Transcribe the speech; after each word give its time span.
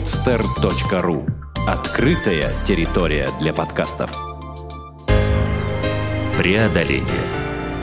podster.ru 0.00 1.26
Открытая 1.68 2.50
территория 2.66 3.28
для 3.38 3.52
подкастов. 3.52 4.10
Преодоление. 6.38 7.04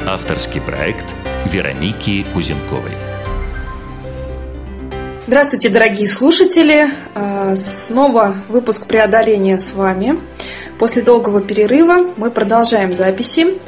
Авторский 0.07 0.59
проект 0.59 1.05
Вероники 1.45 2.25
Кузенковой. 2.33 2.93
Здравствуйте, 5.27 5.69
дорогие 5.69 6.07
слушатели! 6.07 6.88
А, 7.14 7.55
снова 7.55 8.36
выпуск 8.49 8.88
преодоления 8.88 9.59
с 9.59 9.73
вами. 9.73 10.20
После 10.79 11.04
долгого 11.04 11.41
перерыва 11.41 12.13
мы 12.18 12.31
продолжаем 12.31 12.95
записи. 12.95 13.59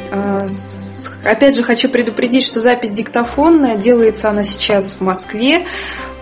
А, 1.24 1.32
опять 1.32 1.56
же, 1.56 1.64
хочу 1.64 1.90
предупредить, 1.90 2.46
что 2.46 2.60
запись 2.60 2.94
диктофонная, 2.94 3.76
делается 3.76 4.30
она 4.30 4.44
сейчас 4.44 4.94
в 4.94 5.02
Москве, 5.02 5.66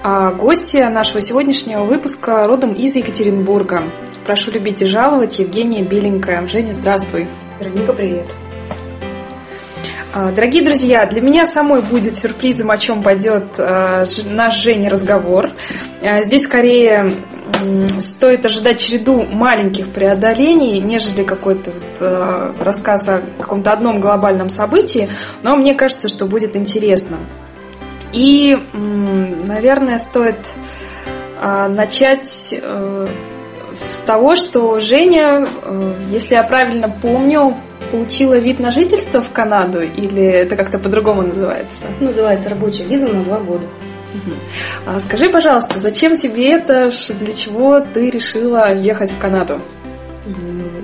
а 0.03 0.31
гости 0.31 0.77
нашего 0.77 1.21
сегодняшнего 1.21 1.83
выпуска 1.83 2.45
родом 2.45 2.73
из 2.73 2.95
Екатеринбурга. 2.95 3.83
Прошу 4.25 4.52
любить 4.52 4.81
и 4.81 4.85
жаловать 4.85 5.39
Евгения 5.39 5.83
Беленькая. 5.83 6.47
Женя, 6.49 6.73
здравствуй. 6.73 7.27
Вероника, 7.59 7.93
привет. 7.93 8.25
А, 10.13 10.31
дорогие 10.31 10.63
друзья, 10.63 11.05
для 11.05 11.21
меня 11.21 11.45
самой 11.45 11.81
будет 11.81 12.17
сюрпризом, 12.17 12.71
о 12.71 12.77
чем 12.77 13.03
пойдет 13.03 13.45
а, 13.57 14.05
наш 14.25 14.55
Женя 14.55 14.89
разговор. 14.89 15.52
Здесь 16.23 16.43
скорее 16.43 17.13
стоит 17.99 18.45
ожидать 18.45 18.79
череду 18.79 19.23
маленьких 19.23 19.89
преодолений, 19.91 20.79
нежели 20.79 21.23
какой-то 21.23 21.71
вот, 21.71 22.01
э, 22.01 22.53
рассказ 22.59 23.07
о 23.09 23.21
каком-то 23.38 23.71
одном 23.71 23.99
глобальном 23.99 24.49
событии, 24.49 25.09
но 25.43 25.55
мне 25.55 25.73
кажется, 25.73 26.09
что 26.09 26.25
будет 26.25 26.55
интересно. 26.55 27.17
И, 28.13 28.55
наверное, 28.73 29.97
стоит 29.97 30.38
э, 31.41 31.67
начать 31.67 32.55
э, 32.59 33.07
с 33.73 33.97
того, 34.05 34.35
что 34.35 34.79
Женя, 34.79 35.45
э, 35.63 35.94
если 36.09 36.35
я 36.35 36.44
правильно 36.44 36.89
помню, 37.02 37.55
получила 37.91 38.38
вид 38.38 38.59
на 38.59 38.72
жительство 38.72 39.22
в 39.22 39.31
Канаду, 39.31 39.81
или 39.81 40.23
это 40.23 40.55
как-то 40.55 40.79
по-другому 40.79 41.22
называется? 41.23 41.88
Называется 42.00 42.50
рабочая 42.50 42.85
виза 42.85 43.07
на 43.07 43.23
два 43.23 43.39
года. 43.39 43.67
А 44.85 44.99
скажи, 44.99 45.29
пожалуйста, 45.29 45.79
зачем 45.79 46.17
тебе 46.17 46.51
это, 46.51 46.91
для 47.19 47.33
чего 47.33 47.79
ты 47.79 48.09
решила 48.09 48.73
ехать 48.73 49.11
в 49.11 49.17
Канаду? 49.17 49.59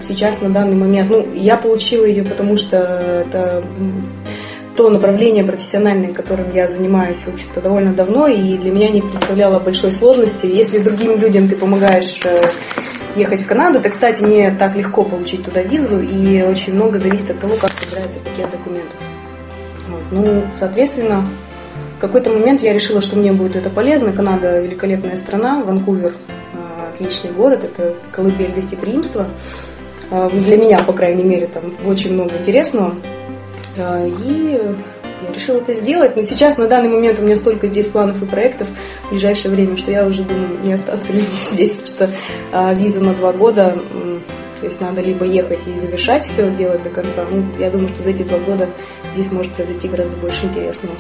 Сейчас, 0.02 0.42
на 0.42 0.50
данный 0.50 0.76
момент, 0.76 1.10
ну, 1.10 1.28
я 1.34 1.56
получила 1.58 2.06
ее, 2.06 2.24
потому 2.24 2.58
что 2.58 2.78
это 2.78 3.64
то 4.76 4.90
направление 4.90 5.44
профессиональное, 5.44 6.14
которым 6.14 6.54
я 6.54 6.68
занимаюсь, 6.68 7.20
в 7.20 7.34
общем-то, 7.34 7.62
довольно 7.62 7.94
давно, 7.94 8.28
и 8.28 8.58
для 8.58 8.72
меня 8.72 8.90
не 8.90 9.02
представляло 9.02 9.60
большой 9.60 9.92
сложности. 9.92 10.48
Если 10.48 10.80
другим 10.80 11.20
людям 11.20 11.48
ты 11.48 11.56
помогаешь 11.56 12.20
э, 12.26 12.48
ехать 13.16 13.44
в 13.44 13.48
Канаду, 13.48 13.80
это, 13.80 13.90
кстати, 13.90 14.24
не 14.24 14.50
так 14.52 14.76
легко 14.76 15.04
получить 15.04 15.44
туда 15.44 15.62
визу, 15.62 16.02
и 16.02 16.42
очень 16.42 16.74
много 16.74 16.98
зависит 16.98 17.30
от 17.30 17.40
того, 17.40 17.56
как 17.58 17.72
собирается 17.78 18.20
пакет 18.20 18.50
документов. 18.50 18.98
Вот. 19.88 20.02
Ну, 20.12 20.44
соответственно, 20.52 21.28
какой-то 22.08 22.32
момент 22.32 22.62
я 22.62 22.74
решила, 22.74 23.00
что 23.00 23.16
мне 23.16 23.32
будет 23.32 23.56
это 23.56 23.70
полезно. 23.70 24.12
Канада 24.12 24.60
великолепная 24.60 25.16
страна, 25.16 25.64
Ванкувер 25.64 26.12
э, 26.12 26.90
отличный 26.92 27.32
город, 27.32 27.64
это 27.64 27.96
колыбель 28.12 28.52
гостеприимства. 28.52 29.30
Э, 30.12 30.30
для 30.34 30.58
меня, 30.58 30.80
по 30.80 30.92
крайней 30.92 31.24
мере, 31.24 31.48
там 31.48 31.74
очень 31.86 32.14
много 32.14 32.36
интересного. 32.36 32.96
Э, 33.78 34.06
и 34.06 34.60
я 35.26 35.34
решила 35.34 35.60
это 35.60 35.74
сделать. 35.74 36.18
Но 36.18 36.24
сейчас, 36.24 36.58
на 36.58 36.68
данный 36.68 36.90
момент, 36.90 37.20
у 37.20 37.22
меня 37.22 37.38
столько 37.38 37.68
здесь 37.68 37.88
планов 37.88 38.22
и 38.22 38.26
проектов 38.26 38.68
в 39.06 39.12
ближайшее 39.12 39.56
время, 39.56 39.78
что 39.78 39.92
я 39.92 40.06
уже 40.06 40.24
думаю, 40.24 40.60
не 40.62 40.74
остаться 40.74 41.14
ли 41.14 41.24
здесь, 41.52 41.72
потому 41.72 41.88
что 41.88 42.74
виза 42.76 43.02
на 43.02 43.14
два 43.14 43.32
года, 43.32 43.78
то 44.60 44.66
есть 44.66 44.82
надо 44.82 45.02
либо 45.02 45.24
ехать 45.24 45.60
и 45.68 45.78
завершать 45.78 46.26
все, 46.26 46.50
делать 46.52 46.84
до 46.84 46.90
конца. 46.90 47.26
Ну, 47.30 47.46
я 47.60 47.70
думаю, 47.70 47.88
что 47.88 48.04
за 48.04 48.10
эти 48.10 48.24
два 48.24 48.40
года 48.40 48.70
здесь 49.14 49.32
может 49.32 49.54
произойти 49.54 49.88
гораздо 49.88 50.18
больше 50.18 50.46
интересного. 50.46 50.96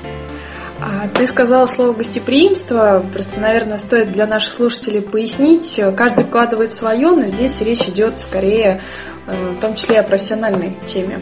А 0.85 1.07
ты 1.07 1.25
сказала 1.27 1.65
слово 1.65 1.93
гостеприимство. 1.93 3.05
Просто, 3.13 3.39
наверное, 3.39 3.77
стоит 3.77 4.11
для 4.11 4.27
наших 4.27 4.53
слушателей 4.53 5.01
пояснить. 5.01 5.79
Каждый 5.95 6.25
вкладывает 6.25 6.73
свое, 6.73 7.09
но 7.09 7.25
здесь 7.25 7.61
речь 7.61 7.87
идет 7.87 8.19
скорее, 8.19 8.81
э, 9.27 9.51
в 9.57 9.61
том 9.61 9.75
числе 9.75 9.99
о 9.99 10.03
профессиональной 10.03 10.75
теме. 10.85 11.21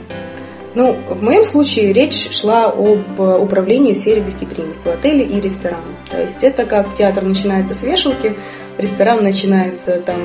Ну, 0.73 0.97
в 1.09 1.21
моем 1.21 1.43
случае 1.43 1.91
речь 1.91 2.31
шла 2.31 2.67
об 2.67 3.19
управлении 3.19 3.93
в 3.93 3.97
сфере 3.97 4.21
гостеприимства, 4.21 4.93
отели 4.93 5.23
и 5.23 5.39
рестораны. 5.41 5.93
То 6.09 6.19
есть 6.21 6.43
это 6.43 6.65
как 6.65 6.95
театр 6.95 7.23
начинается 7.23 7.75
с 7.75 7.83
вешалки, 7.83 8.35
ресторан 8.77 9.21
начинается 9.21 9.99
там 9.99 10.17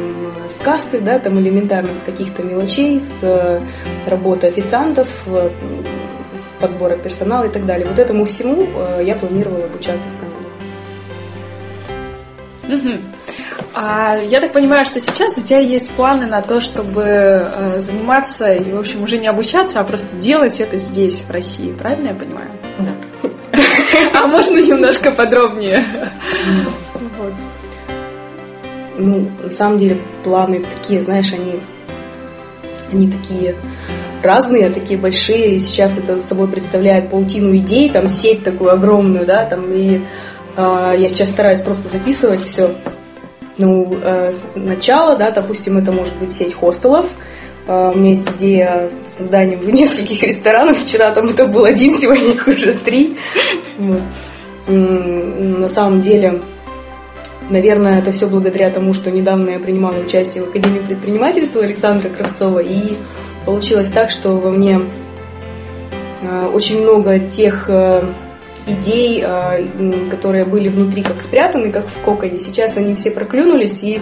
с 0.48 0.56
кассы, 0.62 1.00
да, 1.00 1.18
там 1.18 1.38
элементарно 1.40 1.96
с 1.96 2.02
каких-то 2.02 2.42
мелочей, 2.44 3.00
с 3.00 3.12
э, 3.22 3.60
работы 4.06 4.46
официантов, 4.46 5.08
подбора 6.60 6.96
персонала 6.96 7.44
и 7.44 7.48
так 7.48 7.66
далее. 7.66 7.86
Вот 7.86 7.98
этому 7.98 8.24
всему 8.24 8.66
э, 8.74 9.02
я 9.04 9.14
планировала 9.14 9.64
обучаться 9.64 10.08
в 10.08 10.16
Канаде. 10.20 10.36
Угу. 12.68 13.00
А 13.74 14.16
я 14.16 14.40
так 14.40 14.52
понимаю, 14.52 14.86
что 14.86 14.98
сейчас 15.00 15.36
у 15.36 15.42
тебя 15.42 15.58
есть 15.58 15.90
планы 15.92 16.26
на 16.26 16.40
то, 16.40 16.60
чтобы 16.60 17.02
э, 17.02 17.78
заниматься 17.78 18.54
и, 18.54 18.72
в 18.72 18.78
общем, 18.78 19.02
уже 19.02 19.18
не 19.18 19.26
обучаться, 19.26 19.80
а 19.80 19.84
просто 19.84 20.16
делать 20.16 20.60
это 20.60 20.78
здесь, 20.78 21.20
в 21.20 21.30
России. 21.30 21.72
Правильно 21.72 22.08
я 22.08 22.14
понимаю? 22.14 22.48
Да. 22.78 22.94
А 24.14 24.26
можно 24.26 24.58
немножко 24.58 25.12
подробнее? 25.12 25.84
Ну, 28.98 29.28
на 29.42 29.50
самом 29.50 29.76
деле, 29.76 30.00
планы 30.24 30.64
такие, 30.64 31.02
знаешь, 31.02 31.32
они, 31.34 31.60
они 32.90 33.10
такие 33.10 33.54
разные, 34.22 34.70
такие 34.70 34.98
большие. 34.98 35.58
Сейчас 35.58 35.98
это 35.98 36.18
собой 36.18 36.48
представляет 36.48 37.10
паутину 37.10 37.54
идей, 37.56 37.90
там 37.90 38.08
сеть 38.08 38.42
такую 38.42 38.72
огромную, 38.72 39.26
да, 39.26 39.44
там 39.44 39.72
и 39.72 40.00
э, 40.56 40.94
я 40.98 41.08
сейчас 41.08 41.30
стараюсь 41.30 41.60
просто 41.60 41.88
записывать 41.88 42.42
все. 42.42 42.74
Ну, 43.58 43.96
э, 44.02 44.32
начало, 44.54 45.16
да, 45.16 45.30
допустим, 45.30 45.78
это 45.78 45.92
может 45.92 46.16
быть 46.16 46.32
сеть 46.32 46.54
хостелов. 46.54 47.06
Э, 47.66 47.92
у 47.94 47.98
меня 47.98 48.10
есть 48.10 48.28
идея 48.36 48.88
создания 49.04 49.56
уже 49.56 49.72
нескольких 49.72 50.22
ресторанов. 50.22 50.78
Вчера 50.78 51.10
там 51.12 51.28
это 51.28 51.46
был 51.46 51.64
один, 51.64 51.98
сегодня 51.98 52.34
их 52.34 52.46
уже 52.46 52.72
три. 52.72 53.16
На 54.68 55.68
самом 55.68 56.00
деле, 56.02 56.42
Наверное, 57.48 58.00
это 58.00 58.10
все 58.10 58.26
благодаря 58.26 58.70
тому, 58.70 58.92
что 58.92 59.10
недавно 59.10 59.50
я 59.50 59.58
принимала 59.60 59.96
участие 59.98 60.44
в 60.44 60.48
Академии 60.48 60.80
предпринимательства 60.80 61.62
Александра 61.62 62.08
Кравцова 62.08 62.58
и 62.58 62.96
получилось 63.46 63.88
так, 63.88 64.10
что 64.10 64.36
во 64.36 64.50
мне 64.50 64.80
э, 66.20 66.50
очень 66.52 66.82
много 66.82 67.18
тех 67.20 67.66
э, 67.68 68.02
идей, 68.66 69.24
э, 69.24 70.10
которые 70.10 70.44
были 70.44 70.68
внутри 70.68 71.02
как 71.02 71.22
спрятаны, 71.22 71.70
как 71.70 71.86
в 71.86 72.00
коконе. 72.04 72.40
Сейчас 72.40 72.76
они 72.76 72.96
все 72.96 73.12
проклюнулись 73.12 73.82
и, 73.82 74.00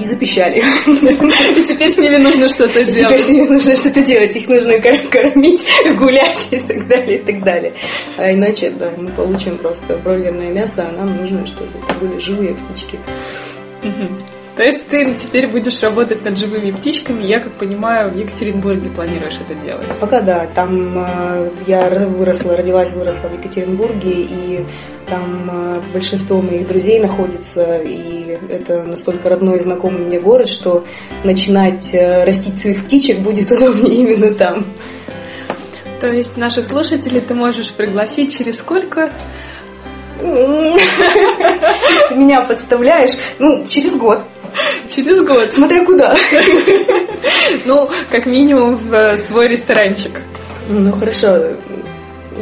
и 0.00 0.04
запищали. 0.04 0.64
И 0.86 1.62
теперь 1.68 1.90
с 1.90 1.98
ними 1.98 2.16
нужно 2.16 2.48
что-то 2.48 2.84
делать. 2.84 2.98
Теперь 2.98 3.20
с 3.20 3.28
ними 3.28 3.48
нужно 3.48 3.76
что-то 3.76 4.02
делать. 4.02 4.34
Их 4.34 4.48
нужно 4.48 4.80
кормить, 4.80 5.64
гулять 5.96 6.48
и 6.50 6.58
так 6.58 6.88
далее, 6.88 7.18
и 7.18 7.22
так 7.22 7.44
далее. 7.44 7.72
А 8.16 8.32
иначе, 8.32 8.70
да, 8.70 8.90
мы 8.96 9.10
получим 9.10 9.56
просто 9.58 9.96
бройлерное 9.98 10.52
мясо, 10.52 10.88
а 10.88 10.92
нам 10.92 11.16
нужно, 11.16 11.46
чтобы 11.46 11.70
это 11.86 11.94
были 12.00 12.18
живые 12.18 12.54
птички. 12.54 12.98
То 14.58 14.64
есть 14.64 14.88
ты 14.88 15.14
теперь 15.14 15.46
будешь 15.46 15.80
работать 15.84 16.24
над 16.24 16.36
живыми 16.36 16.72
птичками, 16.72 17.22
я, 17.22 17.38
как 17.38 17.52
понимаю, 17.52 18.10
в 18.10 18.16
Екатеринбурге 18.16 18.90
планируешь 18.90 19.38
это 19.38 19.54
делать. 19.54 19.86
Пока 20.00 20.20
да, 20.20 20.48
там 20.52 20.94
э, 20.96 21.50
я 21.68 21.88
выросла, 21.88 22.56
родилась, 22.56 22.90
выросла 22.90 23.28
в 23.28 23.34
Екатеринбурге, 23.34 24.10
и 24.10 24.64
там 25.06 25.48
э, 25.48 25.80
большинство 25.92 26.42
моих 26.42 26.66
друзей 26.66 26.98
находится, 26.98 27.76
и 27.76 28.36
это 28.48 28.82
настолько 28.82 29.28
родной 29.28 29.58
и 29.58 29.60
знакомый 29.60 30.00
мне 30.00 30.18
город, 30.18 30.48
что 30.48 30.84
начинать 31.22 31.94
э, 31.94 32.24
растить 32.24 32.60
своих 32.60 32.84
птичек 32.84 33.20
будет 33.20 33.52
удобнее 33.56 33.94
именно 33.94 34.34
там. 34.34 34.66
То 36.00 36.08
есть 36.08 36.36
наших 36.36 36.66
слушателей 36.66 37.20
ты 37.20 37.32
можешь 37.32 37.70
пригласить 37.70 38.36
через 38.36 38.58
сколько? 38.58 39.12
Меня 40.20 40.80
подставляешь. 42.40 43.12
Ну, 43.38 43.64
через 43.68 43.94
год. 43.94 44.18
Через 44.88 45.24
год. 45.24 45.50
Смотря 45.52 45.84
куда. 45.84 46.16
Ну, 47.64 47.90
как 48.10 48.26
минимум 48.26 48.76
в 48.76 48.94
э, 48.94 49.16
свой 49.16 49.48
ресторанчик. 49.48 50.20
Ну, 50.68 50.92
хорошо. 50.92 51.38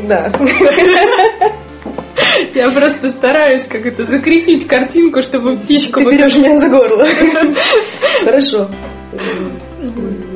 Да. 0.07 0.33
Я 2.55 2.71
просто 2.71 3.11
стараюсь 3.11 3.67
как 3.67 3.87
это 3.87 4.05
закрепить 4.05 4.67
картинку, 4.67 5.23
чтобы 5.23 5.57
птичку... 5.57 6.01
Ты 6.01 6.07
берешь 6.07 6.37
меня 6.37 6.61
за 6.61 6.69
горло. 6.69 7.07
Хорошо. 8.25 8.69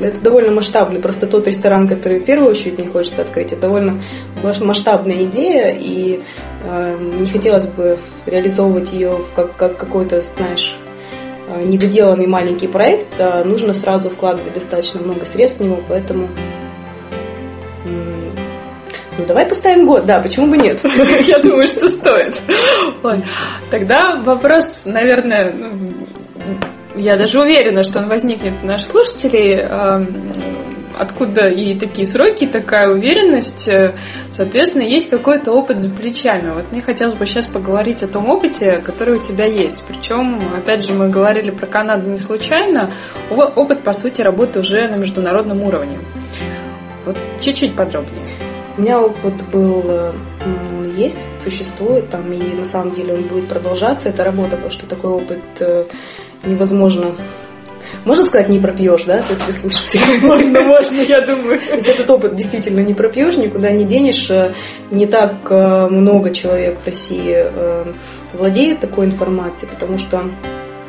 Это 0.01 0.19
довольно 0.21 0.51
масштабный, 0.51 0.99
просто 0.99 1.27
тот 1.27 1.45
ресторан, 1.47 1.87
который 1.87 2.19
в 2.19 2.25
первую 2.25 2.49
очередь 2.49 2.79
не 2.79 2.87
хочется 2.87 3.21
открыть, 3.21 3.51
это 3.51 3.61
довольно 3.61 4.01
масштабная 4.43 5.23
идея, 5.25 5.75
и 5.77 6.21
э, 6.63 6.97
не 7.19 7.27
хотелось 7.27 7.67
бы 7.67 7.99
реализовывать 8.25 8.91
ее 8.91 9.17
в 9.17 9.31
как, 9.35 9.55
как 9.55 9.77
какой-то, 9.77 10.21
знаешь, 10.21 10.75
недоделанный 11.63 12.27
маленький 12.27 12.67
проект, 12.67 13.07
а 13.19 13.43
нужно 13.43 13.73
сразу 13.73 14.09
вкладывать 14.09 14.53
достаточно 14.53 15.01
много 15.01 15.25
средств 15.25 15.59
в 15.59 15.63
него, 15.63 15.79
поэтому 15.87 16.29
ну, 19.17 19.25
давай 19.25 19.45
поставим 19.45 19.85
год, 19.85 20.05
да, 20.05 20.19
почему 20.19 20.47
бы 20.47 20.57
нет? 20.57 20.79
Я 21.27 21.39
думаю, 21.39 21.67
что 21.67 21.87
стоит. 21.89 22.39
Тогда 23.69 24.15
вопрос, 24.15 24.85
наверное, 24.85 25.51
ну, 25.53 25.91
я 26.95 27.15
даже 27.15 27.39
уверена, 27.39 27.83
что 27.83 27.99
он 27.99 28.07
возникнет 28.07 28.53
у 28.63 28.65
наших 28.65 28.91
слушателей. 28.91 29.61
Откуда 31.01 31.47
и 31.49 31.73
такие 31.73 32.05
сроки, 32.05 32.45
такая 32.45 32.87
уверенность. 32.87 33.67
Соответственно, 34.29 34.83
есть 34.83 35.09
какой-то 35.09 35.51
опыт 35.51 35.79
за 35.79 35.89
плечами. 35.89 36.51
Вот 36.51 36.71
мне 36.71 36.83
хотелось 36.83 37.15
бы 37.15 37.25
сейчас 37.25 37.47
поговорить 37.47 38.03
о 38.03 38.07
том 38.07 38.29
опыте, 38.29 38.77
который 38.85 39.15
у 39.15 39.17
тебя 39.17 39.45
есть. 39.45 39.83
Причем, 39.87 40.39
опять 40.55 40.83
же, 40.85 40.93
мы 40.93 41.09
говорили 41.09 41.49
про 41.49 41.65
Канаду 41.65 42.07
не 42.07 42.19
случайно. 42.19 42.91
Опыт, 43.31 43.81
по 43.81 43.93
сути, 43.93 44.21
работы 44.21 44.59
уже 44.59 44.87
на 44.89 44.95
международном 44.97 45.63
уровне. 45.63 45.97
Вот 47.07 47.17
чуть-чуть 47.39 47.75
подробнее. 47.75 48.23
У 48.77 48.81
меня 48.83 49.01
опыт 49.01 49.33
был, 49.51 49.83
э, 49.87 50.11
он 50.77 50.95
есть, 50.95 51.25
существует 51.43 52.11
там, 52.11 52.31
и 52.31 52.55
на 52.55 52.65
самом 52.65 52.93
деле 52.93 53.15
он 53.15 53.23
будет 53.23 53.47
продолжаться, 53.47 54.09
эта 54.09 54.23
работа, 54.23 54.51
потому 54.51 54.69
что 54.69 54.85
такой 54.85 55.09
опыт 55.09 55.41
э, 55.61 55.85
невозможно 56.45 57.15
можно 58.05 58.25
сказать, 58.25 58.49
не 58.49 58.59
пропьешь, 58.59 59.03
да, 59.03 59.23
если 59.29 59.51
слушатели? 59.51 60.01
Можно, 60.25 60.61
можно, 60.61 61.01
я 61.01 61.21
думаю. 61.21 61.59
То 61.69 61.75
есть 61.75 61.89
этот 61.89 62.09
опыт 62.09 62.35
действительно 62.35 62.79
не 62.79 62.93
пропьешь, 62.93 63.37
никуда 63.37 63.71
не 63.71 63.85
денешь. 63.85 64.29
Э, 64.29 64.53
не 64.89 65.05
так 65.05 65.49
много 65.49 66.31
человек 66.31 66.79
в 66.79 66.85
России 66.85 67.45
владеют 68.33 68.79
такой 68.79 69.05
информацией, 69.05 69.71
потому 69.71 69.97
что 69.97 70.23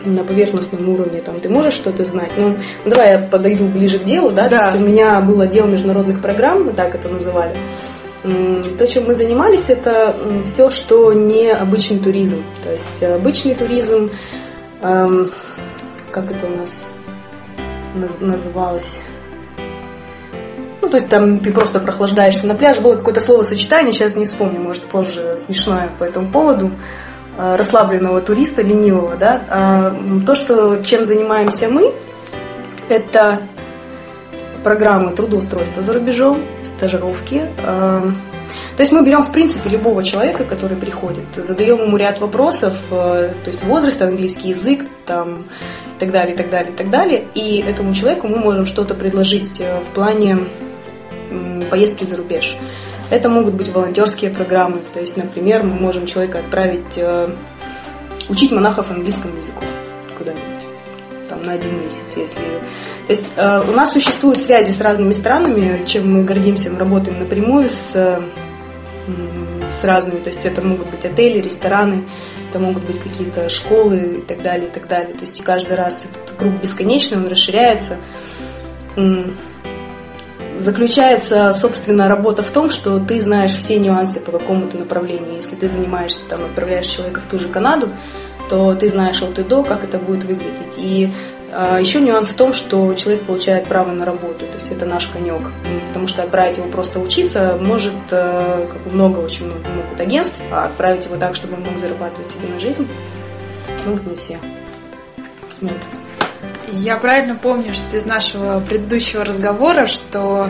на 0.05 0.25
поверхностном 0.25 0.89
уровне, 0.89 1.21
там, 1.21 1.41
ты 1.41 1.49
можешь 1.49 1.75
что-то 1.75 2.05
знать. 2.05 2.31
Ну, 2.37 2.57
ну, 2.85 2.91
давай 2.91 3.13
я 3.13 3.19
подойду 3.19 3.67
ближе 3.67 3.99
к 3.99 4.05
делу, 4.05 4.31
да, 4.31 4.49
да. 4.49 4.59
то 4.59 4.65
есть 4.67 4.77
у 4.79 4.81
меня 4.81 5.21
был 5.21 5.41
отдел 5.41 5.67
международных 5.67 6.21
программ, 6.21 6.65
мы 6.65 6.73
так 6.73 6.95
это 6.95 7.09
называли. 7.09 7.57
То, 8.23 8.87
чем 8.87 9.07
мы 9.07 9.15
занимались, 9.15 9.69
это 9.69 10.15
все, 10.45 10.71
что 10.71 11.13
не 11.13 11.51
обычный 11.51 11.99
туризм. 11.99 12.43
То 12.63 12.71
есть 12.71 13.03
обычный 13.03 13.55
туризм, 13.55 14.11
эм, 14.81 15.31
как 16.13 16.31
это 16.31 16.47
у 16.47 16.57
нас 16.57 16.85
называлось? 17.95 19.01
Ну, 20.81 20.89
то 20.89 20.97
есть 20.97 21.09
там 21.09 21.39
ты 21.39 21.53
просто 21.53 21.81
прохлаждаешься 21.81 22.47
на 22.47 22.55
пляже. 22.55 22.81
Было 22.81 22.97
какое-то 22.97 23.21
словосочетание, 23.21 23.93
сейчас 23.93 24.17
не 24.17 24.25
вспомню, 24.25 24.61
может, 24.61 24.85
позже 24.85 25.37
смешное 25.39 25.89
по 25.99 26.05
этому 26.05 26.29
поводу. 26.29 26.73
Э, 27.39 27.57
расслабленного 27.57 28.21
туриста, 28.21 28.61
ленивого, 28.61 29.17
да, 29.17 29.43
а 29.49 29.97
то, 30.27 30.35
что, 30.35 30.83
чем 30.85 31.07
занимаемся 31.07 31.69
мы, 31.69 31.95
это 32.91 33.41
программы 34.63 35.13
трудоустройства 35.13 35.83
за 35.83 35.95
рубежом, 35.95 36.43
стажировки. 36.63 37.49
Э, 37.65 38.03
то 38.77 38.83
есть 38.83 38.93
мы 38.93 39.03
берем, 39.03 39.23
в 39.23 39.33
принципе, 39.33 39.71
любого 39.71 40.05
человека, 40.05 40.45
который 40.45 40.77
приходит, 40.77 41.25
задаем 41.37 41.81
ему 41.81 41.97
ряд 41.97 42.21
вопросов, 42.21 42.75
э, 42.91 43.31
то 43.43 43.51
есть 43.51 43.65
возраст, 43.65 44.03
английский 44.03 44.51
язык, 44.51 44.85
там, 45.07 45.45
так 46.03 46.11
далее, 46.11 46.35
так 46.35 46.51
далее, 46.51 46.73
так 46.77 46.91
далее. 46.91 47.25
И 47.37 47.61
этому 47.65 47.95
человеку 47.95 48.27
мы 48.27 48.39
можем 48.39 48.67
что-то 48.67 48.93
предложить 48.93 49.61
в 49.61 49.95
плане 49.95 50.39
поездки 51.71 52.03
за 52.03 52.17
рубеж. 52.17 52.57
Это 53.09 53.29
могут 53.29 53.55
быть 53.55 53.69
волонтерские 53.69 54.33
программы. 54.33 54.81
То 54.93 54.99
есть, 54.99 55.17
например, 55.17 55.63
мы 55.63 55.75
можем 55.75 56.07
человека 56.07 56.41
отправить 56.41 56.97
э, 56.97 57.29
учить 58.29 58.51
монахов 58.51 58.91
английскому 58.91 59.37
языку 59.37 59.63
куда-нибудь 60.19 60.67
там, 61.29 61.45
на 61.45 61.53
один 61.53 61.85
месяц, 61.85 62.17
если... 62.17 62.41
То 63.07 63.11
есть 63.11 63.25
э, 63.37 63.61
у 63.69 63.73
нас 63.73 63.93
существуют 63.93 64.41
связи 64.41 64.73
с 64.73 64.81
разными 64.81 65.13
странами, 65.13 65.85
чем 65.87 66.13
мы 66.13 66.25
гордимся, 66.25 66.71
мы 66.71 66.81
работаем 66.81 67.21
напрямую 67.21 67.69
с, 67.69 67.93
э, 67.95 68.21
с 69.71 69.85
разными, 69.85 70.19
то 70.19 70.31
есть 70.31 70.45
это 70.45 70.63
могут 70.63 70.89
быть 70.91 71.05
отели, 71.05 71.39
рестораны, 71.39 72.03
это 72.53 72.59
могут 72.59 72.83
быть 72.83 73.01
какие-то 73.01 73.49
школы 73.49 74.19
и 74.19 74.21
так 74.21 74.43
далее, 74.43 74.67
и 74.67 74.71
так 74.71 74.87
далее. 74.87 75.15
То 75.15 75.23
есть 75.23 75.41
и 75.41 75.43
каждый 75.43 75.75
раз 75.75 76.05
этот 76.05 76.37
круг 76.37 76.53
бесконечный, 76.61 77.17
он 77.17 77.27
расширяется 77.27 77.97
заключается, 80.59 81.53
собственно, 81.55 82.09
работа 82.09 82.43
в 82.43 82.51
том, 82.51 82.71
что 82.71 83.01
ты 83.01 83.19
знаешь 83.21 83.53
все 83.53 83.79
нюансы 83.79 84.21
по 84.21 84.31
какому-то 84.33 84.77
направлению. 84.77 85.35
Если 85.37 85.57
ты 85.57 85.67
занимаешься, 85.67 86.25
там, 86.29 86.45
отправляешь 86.45 86.87
человека 86.87 87.21
в 87.21 87.27
ту 87.27 87.39
же 87.39 87.49
Канаду, 87.49 87.89
то 88.49 88.75
ты 88.75 88.89
знаешь 88.89 89.23
от 89.23 89.39
и 89.39 89.43
до, 89.43 89.65
как 89.65 89.83
это 89.83 89.99
будет 89.99 90.25
выглядеть. 90.25 90.75
И 90.77 91.11
еще 91.81 92.01
нюанс 92.01 92.29
в 92.29 92.35
том, 92.35 92.53
что 92.53 92.95
человек 92.95 93.25
получает 93.25 93.67
право 93.67 93.91
на 93.91 94.05
работу, 94.05 94.47
то 94.47 94.59
есть 94.59 94.73
это 94.73 94.87
наш 94.87 95.07
конек. 95.09 95.43
Потому 95.89 96.09
что 96.09 96.23
отправить 96.23 96.57
его 96.57 96.69
просто 96.69 96.99
учиться 96.99 97.59
может 97.61 97.95
э, 98.11 98.67
как 98.73 98.93
много, 98.93 99.19
очень 99.19 99.47
много 99.47 99.69
могут 99.69 100.01
агентств, 100.01 100.41
а 100.51 100.65
отправить 100.65 101.05
его 101.05 101.17
так, 101.17 101.37
чтобы 101.37 101.55
он 101.55 101.63
мог 101.65 101.79
зарабатывать 101.79 102.31
себе 102.31 102.49
на 102.49 102.59
жизнь, 102.59 102.89
могут 103.87 104.07
не 104.07 104.17
все. 104.17 104.39
Вот. 105.61 105.73
Я 106.73 106.97
правильно 106.97 107.37
помню, 107.37 107.75
что 107.75 107.99
из 107.99 108.07
нашего 108.07 108.61
предыдущего 108.61 109.23
разговора, 109.23 109.87
что, 109.87 110.49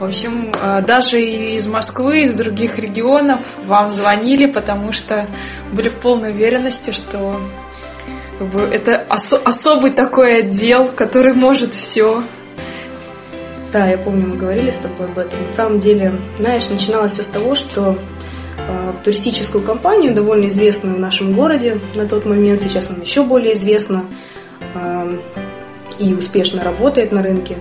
в 0.00 0.04
общем, 0.04 0.52
э, 0.60 0.82
даже 0.82 1.22
из 1.22 1.68
Москвы, 1.68 2.22
из 2.24 2.34
других 2.34 2.80
регионов 2.80 3.40
вам 3.66 3.88
звонили, 3.88 4.46
потому 4.46 4.90
что 4.90 5.28
были 5.70 5.88
в 5.88 5.94
полной 5.94 6.32
уверенности, 6.32 6.90
что 6.90 7.40
как 8.42 8.50
бы, 8.50 8.60
это 8.62 9.06
ос- 9.08 9.40
особый 9.44 9.92
такой 9.92 10.40
отдел, 10.40 10.88
который 10.88 11.32
может 11.32 11.74
все. 11.74 12.24
Да, 13.72 13.86
я 13.86 13.96
помню, 13.96 14.26
мы 14.26 14.36
говорили 14.36 14.68
с 14.68 14.76
тобой 14.76 15.06
об 15.06 15.16
этом. 15.16 15.40
На 15.44 15.48
самом 15.48 15.78
деле, 15.78 16.12
знаешь, 16.40 16.68
начиналось 16.68 17.12
все 17.12 17.22
с 17.22 17.26
того, 17.26 17.54
что 17.54 17.96
э, 18.58 18.92
в 18.98 19.04
туристическую 19.04 19.62
компанию, 19.62 20.12
довольно 20.12 20.48
известную 20.48 20.96
в 20.96 20.98
нашем 20.98 21.34
городе 21.34 21.78
на 21.94 22.06
тот 22.06 22.26
момент, 22.26 22.62
сейчас 22.62 22.90
она 22.90 23.02
еще 23.02 23.22
более 23.22 23.54
известна, 23.54 24.04
э, 24.74 25.18
и 26.00 26.12
успешно 26.12 26.64
работает 26.64 27.12
на 27.12 27.22
рынке. 27.22 27.58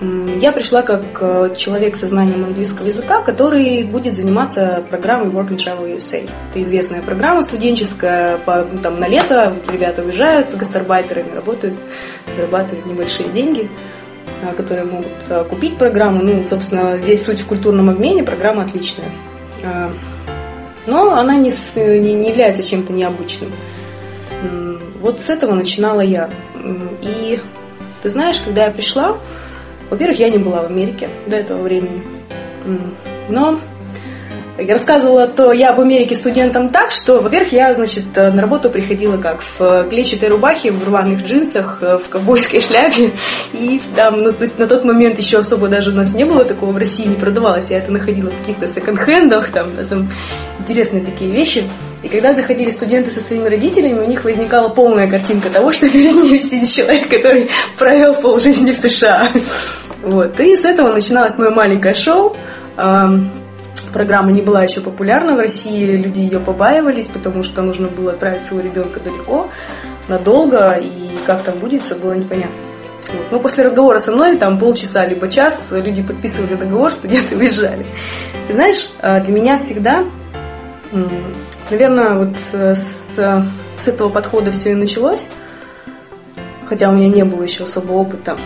Я 0.00 0.52
пришла 0.52 0.82
как 0.82 1.02
э, 1.20 1.54
человек 1.56 1.96
со 1.96 2.06
знанием 2.06 2.44
английского 2.44 2.86
языка, 2.86 3.20
который 3.20 3.82
будет 3.82 4.14
заниматься 4.14 4.84
программой 4.88 5.26
Work 5.26 5.48
and 5.48 5.56
Travel 5.56 5.96
USA. 5.96 6.30
Это 6.50 6.62
известная 6.62 7.02
программа 7.02 7.42
студенческая, 7.42 8.38
по, 8.38 8.62
там, 8.80 9.00
на 9.00 9.08
лето 9.08 9.56
ребята 9.66 10.04
уезжают, 10.04 10.54
гастарбайтерами 10.54 11.34
работают, 11.34 11.74
зарабатывают 12.36 12.86
небольшие 12.86 13.28
деньги, 13.30 13.68
э, 14.42 14.54
которые 14.54 14.84
могут 14.84 15.08
э, 15.30 15.44
купить 15.50 15.76
программу. 15.76 16.22
Ну, 16.22 16.44
собственно, 16.44 16.96
здесь 16.96 17.24
суть 17.24 17.40
в 17.40 17.46
культурном 17.46 17.90
обмене, 17.90 18.22
программа 18.22 18.62
отличная. 18.62 19.10
Но 20.86 21.10
она 21.16 21.34
не, 21.34 21.50
не 21.98 22.28
является 22.28 22.62
чем-то 22.62 22.92
необычным. 22.92 23.50
Вот 25.00 25.20
с 25.20 25.28
этого 25.28 25.54
начинала 25.54 26.00
я. 26.00 26.30
И 27.02 27.40
ты 28.02 28.08
знаешь, 28.08 28.40
когда 28.40 28.66
я 28.66 28.70
пришла, 28.70 29.18
во-первых, 29.90 30.18
я 30.18 30.30
не 30.30 30.38
была 30.38 30.62
в 30.62 30.66
Америке 30.66 31.08
до 31.26 31.36
этого 31.36 31.62
времени. 31.62 32.02
Но 33.28 33.60
я 34.58 34.74
рассказывала, 34.74 35.28
то 35.28 35.52
я 35.52 35.70
об 35.70 35.80
Америке 35.80 36.16
студентам 36.16 36.70
так, 36.70 36.90
что, 36.90 37.20
во-первых, 37.20 37.52
я, 37.52 37.74
значит, 37.76 38.04
э, 38.16 38.32
на 38.32 38.42
работу 38.42 38.70
приходила 38.70 39.16
как 39.16 39.40
в 39.40 39.84
клетчатой 39.88 40.30
рубахе, 40.30 40.72
в 40.72 40.84
рваных 40.84 41.22
джинсах, 41.22 41.78
э, 41.80 41.98
в 41.98 42.08
ковбойской 42.08 42.60
шляпе. 42.68 43.12
И 43.52 43.80
там, 43.94 44.20
ну, 44.20 44.32
то 44.32 44.42
есть 44.42 44.58
на 44.58 44.66
тот 44.66 44.84
момент 44.84 45.16
еще 45.18 45.38
особо 45.38 45.68
даже 45.68 45.92
у 45.92 45.94
нас 45.94 46.12
не 46.12 46.24
было 46.24 46.44
такого 46.44 46.72
в 46.72 46.76
России, 46.76 47.06
не 47.06 47.14
продавалось. 47.14 47.70
Я 47.70 47.78
это 47.78 47.92
находила 47.92 48.30
в 48.30 48.38
каких-то 48.40 48.66
секонд-хендах, 48.66 49.52
там, 49.52 49.70
там 49.88 50.10
интересные 50.58 51.04
такие 51.04 51.30
вещи. 51.30 51.62
И 52.02 52.08
когда 52.08 52.32
заходили 52.32 52.70
студенты 52.70 53.10
со 53.10 53.20
своими 53.20 53.48
родителями, 53.48 53.98
у 53.98 54.06
них 54.06 54.24
возникала 54.24 54.68
полная 54.68 55.08
картинка 55.08 55.50
того, 55.50 55.72
что 55.72 55.88
перед 55.88 56.14
ними 56.14 56.38
сидит 56.38 56.68
человек, 56.68 57.08
который 57.08 57.50
провел 57.76 58.14
полжизни 58.14 58.72
в 58.72 58.78
США. 58.78 59.28
Вот. 60.02 60.38
И 60.38 60.56
с 60.56 60.64
этого 60.64 60.92
начиналось 60.92 61.38
мое 61.38 61.50
маленькое 61.50 61.94
шоу. 61.94 62.36
Программа 63.92 64.30
не 64.30 64.42
была 64.42 64.62
еще 64.62 64.80
популярна 64.80 65.34
в 65.34 65.40
России, 65.40 65.96
люди 65.96 66.20
ее 66.20 66.40
побаивались, 66.40 67.08
потому 67.08 67.42
что 67.42 67.62
нужно 67.62 67.88
было 67.88 68.12
отправить 68.12 68.42
своего 68.42 68.68
ребенка 68.68 69.00
далеко, 69.00 69.48
надолго, 70.08 70.78
и 70.80 71.10
как 71.26 71.42
там 71.42 71.58
будет, 71.58 71.82
все 71.82 71.94
было 71.94 72.12
непонятно. 72.12 72.54
Вот. 73.12 73.22
Но 73.30 73.38
после 73.38 73.64
разговора 73.64 73.98
со 73.98 74.12
мной, 74.12 74.36
там 74.36 74.58
полчаса 74.58 75.06
либо 75.06 75.28
час, 75.28 75.68
люди 75.70 76.02
подписывали 76.02 76.54
договор, 76.54 76.92
студенты 76.92 77.36
выезжали. 77.36 77.86
И 78.48 78.52
знаешь, 78.52 78.90
а, 79.00 79.20
для 79.20 79.32
меня 79.32 79.58
всегда 79.58 80.04
Наверное, 81.70 82.14
вот 82.14 82.36
э, 82.52 82.74
с, 82.74 83.14
с 83.76 83.88
этого 83.88 84.08
подхода 84.08 84.50
все 84.50 84.70
и 84.70 84.74
началось, 84.74 85.28
хотя 86.66 86.88
у 86.88 86.92
меня 86.92 87.08
не 87.08 87.24
было 87.24 87.42
еще 87.42 87.64
особого 87.64 87.98
опыта. 87.98 88.38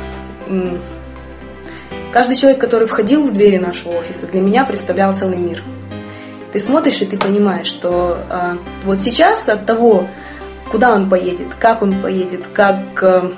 Каждый 2.13 2.37
человек, 2.37 2.61
который 2.61 2.87
входил 2.87 3.27
в 3.27 3.33
двери 3.33 3.59
нашего 3.59 3.93
офиса, 3.93 4.27
для 4.27 4.41
меня 4.41 4.65
представлял 4.65 5.17
целый 5.17 5.39
мир. 5.39 5.63
Ты 6.53 6.59
смотришь 6.59 7.01
и 7.01 7.07
ты 7.07 7.17
понимаешь, 7.17 7.67
что 7.67 8.19
а, 8.29 8.59
вот 8.85 9.01
сейчас 9.01 9.49
от 9.49 9.65
того, 9.65 10.07
куда 10.71 10.93
он 10.93 11.09
поедет, 11.09 11.55
как 11.59 11.81
он 11.81 11.95
поедет, 12.03 12.47
как, 12.53 13.03
э, 13.03 13.31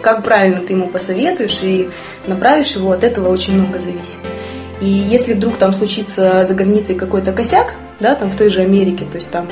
как 0.00 0.24
правильно 0.24 0.56
ты 0.56 0.72
ему 0.72 0.88
посоветуешь 0.88 1.60
и 1.62 1.88
направишь 2.26 2.72
его, 2.72 2.90
от 2.90 3.04
этого 3.04 3.28
очень 3.28 3.54
много 3.54 3.78
зависит. 3.78 4.18
И 4.80 4.86
если 4.86 5.34
вдруг 5.34 5.56
там 5.56 5.72
случится 5.72 6.44
за 6.44 6.54
границей 6.54 6.96
какой-то 6.96 7.32
косяк, 7.32 7.74
да, 8.00 8.14
там 8.14 8.30
в 8.30 8.36
той 8.36 8.50
же 8.50 8.60
Америке, 8.60 9.04
то 9.10 9.16
есть 9.16 9.30
там 9.30 9.46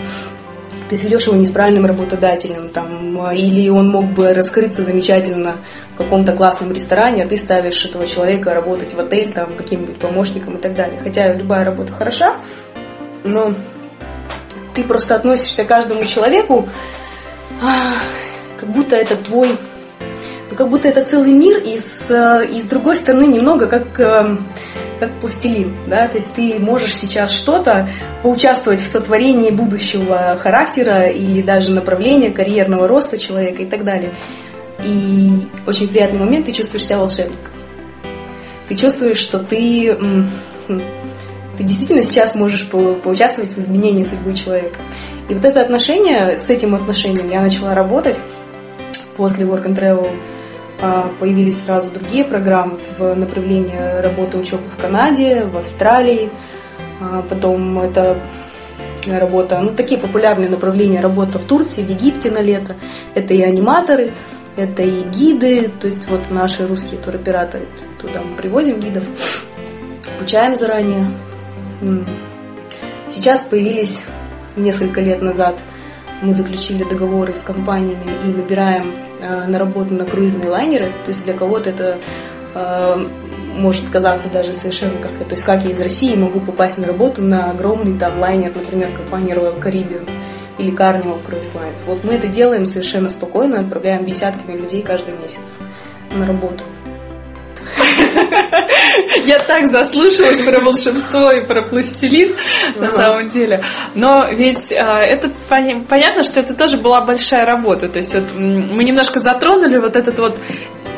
ты 0.88 0.96
сведешь 0.96 1.26
его 1.26 1.36
не 1.36 1.44
с 1.44 1.50
правильным 1.50 1.86
работодателем, 1.86 2.70
там, 2.70 3.30
или 3.32 3.68
он 3.68 3.90
мог 3.90 4.06
бы 4.06 4.32
раскрыться 4.32 4.82
замечательно 4.82 5.58
в 5.94 5.98
каком-то 5.98 6.32
классном 6.32 6.72
ресторане, 6.72 7.24
а 7.24 7.28
ты 7.28 7.36
ставишь 7.36 7.84
этого 7.84 8.06
человека 8.06 8.54
работать 8.54 8.94
в 8.94 8.98
отель, 8.98 9.32
там, 9.32 9.52
каким-нибудь 9.54 9.98
помощником 9.98 10.56
и 10.56 10.58
так 10.58 10.74
далее. 10.74 10.98
Хотя 11.02 11.34
любая 11.34 11.64
работа 11.64 11.92
хороша, 11.92 12.36
но 13.22 13.54
ты 14.74 14.82
просто 14.82 15.14
относишься 15.14 15.64
к 15.64 15.68
каждому 15.68 16.04
человеку, 16.04 16.68
а, 17.62 17.92
как 18.58 18.70
будто 18.70 18.96
это 18.96 19.16
твой, 19.16 19.50
как 20.58 20.70
будто 20.70 20.88
это 20.88 21.04
целый 21.04 21.30
мир, 21.30 21.58
и 21.58 21.78
с, 21.78 22.10
и 22.10 22.60
с 22.60 22.64
другой 22.64 22.96
стороны 22.96 23.28
немного 23.28 23.68
как 23.68 24.00
эм, 24.00 24.44
как 24.98 25.12
пластилин, 25.20 25.72
да, 25.86 26.08
то 26.08 26.16
есть 26.16 26.34
ты 26.34 26.58
можешь 26.58 26.96
сейчас 26.96 27.30
что-то 27.30 27.88
поучаствовать 28.24 28.80
в 28.80 28.86
сотворении 28.88 29.52
будущего 29.52 30.36
характера 30.40 31.06
или 31.06 31.42
даже 31.42 31.70
направления 31.70 32.32
карьерного 32.32 32.88
роста 32.88 33.18
человека 33.18 33.62
и 33.62 33.66
так 33.66 33.84
далее. 33.84 34.10
И 34.84 35.30
очень 35.64 35.86
приятный 35.86 36.18
момент, 36.18 36.46
ты 36.46 36.52
чувствуешь 36.52 36.86
себя 36.86 36.98
волшебником. 36.98 37.52
Ты 38.66 38.74
чувствуешь, 38.74 39.18
что 39.18 39.38
ты, 39.38 39.96
ты 40.66 41.62
действительно 41.62 42.02
сейчас 42.02 42.34
можешь 42.34 42.66
по 42.68 42.94
поучаствовать 42.94 43.52
в 43.52 43.58
изменении 43.58 44.02
судьбы 44.02 44.34
человека. 44.34 44.80
И 45.28 45.34
вот 45.34 45.44
это 45.44 45.60
отношение, 45.60 46.40
с 46.40 46.50
этим 46.50 46.74
отношением 46.74 47.30
я 47.30 47.42
начала 47.42 47.76
работать 47.76 48.18
после 49.16 49.46
Work 49.46 49.66
and 49.66 49.76
Travel 49.76 50.08
появились 51.18 51.64
сразу 51.64 51.90
другие 51.90 52.24
программы 52.24 52.78
в 52.98 53.14
направлении 53.14 54.00
работы 54.00 54.38
учебы 54.38 54.64
в 54.68 54.76
Канаде, 54.76 55.44
в 55.44 55.56
Австралии. 55.56 56.30
А, 57.00 57.22
потом 57.22 57.78
это 57.78 58.18
работа, 59.06 59.60
ну 59.60 59.72
такие 59.72 59.98
популярные 60.00 60.48
направления 60.48 61.00
работа 61.00 61.38
в 61.38 61.44
Турции, 61.44 61.82
в 61.82 61.90
Египте 61.90 62.30
на 62.30 62.40
лето. 62.40 62.74
Это 63.14 63.34
и 63.34 63.42
аниматоры, 63.42 64.12
это 64.56 64.82
и 64.82 65.02
гиды, 65.02 65.70
то 65.80 65.86
есть 65.86 66.08
вот 66.08 66.30
наши 66.30 66.66
русские 66.66 67.00
туроператоры, 67.00 67.66
туда 68.00 68.20
мы 68.22 68.36
привозим 68.36 68.80
гидов, 68.80 69.04
обучаем 70.16 70.56
заранее. 70.56 71.12
Сейчас 73.08 73.40
появились 73.40 74.02
несколько 74.56 75.00
лет 75.00 75.22
назад 75.22 75.58
мы 76.22 76.32
заключили 76.32 76.84
договоры 76.84 77.34
с 77.34 77.42
компаниями 77.42 78.10
и 78.24 78.28
набираем 78.28 78.92
э, 79.20 79.46
на 79.46 79.58
работу 79.58 79.94
на 79.94 80.04
круизные 80.04 80.50
лайнеры. 80.50 80.86
То 81.04 81.08
есть 81.08 81.24
для 81.24 81.34
кого-то 81.34 81.70
это 81.70 81.98
э, 82.54 83.06
может 83.56 83.88
казаться 83.90 84.28
даже 84.28 84.52
совершенно 84.52 84.98
как 85.00 85.12
то 85.12 85.32
есть 85.32 85.44
как 85.44 85.64
я 85.64 85.70
из 85.70 85.80
России 85.80 86.14
могу 86.14 86.40
попасть 86.40 86.78
на 86.78 86.86
работу 86.86 87.22
на 87.22 87.50
огромный 87.50 87.98
там 87.98 88.18
лайнер, 88.18 88.52
например, 88.54 88.90
компании 88.96 89.34
Royal 89.34 89.60
Caribbean 89.60 90.08
или 90.58 90.72
Carnival 90.72 91.18
Cruise 91.26 91.54
Lines. 91.54 91.84
Вот 91.86 92.04
мы 92.04 92.14
это 92.14 92.28
делаем 92.28 92.66
совершенно 92.66 93.08
спокойно, 93.08 93.60
отправляем 93.60 94.04
десятками 94.04 94.56
людей 94.56 94.82
каждый 94.82 95.14
месяц 95.20 95.58
на 96.12 96.26
работу. 96.26 96.64
Я 99.24 99.38
так 99.38 99.68
заслушалась 99.68 100.40
про 100.40 100.60
волшебство 100.60 101.32
и 101.32 101.40
про 101.40 101.62
пластилин 101.62 102.36
на 102.76 102.90
самом 102.90 103.28
деле. 103.28 103.62
Но 103.94 104.26
ведь 104.30 104.72
а, 104.72 105.02
это 105.02 105.30
понятно, 105.48 106.24
что 106.24 106.40
это 106.40 106.54
тоже 106.54 106.76
была 106.76 107.00
большая 107.00 107.44
работа. 107.44 107.88
То 107.88 107.98
есть 107.98 108.14
вот 108.14 108.34
мы 108.34 108.84
немножко 108.84 109.20
затронули 109.20 109.78
вот 109.78 109.96
этот 109.96 110.18
вот 110.18 110.38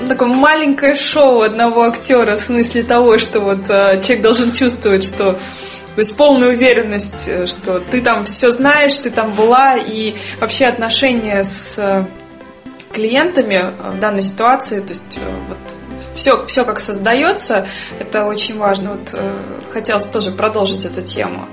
такое 0.08 0.28
маленькое 0.28 0.94
шоу 0.94 1.42
одного 1.42 1.84
актера 1.84 2.36
в 2.36 2.40
смысле 2.40 2.82
того, 2.82 3.18
что 3.18 3.40
вот 3.40 3.68
а, 3.70 4.00
человек 4.00 4.22
должен 4.22 4.52
чувствовать, 4.52 5.04
что 5.04 5.38
то 5.94 5.98
есть 5.98 6.16
полную 6.16 6.54
уверенность, 6.54 7.28
э, 7.28 7.46
что 7.46 7.80
ты 7.80 8.00
там 8.00 8.24
все 8.24 8.52
знаешь, 8.52 8.96
ты 8.96 9.10
там 9.10 9.32
была, 9.34 9.76
и 9.76 10.14
вообще 10.40 10.66
отношения 10.66 11.42
с 11.42 11.74
э, 11.78 12.04
клиентами 12.92 13.72
в 13.78 13.98
данной 13.98 14.22
ситуации, 14.22 14.80
то 14.80 14.90
есть 14.90 15.18
э, 15.20 15.36
вот 15.48 15.58
все, 16.14 16.46
все 16.46 16.64
как 16.64 16.80
создается, 16.80 17.66
это 17.98 18.24
очень 18.26 18.58
важно. 18.58 18.92
Вот 18.92 19.10
э, 19.12 19.32
хотелось 19.72 20.06
тоже 20.06 20.30
продолжить 20.32 20.84
эту 20.84 21.02
тему. 21.02 21.46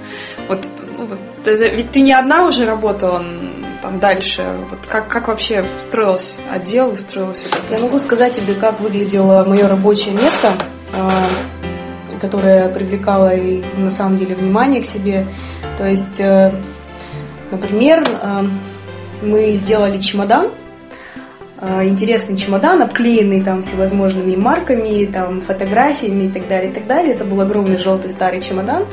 Вот, 0.47 0.67
ну, 0.97 1.05
вот 1.05 1.19
ведь 1.45 1.91
ты 1.91 2.01
не 2.01 2.13
одна 2.13 2.45
уже 2.45 2.65
работала 2.65 3.23
там 3.81 3.99
дальше. 3.99 4.55
Вот 4.69 4.79
как, 4.87 5.07
как 5.07 5.27
вообще 5.27 5.63
строился 5.79 6.39
отдел, 6.51 6.95
строилось 6.95 7.45
вот 7.45 7.59
это? 7.63 7.75
Я 7.75 7.81
могу 7.81 7.99
сказать 7.99 8.33
тебе, 8.33 8.53
как 8.53 8.79
выглядело 8.79 9.43
мое 9.43 9.67
рабочее 9.67 10.13
место, 10.13 10.53
э, 10.93 12.17
которое 12.19 12.69
привлекало 12.69 13.35
и 13.35 13.63
на 13.77 13.91
самом 13.91 14.17
деле 14.17 14.35
внимание 14.35 14.81
к 14.81 14.85
себе. 14.85 15.25
То 15.77 15.87
есть, 15.87 16.19
э, 16.19 16.51
например, 17.51 18.03
э, 18.05 18.43
мы 19.21 19.53
сделали 19.53 19.99
чемодан, 19.99 20.49
интересный 21.61 22.37
чемодан, 22.37 22.81
обклеенный 22.81 23.41
там 23.41 23.63
всевозможными 23.63 24.35
марками, 24.35 25.05
там 25.05 25.41
фотографиями 25.41 26.25
и 26.25 26.29
так 26.29 26.47
далее, 26.47 26.71
и 26.71 26.73
так 26.73 26.85
далее. 26.85 27.13
Это 27.13 27.23
был 27.23 27.41
огромный 27.41 27.77
желтый 27.77 28.09
старый 28.09 28.41
чемодан. 28.41 28.85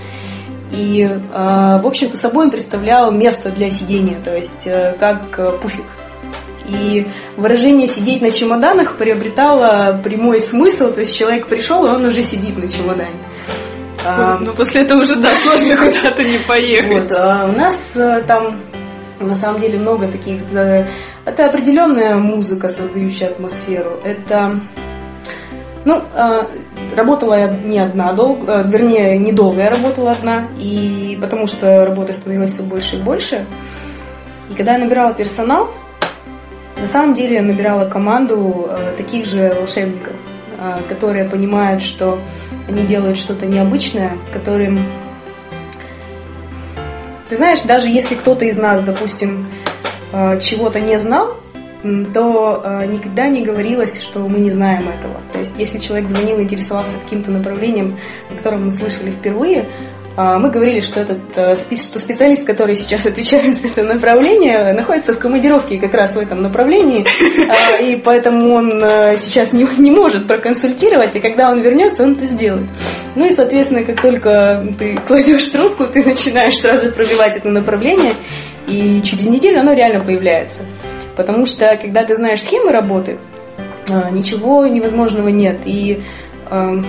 И, 0.76 1.08
а, 1.32 1.78
в 1.78 1.86
общем-то, 1.86 2.16
собой 2.16 2.46
он 2.46 2.50
представлял 2.50 3.12
место 3.12 3.50
для 3.50 3.70
сидения, 3.70 4.18
то 4.24 4.34
есть 4.34 4.66
э, 4.66 4.94
как 4.98 5.38
э, 5.38 5.56
пуфик. 5.60 5.84
И 6.66 7.06
выражение 7.36 7.86
«сидеть 7.86 8.22
на 8.22 8.30
чемоданах» 8.30 8.96
приобретало 8.96 10.00
прямой 10.02 10.40
смысл, 10.40 10.92
то 10.92 11.00
есть 11.00 11.14
человек 11.14 11.46
пришел, 11.46 11.86
и 11.86 11.90
он 11.90 12.04
уже 12.06 12.22
сидит 12.22 12.56
на 12.56 12.68
чемодане. 12.68 13.16
А, 14.04 14.38
ну, 14.40 14.52
после 14.52 14.82
этого 14.82 15.02
уже, 15.02 15.16
да, 15.16 15.30
сложно 15.34 15.76
куда-то 15.76 16.24
не 16.24 16.38
поехать. 16.38 17.10
Вот, 17.10 17.18
а 17.18 17.46
у 17.46 17.56
нас 17.56 17.92
э, 17.94 18.22
там 18.26 18.56
на 19.20 19.36
самом 19.36 19.60
деле 19.60 19.78
много 19.78 20.08
таких 20.08 20.40
это 21.24 21.46
определенная 21.46 22.16
музыка, 22.16 22.68
создающая 22.68 23.28
атмосферу. 23.28 23.98
Это 24.04 24.60
ну, 25.84 26.02
а, 26.14 26.46
работала 26.96 27.34
я 27.38 27.48
не 27.48 27.78
одна, 27.78 28.12
долго, 28.12 28.52
э, 28.52 28.64
вернее, 28.66 29.18
недолго 29.18 29.60
я 29.60 29.70
работала 29.70 30.12
одна, 30.12 30.48
и 30.58 31.18
потому 31.20 31.46
что 31.46 31.84
работы 31.84 32.14
становилось 32.14 32.52
все 32.52 32.62
больше 32.62 32.96
и 32.96 33.00
больше. 33.00 33.46
И 34.50 34.54
когда 34.54 34.74
я 34.74 34.78
набирала 34.78 35.12
персонал, 35.12 35.70
на 36.80 36.86
самом 36.86 37.14
деле 37.14 37.36
я 37.36 37.42
набирала 37.42 37.88
команду 37.88 38.68
э, 38.70 38.94
таких 38.96 39.26
же 39.26 39.54
волшебников, 39.58 40.14
э, 40.58 40.76
которые 40.88 41.26
понимают, 41.26 41.82
что 41.82 42.18
они 42.66 42.82
делают 42.84 43.18
что-то 43.18 43.46
необычное, 43.46 44.12
которым... 44.32 44.86
Ты 47.28 47.36
знаешь, 47.36 47.60
даже 47.62 47.88
если 47.88 48.14
кто-то 48.14 48.44
из 48.46 48.56
нас, 48.56 48.80
допустим, 48.80 49.46
Э, 49.46 49.53
чего-то 50.40 50.80
не 50.80 50.98
знал, 50.98 51.36
то 52.14 52.62
э, 52.64 52.86
никогда 52.86 53.28
не 53.28 53.42
говорилось, 53.42 54.00
что 54.00 54.20
мы 54.20 54.38
не 54.38 54.50
знаем 54.50 54.88
этого. 54.88 55.16
То 55.32 55.38
есть, 55.38 55.54
если 55.58 55.78
человек 55.78 56.08
звонил 56.08 56.38
и 56.38 56.42
интересовался 56.42 56.94
каким-то 57.04 57.30
направлением, 57.30 57.98
о 58.30 58.36
котором 58.36 58.66
мы 58.66 58.72
слышали 58.72 59.10
впервые, 59.10 59.66
э, 60.16 60.38
мы 60.38 60.50
говорили, 60.50 60.80
что 60.80 61.00
этот 61.00 61.18
что 61.30 61.98
специалист, 61.98 62.44
который 62.44 62.74
сейчас 62.74 63.04
отвечает 63.06 63.58
за 63.58 63.68
это 63.68 63.82
направление, 63.82 64.72
находится 64.72 65.12
в 65.12 65.18
командировке 65.18 65.78
как 65.78 65.92
раз 65.92 66.14
в 66.14 66.18
этом 66.18 66.40
направлении, 66.40 67.04
и 67.82 67.96
поэтому 68.02 68.54
он 68.54 68.80
сейчас 69.18 69.52
не, 69.52 69.66
не 69.76 69.90
может 69.90 70.26
проконсультировать, 70.26 71.16
и 71.16 71.20
когда 71.20 71.50
он 71.50 71.60
вернется, 71.60 72.04
он 72.04 72.12
это 72.12 72.24
сделает. 72.24 72.68
Ну 73.14 73.26
и, 73.26 73.30
соответственно, 73.30 73.84
как 73.84 74.00
только 74.00 74.66
ты 74.78 74.98
кладешь 75.06 75.44
трубку, 75.48 75.86
ты 75.86 76.02
начинаешь 76.02 76.56
сразу 76.56 76.90
пробивать 76.92 77.36
это 77.36 77.50
направление, 77.50 78.14
и 78.66 79.02
через 79.02 79.26
неделю 79.26 79.60
оно 79.60 79.72
реально 79.72 80.04
появляется. 80.04 80.62
Потому 81.16 81.46
что, 81.46 81.78
когда 81.80 82.04
ты 82.04 82.14
знаешь 82.14 82.42
схемы 82.42 82.72
работы, 82.72 83.18
а, 83.90 84.10
ничего 84.10 84.66
невозможного 84.66 85.28
нет. 85.28 85.58
И, 85.64 86.02
а, 86.46 86.82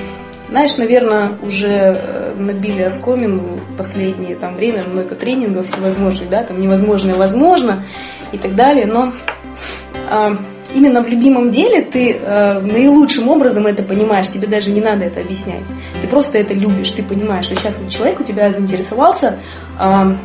знаешь, 0.50 0.77
наверное, 0.77 1.34
уже 1.41 1.67
э, 1.67 2.34
набили 2.38 2.84
оскомину 2.84 3.60
в 3.67 3.77
последнее 3.77 4.36
там, 4.36 4.55
время 4.55 4.84
много 4.84 5.15
тренингов 5.15 5.65
всевозможных, 5.65 6.29
да, 6.29 6.44
там 6.44 6.60
невозможное 6.60 7.15
возможно 7.15 7.84
и 8.32 8.38
так 8.38 8.55
далее. 8.55 8.86
Но 8.86 9.13
а, 10.10 10.38
именно 10.74 11.01
в 11.01 11.08
любимом 11.08 11.51
деле 11.51 11.82
ты 11.82 12.17
э, 12.20 12.60
наилучшим 12.60 13.29
образом 13.29 13.65
это 13.65 13.82
понимаешь, 13.82 14.29
тебе 14.29 14.48
даже 14.48 14.72
не 14.72 14.82
надо 14.82 15.05
это 15.05 15.20
объяснять. 15.22 15.63
Ты 16.01 16.08
просто 16.08 16.38
это 16.38 16.53
любишь, 16.53 16.91
ты 16.91 17.01
понимаешь, 17.01 17.46
что 17.46 17.55
сейчас 17.55 17.77
вот 17.79 17.89
человек 17.89 18.20
у 18.20 18.24
тебя 18.24 18.51
заинтересовался 18.51 19.39
э, 19.79 20.15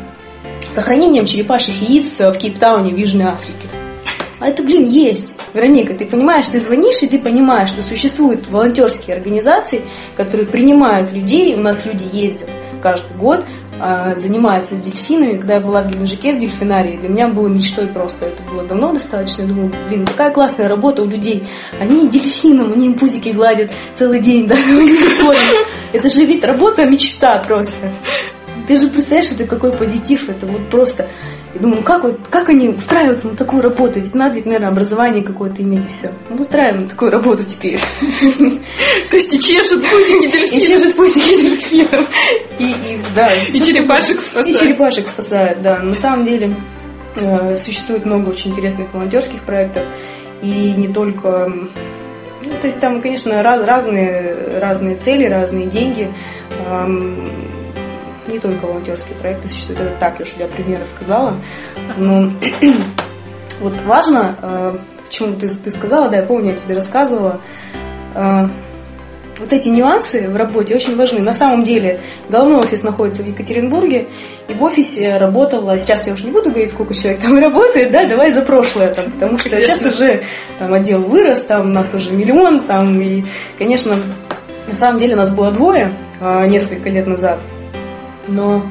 сохранением 0.74 1.26
черепашьих 1.26 1.82
яиц 1.82 2.18
в 2.18 2.32
Кейптауне 2.32 2.94
в 2.94 2.98
Южной 2.98 3.26
Африке. 3.26 3.68
А 4.40 4.48
это, 4.48 4.62
блин, 4.62 4.86
есть. 4.86 5.36
Вероника, 5.52 5.92
ты 5.92 6.06
понимаешь, 6.06 6.46
ты 6.46 6.58
звонишь, 6.58 7.02
и 7.02 7.06
ты 7.06 7.18
понимаешь, 7.18 7.68
что 7.68 7.82
существуют 7.82 8.48
волонтерские 8.48 9.16
организации, 9.16 9.82
которые 10.16 10.46
принимают 10.46 11.12
людей, 11.12 11.54
у 11.54 11.60
нас 11.60 11.84
люди 11.84 12.04
ездят 12.10 12.48
каждый 12.80 13.16
год 13.16 13.44
а, 13.78 14.14
занимается 14.14 14.74
с 14.74 14.78
дельфинами. 14.78 15.38
Когда 15.38 15.54
я 15.54 15.60
была 15.60 15.82
в 15.82 15.88
Геленджике 15.88 16.34
в 16.34 16.38
дельфинарии, 16.38 16.96
для 16.96 17.08
меня 17.08 17.28
было 17.28 17.48
мечтой 17.48 17.86
просто. 17.86 18.26
Это 18.26 18.42
было 18.42 18.62
давно 18.64 18.92
достаточно. 18.92 19.46
Думаю, 19.46 19.72
блин, 19.88 20.06
какая 20.06 20.32
классная 20.32 20.68
работа 20.68 21.02
у 21.02 21.06
людей. 21.06 21.44
Они 21.78 22.08
дельфинам, 22.08 22.72
они 22.72 22.86
им 22.86 22.94
пузики 22.94 23.30
гладят 23.30 23.70
целый 23.96 24.20
день, 24.20 24.46
да, 24.48 24.56
Это 25.92 26.08
же 26.10 26.24
вид 26.24 26.44
работа, 26.44 26.84
мечта 26.84 27.38
просто. 27.38 27.90
Ты 28.70 28.76
же 28.76 28.86
представляешь, 28.86 29.32
это 29.32 29.46
какой 29.46 29.72
позитив, 29.72 30.28
это 30.28 30.46
вот 30.46 30.68
просто 30.68 31.08
и 31.56 31.58
думаю, 31.58 31.78
ну 31.78 31.82
как, 31.82 32.04
вот, 32.04 32.20
как 32.30 32.50
они 32.50 32.68
устраиваются 32.68 33.26
на 33.26 33.34
такую 33.34 33.62
работу? 33.62 33.98
Ведь 33.98 34.14
надо 34.14 34.36
ведь, 34.36 34.46
наверное, 34.46 34.68
образование 34.68 35.24
какое-то 35.24 35.60
иметь 35.60 35.86
и 35.86 35.88
все. 35.88 36.12
Ну, 36.28 36.40
устраиваем 36.40 36.82
на 36.84 36.88
такую 36.88 37.10
работу 37.10 37.42
теперь. 37.42 37.80
То 39.10 39.16
есть 39.16 39.32
и 39.34 39.40
чешут 39.40 39.82
пузики 39.82 40.30
дельфинов. 40.30 40.52
И 40.52 40.68
чешут 40.68 40.94
пузики 40.94 41.30
дельфинов. 41.30 42.08
И, 42.60 43.00
да. 43.12 43.34
И 43.34 43.60
черепашек 43.60 44.20
спасают. 44.20 44.56
И 44.56 44.60
черепашек 44.60 45.08
спасают, 45.08 45.62
да. 45.62 45.80
На 45.80 45.96
самом 45.96 46.24
деле 46.24 46.54
э, 47.16 47.56
существует 47.56 48.06
много 48.06 48.28
очень 48.28 48.52
интересных 48.52 48.94
волонтерских 48.94 49.40
проектов. 49.40 49.82
И 50.42 50.74
не 50.76 50.86
только 50.86 51.52
ну, 52.42 52.52
то 52.60 52.68
есть 52.68 52.78
там, 52.78 53.00
конечно, 53.00 53.42
раз, 53.42 53.64
разные, 53.64 54.60
разные 54.60 54.94
цели, 54.94 55.24
разные 55.24 55.66
деньги 55.66 56.08
не 58.30 58.38
только 58.38 58.66
волонтерские 58.66 59.14
проекты 59.16 59.49
существуют, 59.49 59.80
это 59.80 59.96
так 59.99 60.18
я 60.18 60.25
уж 60.25 60.32
для 60.32 60.46
примера 60.46 60.84
сказала. 60.84 61.37
Но 61.96 62.32
вот 63.60 63.80
важно, 63.82 64.37
э, 64.40 64.78
почему 65.04 65.34
ты, 65.34 65.49
ты 65.49 65.70
сказала, 65.70 66.08
да, 66.08 66.18
я 66.18 66.22
помню, 66.22 66.52
я 66.52 66.56
тебе 66.56 66.75
рассказывала, 66.75 67.40
э, 68.14 68.49
вот 69.40 69.52
эти 69.52 69.68
нюансы 69.70 70.28
в 70.28 70.37
работе 70.37 70.75
очень 70.75 70.96
важны. 70.96 71.20
На 71.20 71.32
самом 71.32 71.64
деле, 71.64 72.00
головной 72.28 72.60
офис 72.60 72.82
находится 72.82 73.22
в 73.22 73.26
Екатеринбурге, 73.26 74.06
и 74.49 74.54
в 74.54 74.62
офисе 74.62 75.16
работала, 75.16 75.78
сейчас 75.78 76.06
я 76.06 76.12
уже 76.12 76.25
не 76.25 76.30
буду 76.30 76.50
говорить, 76.50 76.70
сколько 76.70 76.94
человек 76.94 77.20
там 77.20 77.38
работает, 77.40 77.90
да, 77.90 78.04
давай 78.06 78.32
за 78.32 78.42
прошлое, 78.42 78.88
там, 78.88 79.10
потому 79.10 79.38
что 79.38 79.49
конечно. 79.49 79.75
сейчас 79.75 79.94
уже 79.94 80.22
там 80.58 80.72
отдел 80.75 81.00
вырос, 81.00 81.40
там 81.44 81.66
у 81.66 81.72
нас 81.72 81.94
уже 81.94 82.12
миллион, 82.12 82.60
там, 82.64 83.00
и, 83.00 83.25
конечно, 83.56 83.96
на 84.68 84.76
самом 84.76 84.99
деле 84.99 85.16
нас 85.16 85.30
было 85.30 85.50
двое 85.50 85.92
а, 86.20 86.46
несколько 86.46 86.90
лет 86.90 87.06
назад, 87.06 87.40
но 88.28 88.64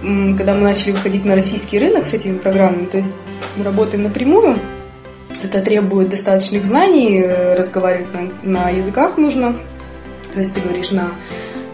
когда 0.00 0.54
мы 0.54 0.60
начали 0.60 0.92
выходить 0.92 1.24
на 1.24 1.34
российский 1.34 1.78
рынок 1.78 2.04
с 2.04 2.12
этими 2.14 2.38
программами, 2.38 2.86
то 2.86 2.98
есть 2.98 3.12
мы 3.56 3.64
работаем 3.64 4.04
напрямую, 4.04 4.58
это 5.42 5.60
требует 5.60 6.08
достаточных 6.08 6.64
знаний, 6.64 7.20
э, 7.20 7.54
разговаривать 7.54 8.08
на, 8.12 8.30
на 8.42 8.70
языках 8.70 9.16
нужно, 9.16 9.56
то 10.32 10.40
есть 10.40 10.54
ты 10.54 10.60
говоришь 10.60 10.90
на 10.90 11.10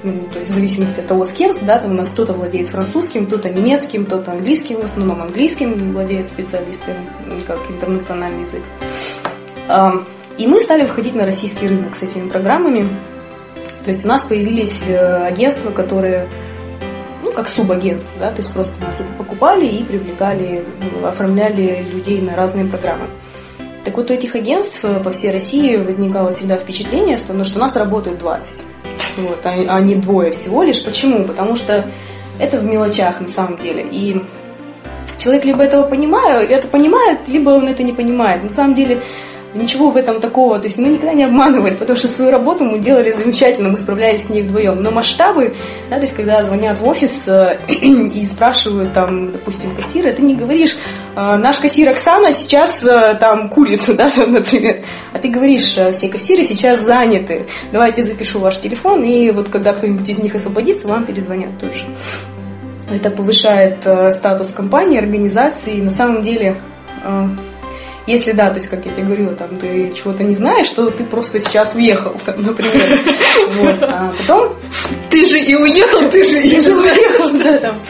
ну, 0.03 0.29
то 0.31 0.39
есть 0.39 0.51
в 0.51 0.55
зависимости 0.55 1.01
от 1.01 1.07
того, 1.07 1.25
с 1.25 1.33
кем, 1.33 1.53
да, 1.63 1.79
там 1.79 1.93
у 1.93 1.95
нас 1.95 2.11
кто-то 2.11 2.35
владеет 2.35 2.69
французским, 2.69 3.27
кто-то 3.27 3.49
немецким, 3.49 4.05
кто-то 4.05 4.33
английским, 4.33 4.83
в 4.83 4.85
основном 4.85 5.23
английским 5.23 5.93
владеет 5.93 6.29
специалисты, 6.29 6.95
как 7.47 7.59
интернациональный 7.71 8.43
язык. 8.43 8.63
И 10.37 10.47
мы 10.47 10.61
стали 10.61 10.83
выходить 10.83 11.15
на 11.15 11.25
российский 11.25 11.69
рынок 11.69 11.95
с 11.95 12.03
этими 12.03 12.29
программами. 12.29 12.89
То 13.85 13.91
есть 13.91 14.05
у 14.05 14.09
нас 14.09 14.25
появились 14.25 14.85
э, 14.89 15.27
агентства, 15.27 15.71
которые 15.71 16.29
как 17.35 17.49
субагентство, 17.49 18.13
да, 18.19 18.31
то 18.31 18.39
есть 18.39 18.53
просто 18.53 18.81
нас 18.85 19.01
это 19.01 19.09
покупали 19.19 19.67
и 19.67 19.83
привлекали, 19.83 20.65
ну, 20.81 21.07
оформляли 21.07 21.85
людей 21.93 22.21
на 22.21 22.35
разные 22.37 22.65
программы. 22.65 23.07
Так 23.85 23.97
вот, 23.97 24.11
у 24.11 24.15
этих 24.15 24.35
агентств 24.35 24.83
по 24.83 25.11
всей 25.11 25.31
России 25.31 25.77
возникало 25.77 26.33
всегда 26.33 26.57
впечатление, 26.57 27.19
что, 27.19 27.35
ну, 27.35 27.45
у 27.55 27.59
нас 27.59 27.77
работает 27.77 28.19
20, 28.19 28.65
вот, 29.19 29.45
а, 29.45 29.51
а 29.51 29.81
не 29.81 29.97
двое 29.97 30.31
всего 30.31 30.63
лишь. 30.63 30.83
Почему? 30.83 31.25
Потому 31.25 31.57
что 31.57 31.87
это 32.39 32.59
в 32.59 32.65
мелочах 32.65 33.21
на 33.21 33.29
самом 33.29 33.59
деле. 33.59 33.87
И 33.91 34.23
человек 35.19 35.45
либо 35.45 35.63
этого 35.63 35.87
понимает, 35.87 36.51
это 36.51 36.67
понимает, 36.69 37.21
либо 37.29 37.51
он 37.51 37.69
это 37.69 37.83
не 37.83 37.93
понимает. 37.93 38.43
На 38.43 38.51
самом 38.51 38.75
деле 38.75 39.03
Ничего 39.55 39.91
в 39.91 39.97
этом 39.97 40.21
такого. 40.21 40.59
То 40.59 40.65
есть 40.65 40.79
мы 40.79 40.89
никогда 40.89 41.13
не 41.13 41.23
обманывали, 41.23 41.77
потому 41.77 41.97
что 41.97 42.09
свою 42.09 42.33
работу 42.33 42.65
мы 42.65 42.81
делали 42.81 43.13
замечательно, 43.13 43.69
мы 43.69 43.79
справлялись 43.79 44.25
с 44.25 44.29
ней 44.29 44.43
вдвоем. 44.43 44.83
Но 44.83 44.91
масштабы, 44.91 45.55
да, 45.89 45.97
то 45.97 46.03
есть 46.03 46.15
когда 46.15 46.43
звонят 46.43 46.81
в 46.81 46.87
офис 46.87 47.29
э, 47.29 47.59
и 47.69 48.27
спрашивают 48.27 48.93
там, 48.93 49.31
допустим, 49.31 49.77
кассира, 49.77 50.11
ты 50.11 50.23
не 50.23 50.35
говоришь, 50.35 50.77
э, 51.15 51.37
наш 51.37 51.59
кассир 51.59 51.89
Оксана 51.89 52.33
сейчас 52.33 52.85
э, 52.85 53.17
там 53.21 53.49
курицу, 53.49 53.95
да, 53.97 54.11
там, 54.11 54.33
например. 54.33 54.83
А 55.13 55.21
ты 55.21 55.29
говоришь, 55.29 55.77
все 55.93 56.09
кассиры 56.09 56.45
сейчас 56.45 56.81
заняты. 56.81 57.47
Давайте 57.71 58.03
запишу 58.03 58.41
ваш 58.41 58.59
телефон, 58.59 59.05
и 59.05 59.31
вот 59.31 59.51
когда 59.51 59.73
кто-нибудь 59.73 60.09
из 60.09 60.19
них 60.19 60.35
освободится, 60.35 60.89
вам 60.89 61.07
перезвонят 61.07 61.57
тоже. 61.61 61.85
Это 62.91 63.11
повышает 63.11 63.87
статус 64.13 64.51
компании, 64.51 64.99
организации. 64.99 65.77
И 65.77 65.83
на 65.83 65.91
самом 65.91 66.23
деле 66.23 66.57
если 68.07 68.33
да, 68.33 68.51
то 68.51 68.57
есть, 68.57 68.69
как 68.69 68.85
я 68.85 68.93
тебе 68.93 69.05
говорила, 69.05 69.35
там 69.35 69.57
ты 69.57 69.91
чего-то 69.93 70.25
не 70.25 70.35
знаешь, 70.35 70.69
то 70.69 70.91
ты 70.91 71.05
просто 71.05 71.41
сейчас 71.41 71.75
уехал, 71.75 72.15
там, 72.25 72.43
например. 72.43 73.01
Вот. 73.57 73.83
А 73.83 74.13
потом... 74.19 74.53
Ты 75.09 75.27
же 75.27 75.39
и 75.39 75.55
уехал, 75.55 76.11
ты 76.11 76.25
же 76.25 76.41
и 76.41 76.59
уехал, 76.59 77.39
да, 77.39 77.59
там. 77.59 77.81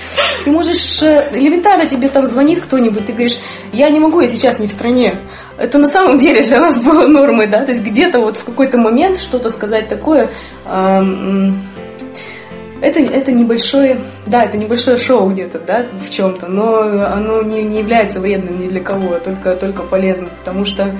Ты 0.44 0.50
можешь... 0.50 1.03
Э, 1.03 1.31
элементарно 1.33 1.87
тебе 1.87 2.09
там 2.09 2.27
звонит 2.27 2.61
кто-нибудь, 2.61 3.07
ты 3.07 3.12
говоришь, 3.12 3.38
я 3.72 3.88
не 3.90 3.98
могу, 3.98 4.20
я 4.20 4.29
сейчас 4.29 4.59
не 4.59 4.66
в 4.66 4.70
стране. 4.70 5.16
Это 5.57 5.79
на 5.79 5.88
самом 5.88 6.18
деле 6.18 6.42
для 6.42 6.61
нас 6.61 6.79
было 6.79 7.07
нормой, 7.07 7.46
да, 7.46 7.64
то 7.64 7.72
есть 7.72 7.85
где-то 7.85 8.20
вот 8.20 8.37
в 8.37 8.44
какой-то 8.44 8.79
момент 8.79 9.18
что-то 9.18 9.50
сказать 9.50 9.88
такое, 9.88 10.31
это, 12.85 13.01
это 13.01 13.33
небольшое, 13.33 14.01
да, 14.27 14.44
это 14.44 14.59
небольшое 14.59 14.99
шоу 14.99 15.31
где-то, 15.31 15.59
да, 15.59 15.87
в 16.05 16.11
чем-то, 16.11 16.47
но 16.47 16.81
оно 17.07 17.42
не, 17.42 17.62
не 17.62 17.79
является 17.79 18.20
вредным 18.20 18.61
ни 18.61 18.68
для 18.68 18.81
кого, 18.81 19.14
а 19.14 19.20
только, 19.20 19.57
только 19.57 19.83
полезным, 19.83 20.31
потому 20.38 20.64
что 20.64 20.90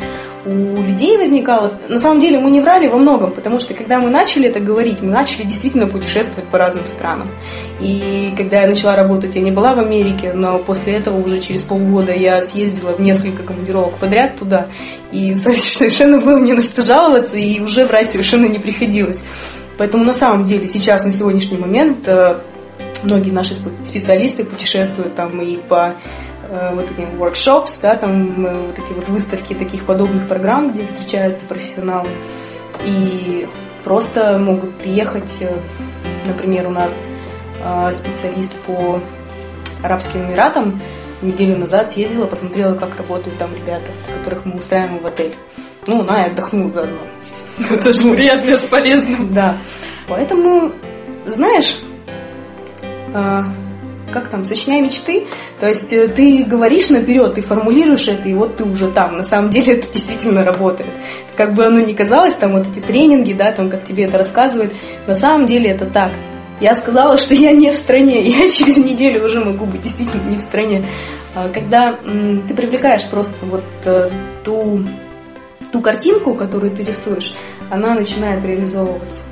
у 0.47 0.83
людей 0.83 1.17
возникало... 1.17 1.73
На 1.89 1.99
самом 1.99 2.21
деле 2.21 2.39
мы 2.39 2.51
не 2.51 2.61
врали 2.61 2.87
во 2.87 2.99
многом, 2.99 3.33
потому 3.33 3.59
что 3.59 3.73
когда 3.73 3.99
мы 3.99 4.11
начали 4.11 4.49
это 4.49 4.61
говорить, 4.61 5.01
мы 5.01 5.11
начали 5.11 5.45
действительно 5.45 5.87
путешествовать 5.87 6.47
по 6.49 6.59
разным 6.59 6.87
странам. 6.87 7.29
И 7.81 8.33
когда 8.37 8.61
я 8.61 8.67
начала 8.67 8.95
работать, 8.95 9.35
я 9.35 9.41
не 9.41 9.51
была 9.51 9.75
в 9.75 9.79
Америке, 9.79 10.33
но 10.35 10.59
после 10.59 10.95
этого 10.95 11.19
уже 11.25 11.41
через 11.41 11.63
полгода 11.63 12.13
я 12.13 12.43
съездила 12.43 12.93
в 12.93 13.01
несколько 13.01 13.43
командировок 13.43 13.95
подряд 13.95 14.37
туда, 14.37 14.67
и 15.13 15.35
совершенно 15.35 16.19
было 16.19 16.39
не 16.39 16.53
на 16.53 16.63
что 16.63 16.83
жаловаться, 16.83 17.39
и 17.39 17.61
уже 17.61 17.87
врать 17.87 18.11
совершенно 18.11 18.47
не 18.47 18.59
приходилось. 18.59 19.23
Поэтому 19.79 20.05
на 20.05 20.13
самом 20.13 20.45
деле 20.45 20.67
сейчас, 20.67 21.05
на 21.05 21.13
сегодняшний 21.13 21.59
момент, 21.59 22.07
э, 22.07 22.39
многие 23.03 23.31
наши 23.31 23.55
специалисты 23.55 24.45
путешествуют 24.45 25.15
там 25.15 25.41
и 25.41 25.57
по 25.57 25.95
э, 26.49 26.75
вот 26.75 26.87
этим 26.91 27.21
workshops, 27.21 27.79
да, 27.83 27.97
там 27.97 28.47
э, 28.47 28.67
вот 28.67 28.79
эти 28.79 28.93
вот 28.93 29.09
выставки 29.09 29.55
таких 29.55 29.85
подобных 29.85 30.29
программ, 30.29 30.73
где 30.73 30.87
встречаются 30.87 31.47
профессионалы, 31.47 32.09
и 32.87 33.49
просто 33.83 34.39
могут 34.39 34.75
приехать, 34.77 35.45
например, 36.27 36.69
у 36.69 36.71
нас 36.71 37.07
специалист 37.93 38.53
по 38.67 39.01
Арабским 39.83 40.27
Эмиратам 40.27 40.83
неделю 41.25 41.57
назад 41.57 41.91
съездила, 41.91 42.27
посмотрела, 42.27 42.75
как 42.75 42.97
работают 42.97 43.39
там 43.39 43.55
ребята, 43.55 43.91
которых 44.19 44.45
мы 44.45 44.59
устраиваем 44.59 44.99
в 44.99 45.07
отель. 45.07 45.35
Ну, 45.87 46.03
она 46.03 46.25
и 46.25 46.31
отдохнула 46.31 46.71
заодно. 46.71 46.99
Это 47.71 47.93
же 47.93 48.15
приятно 48.15 48.57
с 48.57 48.65
полезным. 48.65 49.33
Да. 49.33 49.59
Поэтому, 50.09 50.73
знаешь, 51.27 51.79
а, 53.15 53.45
как 54.15 54.31
там, 54.31 54.45
сочиняй 54.45 54.81
мечты. 54.81 55.27
То 55.59 55.69
есть 55.69 55.93
э, 55.93 56.07
ты 56.07 56.45
говоришь 56.45 56.89
наперед, 56.89 57.35
ты 57.35 57.43
формулируешь 57.43 58.07
это, 58.07 58.29
и 58.29 58.35
вот 58.35 58.57
ты 58.57 58.65
уже 58.65 58.89
там. 58.89 59.17
На 59.17 59.25
самом 59.25 59.51
деле 59.51 59.75
это 59.79 59.93
действительно 59.93 60.43
работает. 60.43 60.91
Как 61.37 61.55
бы 61.55 61.67
оно 61.67 61.81
ни 61.81 61.93
казалось, 61.93 62.35
там 62.35 62.53
вот 62.53 62.67
эти 62.69 62.79
тренинги, 62.79 63.33
да, 63.33 63.51
там 63.51 63.69
как 63.69 63.83
тебе 63.85 64.05
это 64.05 64.19
рассказывают, 64.19 64.73
на 65.07 65.15
самом 65.15 65.47
деле 65.47 65.71
это 65.71 65.87
так. 65.87 66.13
Я 66.61 66.77
сказала, 66.77 67.19
что 67.19 67.35
я 67.35 67.53
не 67.53 67.73
в 67.73 67.75
стране, 67.75 68.23
я 68.29 68.49
через 68.49 68.77
неделю 68.77 69.25
уже 69.25 69.45
могу 69.45 69.67
быть 69.67 69.83
действительно 69.83 70.23
не 70.29 70.37
в 70.37 70.41
стране. 70.41 70.85
А 71.35 71.49
когда 71.49 71.95
ты 71.95 72.55
привлекаешь 72.55 73.07
просто 73.07 73.45
вот 73.47 73.65
э, 73.85 74.11
ту 74.45 74.85
ту 75.75 75.81
картинку, 75.81 76.35
которую 76.35 76.71
ты 76.71 76.85
рисуешь, 76.85 77.35
она 77.69 77.97
начинает 77.97 78.45
реализовываться. 78.45 79.23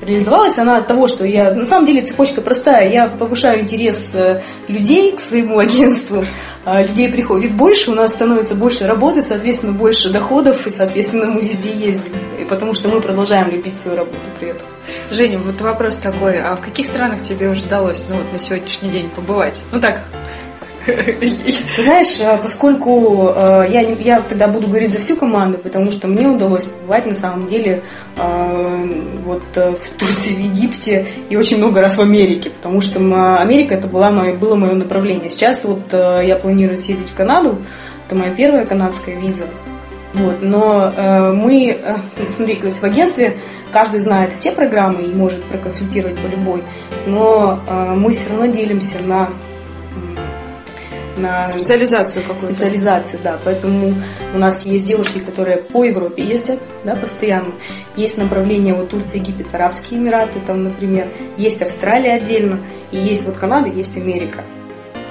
Реализовалась 0.00 0.58
она 0.58 0.78
от 0.78 0.86
того, 0.86 1.06
что 1.06 1.26
я... 1.26 1.52
На 1.52 1.66
самом 1.66 1.84
деле 1.84 2.00
цепочка 2.00 2.40
простая. 2.40 2.90
Я 2.90 3.08
повышаю 3.08 3.60
интерес 3.60 4.14
э, 4.14 4.40
людей 4.68 5.12
к 5.12 5.20
своему 5.20 5.58
агентству. 5.66 6.24
А 6.64 6.80
людей 6.80 7.10
приходит 7.10 7.52
больше, 7.52 7.90
у 7.90 7.94
нас 7.94 8.12
становится 8.12 8.54
больше 8.54 8.86
работы, 8.86 9.20
соответственно, 9.20 9.72
больше 9.72 10.10
доходов, 10.10 10.66
и, 10.66 10.70
соответственно, 10.70 11.26
мы 11.26 11.42
везде 11.42 11.70
ездим. 11.70 12.12
И 12.40 12.44
потому 12.44 12.72
что 12.72 12.88
мы 12.88 13.02
продолжаем 13.02 13.50
любить 13.50 13.76
свою 13.76 13.98
работу 13.98 14.16
при 14.40 14.48
этом. 14.48 14.66
Женя, 15.10 15.38
вот 15.38 15.60
вопрос 15.60 15.98
такой. 15.98 16.40
А 16.40 16.56
в 16.56 16.62
каких 16.62 16.86
странах 16.86 17.20
тебе 17.20 17.50
уже 17.50 17.66
удалось 17.66 18.06
ну, 18.08 18.16
вот, 18.16 18.32
на 18.32 18.38
сегодняшний 18.38 18.88
день 18.88 19.10
побывать? 19.10 19.62
Ну 19.72 19.80
так, 19.80 20.04
Знаешь, 20.86 22.20
э, 22.20 22.38
поскольку 22.40 23.32
э, 23.34 23.66
я, 23.70 23.80
я 23.80 24.20
тогда 24.20 24.48
буду 24.48 24.68
говорить 24.68 24.92
за 24.92 25.00
всю 25.00 25.16
команду, 25.16 25.58
потому 25.58 25.90
что 25.90 26.06
мне 26.06 26.26
удалось 26.26 26.64
побывать 26.64 27.06
на 27.06 27.14
самом 27.14 27.46
деле 27.46 27.82
э, 28.16 29.00
вот 29.24 29.42
в 29.54 29.90
Турции, 29.98 30.34
в 30.34 30.38
Египте 30.38 31.06
и 31.28 31.36
очень 31.36 31.58
много 31.58 31.80
раз 31.80 31.96
в 31.96 32.00
Америке, 32.00 32.50
потому 32.50 32.80
что 32.80 33.00
Америка 33.40 33.74
это 33.74 33.88
была 33.88 34.10
мое, 34.10 34.34
было 34.34 34.54
мое 34.54 34.74
направление. 34.74 35.30
Сейчас 35.30 35.64
вот 35.64 35.92
я 35.92 36.36
планирую 36.36 36.78
съездить 36.78 37.08
в 37.08 37.14
Канаду, 37.14 37.58
это 38.06 38.14
моя 38.14 38.30
первая 38.30 38.64
канадская 38.64 39.16
виза. 39.16 39.46
Вот, 40.16 40.40
но 40.40 40.92
э, 40.96 41.32
мы, 41.32 41.78
э, 41.78 41.96
смотри, 42.28 42.56
то 42.56 42.66
есть 42.66 42.78
в 42.78 42.84
агентстве 42.84 43.36
каждый 43.70 44.00
знает 44.00 44.32
все 44.32 44.50
программы 44.50 45.02
и 45.02 45.14
может 45.14 45.44
проконсультировать 45.44 46.16
по 46.16 46.26
любой, 46.26 46.62
но 47.06 47.60
э, 47.66 47.94
мы 47.94 48.14
все 48.14 48.30
равно 48.30 48.46
делимся 48.46 49.02
на 49.02 49.28
на 51.16 51.46
специализацию 51.46 52.22
какую-то. 52.24 52.54
Специализацию, 52.54 53.20
да. 53.22 53.38
Поэтому 53.44 53.94
у 54.34 54.38
нас 54.38 54.64
есть 54.66 54.84
девушки, 54.84 55.18
которые 55.18 55.58
по 55.58 55.84
Европе 55.84 56.22
ездят, 56.22 56.60
да, 56.84 56.94
постоянно. 56.94 57.52
Есть 57.96 58.18
направление 58.18 58.74
вот 58.74 58.90
Турция, 58.90 59.20
Египет, 59.20 59.54
Арабские 59.54 60.00
Эмираты, 60.00 60.40
там, 60.40 60.64
например. 60.64 61.08
Есть 61.36 61.62
Австралия 61.62 62.14
отдельно. 62.14 62.60
И 62.90 62.98
есть 62.98 63.24
вот 63.26 63.36
Канада, 63.36 63.68
есть 63.68 63.96
Америка. 63.96 64.44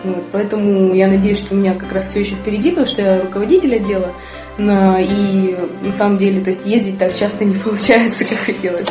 Вот, 0.04 0.24
поэтому 0.32 0.94
я 0.94 1.08
надеюсь, 1.08 1.40
что 1.40 1.56
у 1.56 1.58
меня 1.58 1.74
как 1.74 1.92
раз 1.92 2.10
все 2.10 2.20
еще 2.20 2.36
впереди, 2.36 2.70
потому 2.70 2.88
что 2.88 3.02
я 3.02 3.22
руководитель 3.22 3.76
отдела. 3.76 4.14
И 4.60 5.58
на 5.82 5.92
самом 5.92 6.18
деле, 6.18 6.42
то 6.42 6.52
есть 6.52 6.66
ездить 6.66 7.00
так 7.00 7.14
часто 7.14 7.44
не 7.44 7.56
получается, 7.64 8.24
как 8.26 8.38
хотелось. 8.40 8.88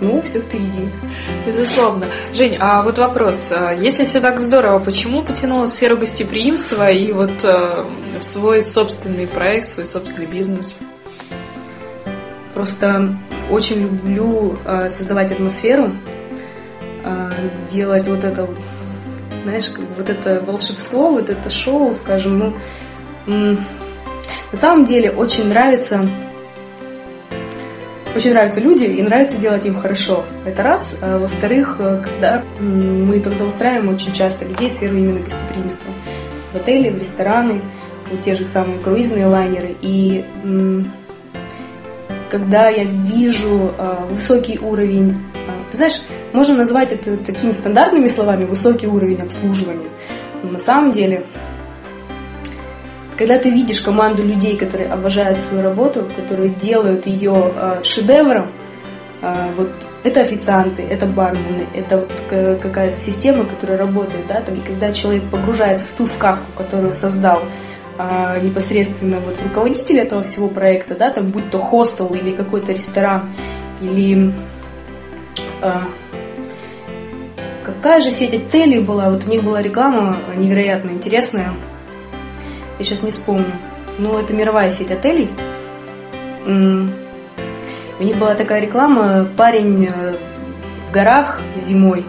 Ну, 0.00 0.20
все 0.22 0.40
впереди. 0.40 0.88
Безусловно. 1.46 2.06
Жень, 2.32 2.56
а 2.58 2.82
вот 2.82 2.98
вопрос. 2.98 3.52
А 3.52 3.72
если 3.72 4.04
все 4.04 4.20
так 4.20 4.40
здорово, 4.40 4.78
почему 4.78 5.22
потянула 5.22 5.66
сферу 5.66 5.96
гостеприимства 5.96 6.90
и 6.90 7.12
вот 7.12 7.44
э, 7.44 7.84
в 8.18 8.22
свой 8.22 8.60
собственный 8.60 9.26
проект, 9.26 9.68
свой 9.68 9.86
собственный 9.86 10.26
бизнес? 10.26 10.78
Просто 12.54 13.16
очень 13.50 13.82
люблю 13.82 14.58
э, 14.64 14.88
создавать 14.88 15.32
атмосферу, 15.32 15.92
э, 17.04 17.30
делать 17.70 18.06
вот 18.08 18.24
это, 18.24 18.48
знаешь, 19.44 19.70
вот 19.96 20.08
это 20.08 20.42
волшебство, 20.44 21.10
вот 21.10 21.30
это 21.30 21.50
шоу, 21.50 21.92
скажем, 21.92 22.38
ну, 23.26 23.58
на 24.52 24.60
самом 24.60 24.84
деле 24.84 25.10
очень 25.10 25.48
нравится 25.48 26.08
очень 28.14 28.30
нравятся 28.30 28.60
люди 28.60 28.84
и 28.84 29.02
нравится 29.02 29.36
делать 29.36 29.66
им 29.66 29.80
хорошо. 29.80 30.24
Это 30.44 30.62
раз. 30.62 30.96
А 31.00 31.18
во-вторых, 31.18 31.76
э, 31.78 32.00
когда 32.02 32.42
мы 32.60 33.20
тогда 33.20 33.44
устраиваем 33.44 33.88
очень 33.88 34.12
часто 34.12 34.44
людей 34.44 34.68
в 34.68 34.72
сферу 34.72 34.96
именно 34.96 35.20
гостеприимства. 35.20 35.90
В 36.52 36.56
отели, 36.56 36.90
в 36.90 36.98
рестораны, 36.98 37.60
вот 38.10 38.22
те 38.22 38.36
же 38.36 38.46
самые 38.46 38.78
круизные 38.78 39.26
лайнеры. 39.26 39.74
И 39.80 40.24
когда 42.30 42.68
я 42.68 42.84
вижу 42.84 43.72
а, 43.78 44.06
высокий 44.10 44.58
уровень, 44.58 45.16
а, 45.46 45.52
ты 45.70 45.76
знаешь, 45.76 46.00
можно 46.32 46.56
назвать 46.56 46.90
это 46.90 47.16
такими 47.16 47.52
стандартными 47.52 48.08
словами, 48.08 48.44
высокий 48.44 48.88
уровень 48.88 49.22
обслуживания. 49.22 49.88
Но 50.42 50.50
на 50.50 50.58
самом 50.58 50.90
деле 50.90 51.24
когда 53.16 53.38
ты 53.38 53.50
видишь 53.50 53.80
команду 53.80 54.22
людей, 54.22 54.56
которые 54.56 54.90
обожают 54.90 55.38
свою 55.38 55.62
работу, 55.62 56.08
которые 56.16 56.50
делают 56.50 57.06
ее 57.06 57.52
э, 57.54 57.82
шедевром, 57.82 58.48
э, 59.22 59.52
вот 59.56 59.70
это 60.02 60.20
официанты, 60.20 60.82
это 60.82 61.06
бармены, 61.06 61.66
это 61.72 61.98
вот 61.98 62.10
какая-то 62.60 62.98
система, 62.98 63.44
которая 63.44 63.78
работает, 63.78 64.26
да, 64.26 64.40
там, 64.42 64.56
и 64.56 64.60
когда 64.60 64.92
человек 64.92 65.24
погружается 65.30 65.86
в 65.86 65.92
ту 65.92 66.06
сказку, 66.06 66.46
которую 66.56 66.92
создал 66.92 67.42
э, 67.98 68.40
непосредственно 68.42 69.18
вот 69.20 69.34
руководитель 69.42 70.00
этого 70.00 70.22
всего 70.24 70.48
проекта, 70.48 70.94
да, 70.94 71.10
там, 71.10 71.28
будь 71.28 71.50
то 71.50 71.58
хостел 71.58 72.08
или 72.08 72.32
какой-то 72.32 72.72
ресторан, 72.72 73.30
или 73.80 74.32
э, 75.62 75.72
какая 77.62 78.00
же 78.00 78.10
сеть 78.10 78.34
отелей 78.34 78.80
была, 78.80 79.08
вот 79.10 79.24
у 79.24 79.30
них 79.30 79.42
была 79.42 79.62
реклама 79.62 80.18
невероятно 80.36 80.90
интересная, 80.90 81.54
я 82.78 82.84
сейчас 82.84 83.02
не 83.02 83.10
вспомню. 83.10 83.52
Но 83.98 84.18
это 84.18 84.32
мировая 84.32 84.70
сеть 84.70 84.90
отелей. 84.90 85.30
У 86.44 88.02
них 88.02 88.16
была 88.16 88.34
такая 88.34 88.60
реклама, 88.60 89.28
парень 89.36 89.86
э, 89.86 90.14
в 90.88 90.92
горах 90.92 91.40
зимой, 91.56 92.04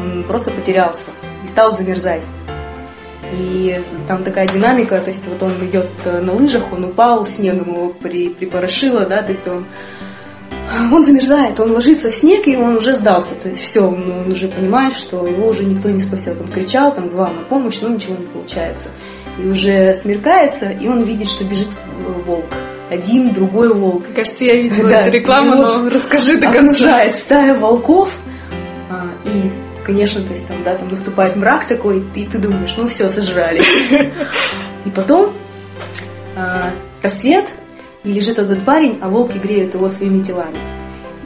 он 0.00 0.24
просто 0.24 0.50
потерялся 0.50 1.10
и 1.44 1.46
стал 1.46 1.72
замерзать. 1.72 2.22
И 3.32 3.80
там 4.08 4.24
такая 4.24 4.48
динамика, 4.48 4.98
то 5.00 5.10
есть 5.10 5.26
вот 5.28 5.42
он 5.42 5.52
идет 5.66 5.88
э, 6.04 6.20
на 6.20 6.32
лыжах, 6.32 6.72
он 6.72 6.86
упал, 6.86 7.26
снегом 7.26 7.74
его 7.74 7.88
при, 7.90 8.30
припорошило, 8.30 9.04
да, 9.04 9.22
то 9.22 9.28
есть 9.28 9.46
он, 9.46 9.66
он 10.90 11.04
замерзает, 11.04 11.60
он 11.60 11.72
ложится 11.72 12.10
в 12.10 12.14
снег, 12.14 12.48
и 12.48 12.56
он 12.56 12.76
уже 12.76 12.94
сдался, 12.94 13.34
то 13.34 13.48
есть 13.48 13.60
все, 13.60 13.82
он, 13.82 14.10
он 14.10 14.32
уже 14.32 14.48
понимает, 14.48 14.94
что 14.94 15.26
его 15.26 15.48
уже 15.48 15.64
никто 15.64 15.90
не 15.90 16.00
спасет. 16.00 16.40
Он 16.40 16.48
кричал, 16.48 16.94
там 16.94 17.08
звал 17.08 17.30
на 17.30 17.42
помощь, 17.42 17.80
но 17.82 17.88
ничего 17.88 18.16
не 18.16 18.26
получается 18.26 18.88
и 19.38 19.46
уже 19.46 19.94
смеркается, 19.94 20.70
и 20.70 20.86
он 20.88 21.02
видит, 21.02 21.28
что 21.28 21.44
бежит 21.44 21.68
волк. 22.26 22.46
Один, 22.90 23.32
другой 23.32 23.72
волк. 23.72 24.04
Кажется, 24.14 24.44
я 24.44 24.56
видела 24.56 24.90
да, 24.90 25.00
эту 25.02 25.16
рекламу, 25.16 25.54
но 25.54 25.88
расскажи 25.88 26.36
до 26.36 26.52
конца. 26.52 27.10
стая 27.12 27.54
волков, 27.54 28.14
а, 28.90 29.06
и, 29.24 29.50
конечно, 29.84 30.22
то 30.22 30.32
есть 30.32 30.46
там, 30.46 30.58
да, 30.64 30.76
там 30.76 30.88
наступает 30.88 31.36
мрак 31.36 31.66
такой, 31.66 32.04
и 32.14 32.24
ты 32.24 32.38
думаешь, 32.38 32.74
ну 32.76 32.86
все, 32.88 33.08
сожрали. 33.08 33.62
И 34.84 34.90
потом 34.90 35.32
а, 36.36 36.70
рассвет, 37.02 37.46
и 38.04 38.12
лежит 38.12 38.38
этот 38.38 38.64
парень, 38.64 38.98
а 39.00 39.08
волки 39.08 39.38
греют 39.38 39.74
его 39.74 39.88
своими 39.88 40.22
телами. 40.22 40.58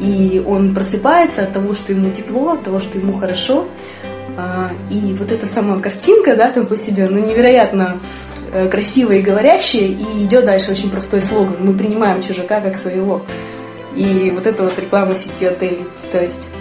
И 0.01 0.43
он 0.47 0.75
просыпается 0.75 1.43
от 1.43 1.53
того, 1.53 1.75
что 1.75 1.93
ему 1.93 2.11
тепло, 2.11 2.53
от 2.53 2.63
того, 2.63 2.79
что 2.79 2.99
ему 2.99 3.15
хорошо, 3.15 3.67
и 4.91 5.15
вот 5.15 5.33
эта 5.33 5.47
сама 5.47 5.81
картинка, 5.81 6.37
да, 6.37 6.51
там 6.51 6.67
по 6.67 6.77
себе, 6.77 7.09
ну, 7.09 7.19
невероятно 7.19 7.99
э, 8.53 8.69
красивая 8.69 9.19
и 9.19 9.23
говорящая, 9.23 9.83
и 9.83 10.25
идет 10.25 10.45
дальше 10.45 10.71
очень 10.73 10.91
простой 10.91 11.23
слоган. 11.23 11.57
Мы 11.61 11.75
принимаем 11.75 12.23
чужака 12.23 12.61
как 12.61 12.77
своего. 12.77 13.23
И 13.97 14.31
вот 14.31 14.47
это 14.47 14.63
вот 14.63 14.79
реклама 14.79 15.15
сети 15.15 15.47
отелей. 15.47 15.87
То 16.13 16.21
есть, 16.21 16.53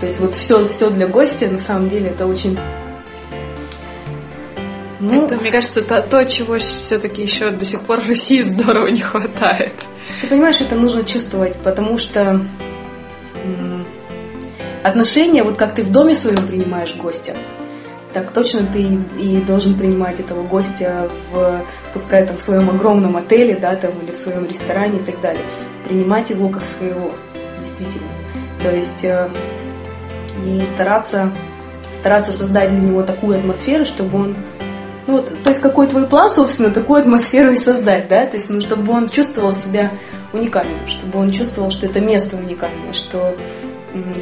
то 0.00 0.06
есть 0.06 0.20
вот 0.20 0.34
все, 0.34 0.64
все 0.64 0.90
для 0.90 1.06
гостя, 1.06 1.48
на 1.48 1.58
самом 1.58 1.88
деле, 1.88 2.10
это 2.10 2.26
очень 2.26 2.56
ну, 4.98 5.26
это, 5.26 5.36
мне 5.36 5.52
кажется, 5.52 5.80
это 5.80 6.00
то, 6.02 6.24
чего 6.24 6.58
все-таки 6.58 7.22
еще 7.22 7.50
до 7.50 7.64
сих 7.64 7.82
пор 7.82 8.00
в 8.00 8.08
России 8.08 8.40
здорово 8.40 8.86
не 8.88 9.00
хватает. 9.00 9.74
Ты 10.20 10.28
понимаешь, 10.28 10.60
это 10.60 10.74
нужно 10.74 11.04
чувствовать, 11.04 11.56
потому 11.56 11.98
что 11.98 12.40
отношения, 14.86 15.42
вот 15.42 15.56
как 15.56 15.74
ты 15.74 15.82
в 15.82 15.90
доме 15.90 16.14
своем 16.14 16.46
принимаешь 16.46 16.94
гостя, 16.96 17.36
так 18.12 18.32
точно 18.32 18.66
ты 18.66 18.98
и 19.18 19.42
должен 19.46 19.74
принимать 19.74 20.20
этого 20.20 20.42
гостя 20.42 21.10
в, 21.30 21.60
пускай 21.92 22.26
там 22.26 22.38
в 22.38 22.42
своем 22.42 22.70
огромном 22.70 23.16
отеле, 23.16 23.56
да, 23.56 23.76
там, 23.76 23.92
или 24.02 24.12
в 24.12 24.16
своем 24.16 24.46
ресторане 24.46 25.00
и 25.00 25.02
так 25.02 25.20
далее. 25.20 25.42
Принимать 25.86 26.30
его 26.30 26.48
как 26.48 26.64
своего, 26.64 27.12
действительно. 27.58 28.08
То 28.62 28.74
есть 28.74 29.04
э, 29.04 29.28
и 30.46 30.64
стараться, 30.64 31.30
стараться 31.92 32.32
создать 32.32 32.70
для 32.70 32.80
него 32.80 33.02
такую 33.02 33.38
атмосферу, 33.38 33.84
чтобы 33.84 34.18
он 34.18 34.36
ну, 35.06 35.18
вот, 35.18 35.32
то 35.44 35.50
есть 35.50 35.60
какой 35.60 35.86
твой 35.86 36.06
план, 36.06 36.28
собственно, 36.30 36.70
такую 36.70 37.00
атмосферу 37.00 37.52
и 37.52 37.56
создать, 37.56 38.08
да, 38.08 38.26
то 38.26 38.36
есть, 38.36 38.50
ну, 38.50 38.60
чтобы 38.60 38.92
он 38.92 39.08
чувствовал 39.08 39.52
себя 39.52 39.92
уникальным, 40.32 40.84
чтобы 40.86 41.20
он 41.20 41.30
чувствовал, 41.30 41.70
что 41.70 41.86
это 41.86 42.00
место 42.00 42.36
уникальное, 42.36 42.92
что 42.92 43.36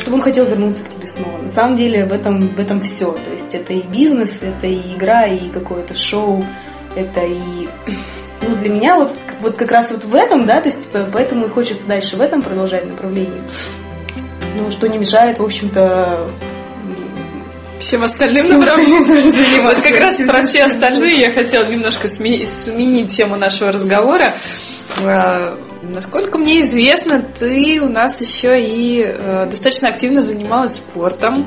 чтобы 0.00 0.16
он 0.16 0.22
хотел 0.22 0.46
вернуться 0.46 0.82
к 0.84 0.88
тебе 0.88 1.06
снова. 1.06 1.38
На 1.38 1.48
самом 1.48 1.76
деле 1.76 2.04
в 2.04 2.12
этом, 2.12 2.48
в 2.48 2.60
этом 2.60 2.80
все. 2.80 3.12
То 3.12 3.30
есть 3.30 3.54
это 3.54 3.72
и 3.72 3.82
бизнес, 3.82 4.42
это 4.42 4.66
и 4.66 4.94
игра, 4.94 5.26
и 5.26 5.48
какое-то 5.48 5.94
шоу, 5.94 6.44
это 6.94 7.20
и... 7.20 7.68
Ну, 8.46 8.56
для 8.56 8.68
меня 8.68 8.96
вот, 8.96 9.18
вот 9.40 9.56
как 9.56 9.70
раз 9.70 9.90
вот 9.90 10.04
в 10.04 10.14
этом, 10.14 10.44
да, 10.44 10.60
то 10.60 10.68
есть 10.68 10.90
поэтому 11.12 11.46
и 11.46 11.48
хочется 11.48 11.86
дальше 11.86 12.16
в 12.16 12.20
этом 12.20 12.42
продолжать 12.42 12.84
направление. 12.84 13.42
Ну, 14.58 14.70
что 14.70 14.86
не 14.86 14.98
мешает, 14.98 15.38
в 15.38 15.42
общем-то, 15.42 16.28
всем 17.78 18.02
остальным 18.02 18.44
всем 18.44 18.60
направлениям 18.60 19.06
тоже 19.06 19.30
заниматься. 19.30 19.80
Вот 19.80 19.84
как 19.84 20.00
раз 20.00 20.16
про 20.22 20.42
все 20.42 20.64
остальные 20.64 21.20
я 21.20 21.30
хотела 21.30 21.64
немножко 21.64 22.08
сменить 22.08 23.16
тему 23.16 23.36
нашего 23.36 23.72
разговора. 23.72 24.34
Насколько 25.90 26.38
мне 26.38 26.62
известно, 26.62 27.20
ты 27.20 27.80
у 27.80 27.88
нас 27.88 28.20
еще 28.20 28.60
и 28.60 29.02
э, 29.04 29.46
достаточно 29.50 29.88
активно 29.88 30.22
занималась 30.22 30.74
спортом. 30.74 31.46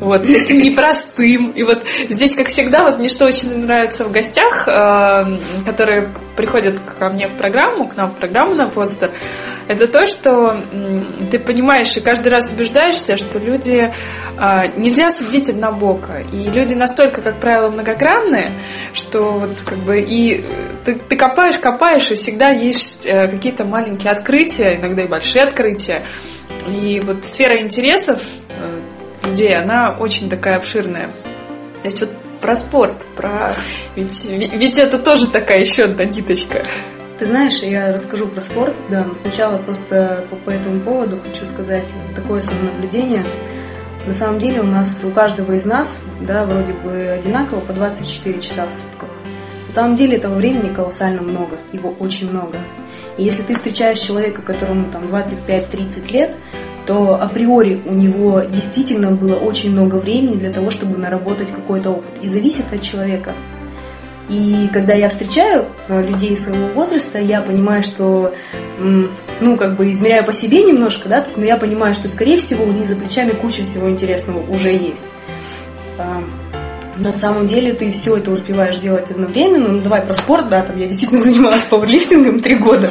Вот, 0.00 0.24
таким 0.24 0.58
непростым. 0.58 1.50
И 1.50 1.62
вот 1.62 1.84
здесь, 2.08 2.34
как 2.34 2.48
всегда, 2.48 2.84
вот 2.84 2.98
мне 2.98 3.08
что 3.08 3.26
очень 3.26 3.64
нравится 3.64 4.04
в 4.04 4.12
гостях, 4.12 4.66
э, 4.66 5.24
которые 5.64 6.08
приходят 6.36 6.78
ко 6.98 7.08
мне 7.10 7.28
в 7.28 7.32
программу, 7.32 7.86
к 7.86 7.96
нам 7.96 8.10
в 8.10 8.16
программу 8.16 8.54
на 8.54 8.68
подстер, 8.68 9.12
это 9.68 9.88
то, 9.88 10.06
что 10.06 10.56
ты 11.30 11.38
понимаешь 11.38 11.96
и 11.96 12.00
каждый 12.00 12.28
раз 12.28 12.52
убеждаешься, 12.52 13.16
что 13.16 13.38
люди 13.38 13.92
а, 14.36 14.66
нельзя 14.68 15.10
судить 15.10 15.48
однобоко. 15.50 16.24
И 16.32 16.48
люди 16.50 16.74
настолько, 16.74 17.20
как 17.22 17.40
правило, 17.40 17.70
многогранные, 17.70 18.52
что 18.92 19.32
вот 19.32 19.62
как 19.62 19.78
бы 19.78 20.00
и 20.00 20.44
ты, 20.84 20.94
ты 20.94 21.16
копаешь, 21.16 21.58
копаешь, 21.58 22.10
и 22.10 22.14
всегда 22.14 22.50
есть 22.50 23.06
э, 23.06 23.26
какие-то 23.28 23.64
маленькие 23.64 24.12
открытия, 24.12 24.76
иногда 24.76 25.02
и 25.02 25.08
большие 25.08 25.42
открытия. 25.42 26.02
И 26.68 27.00
вот 27.04 27.24
сфера 27.24 27.58
интересов 27.60 28.22
э, 28.48 28.80
людей, 29.28 29.54
она 29.54 29.96
очень 29.98 30.28
такая 30.30 30.56
обширная. 30.56 31.06
То 31.82 31.84
есть 31.84 32.00
вот 32.00 32.10
про 32.40 32.54
спорт, 32.54 33.06
про... 33.16 33.52
Ведь, 33.96 34.26
ведь 34.26 34.78
это 34.78 34.98
тоже 34.98 35.28
такая 35.28 35.60
еще 35.60 35.84
одна 35.84 36.04
ниточка. 36.04 36.64
Ты 37.18 37.24
знаешь, 37.24 37.62
я 37.62 37.94
расскажу 37.94 38.28
про 38.28 38.42
спорт, 38.42 38.74
да, 38.90 39.04
но 39.04 39.14
сначала 39.14 39.56
просто 39.56 40.26
по, 40.28 40.36
по 40.36 40.50
этому 40.50 40.80
поводу 40.80 41.18
хочу 41.18 41.46
сказать 41.46 41.86
такое 42.14 42.42
самонаблюдение. 42.42 43.22
На 44.06 44.12
самом 44.12 44.38
деле 44.38 44.60
у 44.60 44.66
нас, 44.66 45.02
у 45.02 45.10
каждого 45.10 45.52
из 45.52 45.64
нас, 45.64 46.02
да, 46.20 46.44
вроде 46.44 46.74
бы 46.74 47.08
одинаково 47.18 47.60
по 47.60 47.72
24 47.72 48.40
часа 48.40 48.66
в 48.66 48.72
сутках. 48.72 49.08
На 49.64 49.72
самом 49.72 49.96
деле 49.96 50.16
этого 50.16 50.34
времени 50.34 50.72
колоссально 50.72 51.22
много, 51.22 51.56
его 51.72 51.94
очень 51.98 52.30
много. 52.30 52.58
И 53.16 53.24
если 53.24 53.42
ты 53.42 53.54
встречаешь 53.54 53.98
человека, 53.98 54.42
которому 54.42 54.92
там 54.92 55.04
25-30 55.04 56.12
лет, 56.12 56.36
то 56.86 57.20
априори 57.20 57.80
у 57.84 57.94
него 57.94 58.42
действительно 58.42 59.10
было 59.10 59.34
очень 59.34 59.72
много 59.72 59.96
времени 59.96 60.36
для 60.36 60.52
того, 60.52 60.70
чтобы 60.70 60.98
наработать 60.98 61.50
какой-то 61.50 61.90
опыт. 61.90 62.22
И 62.22 62.28
зависит 62.28 62.72
от 62.72 62.82
человека. 62.82 63.32
И 64.28 64.68
когда 64.72 64.92
я 64.92 65.08
встречаю 65.08 65.66
э, 65.88 66.02
людей 66.02 66.36
своего 66.36 66.66
возраста, 66.68 67.18
я 67.18 67.40
понимаю, 67.40 67.82
что, 67.82 68.34
ну, 69.40 69.56
как 69.56 69.76
бы 69.76 69.92
измеряю 69.92 70.24
по 70.24 70.32
себе 70.32 70.64
немножко, 70.64 71.08
да, 71.08 71.20
то 71.20 71.26
есть, 71.26 71.38
но 71.38 71.44
я 71.44 71.56
понимаю, 71.56 71.94
что, 71.94 72.08
скорее 72.08 72.36
всего, 72.36 72.64
у 72.64 72.72
них 72.72 72.88
за 72.88 72.96
плечами 72.96 73.30
куча 73.30 73.62
всего 73.64 73.88
интересного 73.88 74.42
уже 74.50 74.72
есть. 74.72 75.06
На 76.98 77.12
самом 77.12 77.46
деле 77.46 77.74
ты 77.74 77.92
все 77.92 78.16
это 78.16 78.30
успеваешь 78.30 78.78
делать 78.78 79.10
одновременно. 79.10 79.68
Ну, 79.68 79.80
давай 79.80 80.00
про 80.00 80.14
спорт, 80.14 80.48
да, 80.48 80.62
там 80.62 80.78
я 80.78 80.86
действительно 80.86 81.20
занималась 81.24 81.62
пауэрлифтингом 81.64 82.40
три 82.40 82.54
года. 82.56 82.90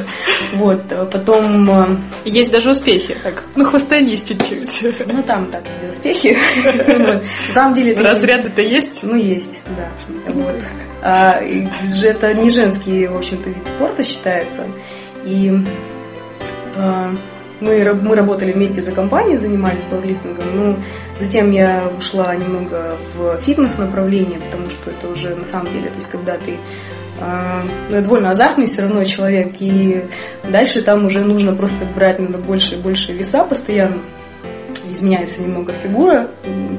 Вот, 0.54 0.82
а 0.92 1.06
потом... 1.06 1.70
Э, 1.70 1.98
есть 2.24 2.52
даже 2.52 2.70
успехи, 2.70 3.18
так, 3.24 3.44
ну, 3.56 3.66
хвостанись 3.66 4.24
чуть-чуть. 4.24 5.08
Ну, 5.08 5.24
там 5.24 5.48
так 5.48 5.68
себе 5.68 5.90
успехи. 5.90 6.38
На 7.48 7.54
самом 7.54 7.74
деле... 7.74 7.96
Разряды-то 7.96 8.62
есть? 8.62 9.02
Ну, 9.04 9.16
есть, 9.16 9.64
да. 9.76 9.90
Вот. 10.28 10.64
А, 11.08 11.40
это 11.40 12.34
не 12.34 12.50
женский, 12.50 13.06
в 13.06 13.16
общем-то, 13.16 13.52
вид 13.52 13.68
спорта 13.68 14.02
считается. 14.02 14.66
И 15.24 15.54
а, 16.76 17.16
мы, 17.60 17.94
мы 17.94 18.16
работали 18.16 18.52
вместе 18.52 18.82
за 18.82 18.92
компанию, 18.92 19.38
занимались 19.38 19.84
пауэрлифтингом, 19.84 20.46
но 20.56 20.78
затем 21.20 21.52
я 21.52 21.84
ушла 21.96 22.34
немного 22.36 22.98
в 23.14 23.38
фитнес-направление, 23.38 24.40
потому 24.40 24.68
что 24.72 24.90
это 24.90 25.08
уже 25.08 25.36
на 25.36 25.46
самом 25.46 25.72
деле, 25.72 25.90
то 25.90 25.96
есть 25.96 26.10
когда 26.10 26.38
ты 26.38 26.58
э, 27.20 28.02
довольно 28.02 28.32
азартный 28.32 28.66
все 28.66 28.82
равно 28.82 29.04
человек, 29.04 29.54
и 29.60 30.06
дальше 30.44 30.82
там 30.82 31.06
уже 31.06 31.22
нужно 31.22 31.56
просто 31.56 31.86
брать 31.86 32.18
надо 32.18 32.40
больше 32.40 32.76
и 32.76 32.80
больше 32.80 33.14
веса 33.14 33.44
постоянно. 33.44 34.02
Изменяется 34.92 35.42
немного 35.42 35.72
фигура, 35.72 36.30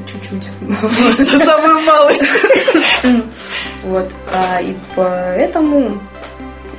чуть-чуть. 0.06 0.50
Самую 1.44 1.80
малость. 1.84 2.24
Вот. 3.86 4.08
А, 4.34 4.60
и 4.60 4.74
поэтому 4.96 6.00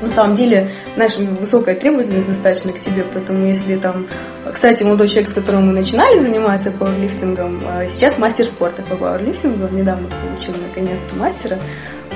на 0.02 0.10
самом 0.10 0.36
деле, 0.36 0.70
знаешь, 0.96 1.18
высокая 1.18 1.74
требовательность 1.74 2.28
достаточно 2.28 2.72
к 2.74 2.78
себе, 2.78 3.04
поэтому 3.12 3.48
если 3.48 3.78
там... 3.78 4.08
Кстати, 4.52 4.84
молодой 4.84 5.08
человек, 5.08 5.30
с 5.30 5.34
которым 5.34 5.68
мы 5.68 5.74
начинали 5.74 6.20
заниматься 6.20 6.72
пауэрлифтингом, 6.72 7.64
а, 7.66 7.88
сейчас 7.88 8.18
мастер 8.18 8.46
спорта 8.46 8.82
по 8.84 8.96
пауэрлифтингу, 8.96 9.74
недавно 9.74 10.08
получил 10.08 10.54
наконец-то 10.62 11.16
мастера, 11.16 11.60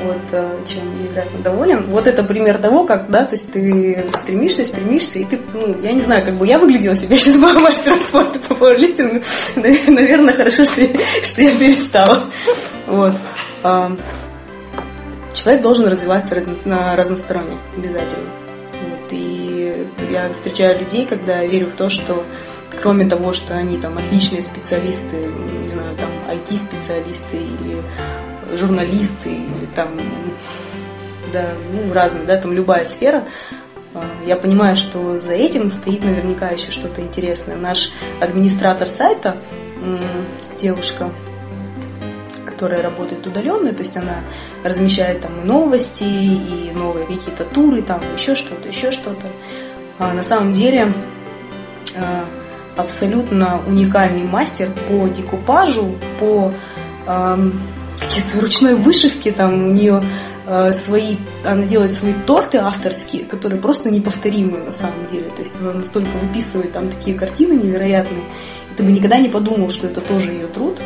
вот, 0.04 0.22
а, 0.34 0.62
чем 0.66 0.84
невероятно 1.02 1.40
доволен. 1.40 1.86
Вот 1.88 2.06
это 2.06 2.24
пример 2.24 2.60
того, 2.60 2.84
как, 2.86 3.10
да, 3.10 3.26
то 3.26 3.36
есть 3.36 3.52
ты 3.52 4.06
стремишься, 4.14 4.66
стремишься, 4.66 5.20
и 5.20 5.26
ты, 5.26 5.40
ну, 5.54 5.82
я 5.82 5.94
не 5.94 6.02
знаю, 6.02 6.24
как 6.24 6.36
бы 6.36 6.46
я 6.46 6.60
выглядела 6.60 6.96
себя 6.96 7.18
сейчас 7.18 7.36
мастером 7.62 8.00
спорта 8.02 8.40
по 8.40 8.56
пауэрлифтингу, 8.56 9.22
наверное, 9.56 10.34
хорошо, 10.34 10.66
что, 10.66 10.82
что 11.24 11.42
я 11.42 11.56
перестала. 11.58 12.26
Вот. 12.88 13.14
Человек 15.34 15.62
должен 15.62 15.88
развиваться 15.88 16.36
разно, 16.36 16.96
разносторонне, 16.96 17.58
обязательно. 17.78 18.30
Вот, 18.72 19.12
и 19.12 19.88
я 20.10 20.32
встречаю 20.32 20.80
людей, 20.80 21.06
когда 21.06 21.44
верю 21.46 21.68
в 21.68 21.74
то, 21.74 21.90
что 21.90 22.24
кроме 22.82 23.08
того, 23.08 23.34
что 23.34 23.56
они 23.56 23.78
там 23.78 23.98
отличные 23.98 24.44
специалисты, 24.44 25.30
не 25.64 25.70
знаю, 25.70 25.96
там 25.96 26.10
IT-специалисты 26.30 27.38
или 27.38 28.58
журналисты, 28.58 29.30
или 29.30 29.66
там, 29.76 29.90
да, 31.32 31.50
ну, 31.72 31.94
разные, 31.94 32.26
да, 32.26 32.38
там 32.38 32.54
любая 32.54 32.86
сфера, 32.86 33.24
а, 33.94 34.04
я 34.26 34.36
понимаю, 34.38 34.76
что 34.76 35.18
за 35.18 35.34
этим 35.34 35.68
стоит 35.68 36.04
наверняка 36.04 36.50
еще 36.50 36.72
что-то 36.72 37.02
интересное. 37.02 37.56
Наш 37.56 37.92
администратор 38.20 38.88
сайта, 38.88 39.38
девушка, 40.60 41.12
которая 42.46 42.82
работает 42.82 43.26
удаленно, 43.26 43.74
то 43.74 43.82
есть 43.82 43.98
она 43.98 44.20
размещает 44.64 45.22
там 45.22 45.32
и 45.42 45.46
новости, 45.46 46.04
и 46.04 46.72
новые 46.74 47.06
какие-то 47.06 47.46
туры, 47.46 47.82
там 47.82 48.02
еще 48.16 48.36
что-то, 48.36 48.68
еще 48.68 48.92
что-то. 48.92 49.28
А 50.00 50.14
на 50.14 50.24
самом 50.24 50.54
деле 50.54 50.94
а, 51.96 52.26
абсолютно 52.78 53.62
уникальный 53.68 54.24
мастер 54.24 54.72
по 54.88 55.08
декупажу, 55.08 55.96
по 56.20 56.52
э, 57.06 57.52
ручной 58.40 58.76
вышивке, 58.76 59.32
там 59.32 59.54
у 59.54 59.72
нее 59.72 60.04
э, 60.48 60.74
свои, 60.74 61.18
она 61.44 61.64
делает 61.64 61.94
свои 61.94 62.14
торты 62.26 62.58
авторские, 62.58 63.26
которые 63.26 63.62
просто 63.62 63.90
неповторимые 63.90 64.64
на 64.64 64.72
самом 64.72 65.08
деле. 65.08 65.30
То 65.36 65.42
есть 65.42 65.56
она 65.60 65.74
настолько 65.74 66.12
выписывает 66.18 66.72
там 66.72 66.90
такие 66.90 67.18
картины 67.18 67.54
невероятные, 67.54 68.24
и 68.72 68.76
ты 68.76 68.84
бы 68.84 68.92
никогда 68.92 69.18
не 69.18 69.30
подумал, 69.30 69.70
что 69.70 69.88
это 69.88 70.02
тоже 70.02 70.32
ее 70.32 70.48
труд. 70.48 70.80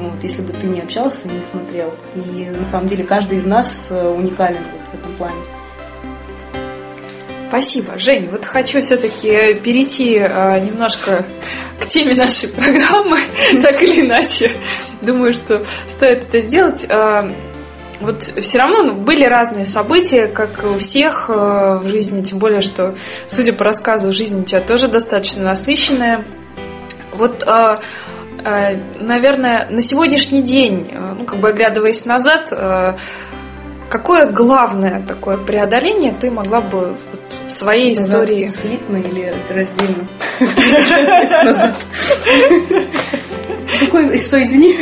Ну, 0.00 0.08
вот, 0.08 0.22
если 0.22 0.40
бы 0.40 0.54
ты 0.54 0.66
не 0.66 0.80
общался, 0.80 1.28
не 1.28 1.42
смотрел. 1.42 1.92
И 2.14 2.48
на 2.48 2.64
самом 2.64 2.88
деле 2.88 3.04
каждый 3.04 3.36
из 3.36 3.44
нас 3.44 3.88
э, 3.90 4.08
уникален 4.08 4.64
в 4.92 4.94
этом 4.98 5.14
плане. 5.16 5.40
Спасибо, 7.48 7.98
Жень. 7.98 8.28
Вот 8.30 8.46
хочу 8.46 8.80
все-таки 8.80 9.54
перейти 9.54 10.16
э, 10.16 10.60
немножко 10.60 11.26
к 11.78 11.84
теме 11.84 12.14
нашей 12.14 12.48
программы, 12.48 13.18
так 13.62 13.82
или 13.82 14.00
иначе. 14.00 14.52
Думаю, 15.02 15.34
что 15.34 15.66
стоит 15.86 16.24
это 16.24 16.40
сделать. 16.40 16.86
Э, 16.88 17.30
вот 18.00 18.22
все 18.22 18.58
равно 18.58 18.82
ну, 18.84 18.94
были 18.94 19.24
разные 19.24 19.66
события, 19.66 20.28
как 20.28 20.64
у 20.64 20.78
всех 20.78 21.28
э, 21.28 21.80
в 21.82 21.88
жизни, 21.88 22.22
тем 22.22 22.38
более, 22.38 22.62
что, 22.62 22.94
судя 23.28 23.52
по 23.52 23.64
рассказу, 23.64 24.14
жизнь 24.14 24.40
у 24.40 24.44
тебя 24.44 24.62
тоже 24.62 24.88
достаточно 24.88 25.42
насыщенная. 25.42 26.24
Вот 27.12 27.42
э, 27.46 27.46
Э, 27.46 27.78
наверное, 28.98 29.66
на 29.70 29.82
сегодняшний 29.82 30.42
день, 30.42 30.88
э, 30.90 31.14
ну, 31.18 31.24
как 31.24 31.38
бы 31.38 31.48
оглядываясь 31.48 32.04
назад, 32.04 32.48
э, 32.52 32.94
какое 33.88 34.30
главное 34.30 35.02
такое 35.06 35.36
преодоление 35.36 36.14
ты 36.18 36.30
могла 36.30 36.60
бы 36.60 36.88
вот, 36.88 37.20
в 37.46 37.50
своей 37.50 37.94
назад 37.94 38.08
истории... 38.08 38.46
Слитно 38.46 38.96
или 38.96 39.34
раздельно? 39.48 40.06
Какой, 43.78 44.18
что, 44.18 44.42
извини? 44.42 44.76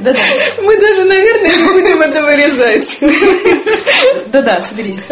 Да-да. 0.00 0.18
Мы 0.62 0.80
даже, 0.80 1.04
наверное, 1.04 1.56
не 1.56 1.72
будем 1.72 2.02
это 2.02 2.22
вырезать. 2.22 2.98
Да-да, 4.26 4.62
соберись. 4.62 5.06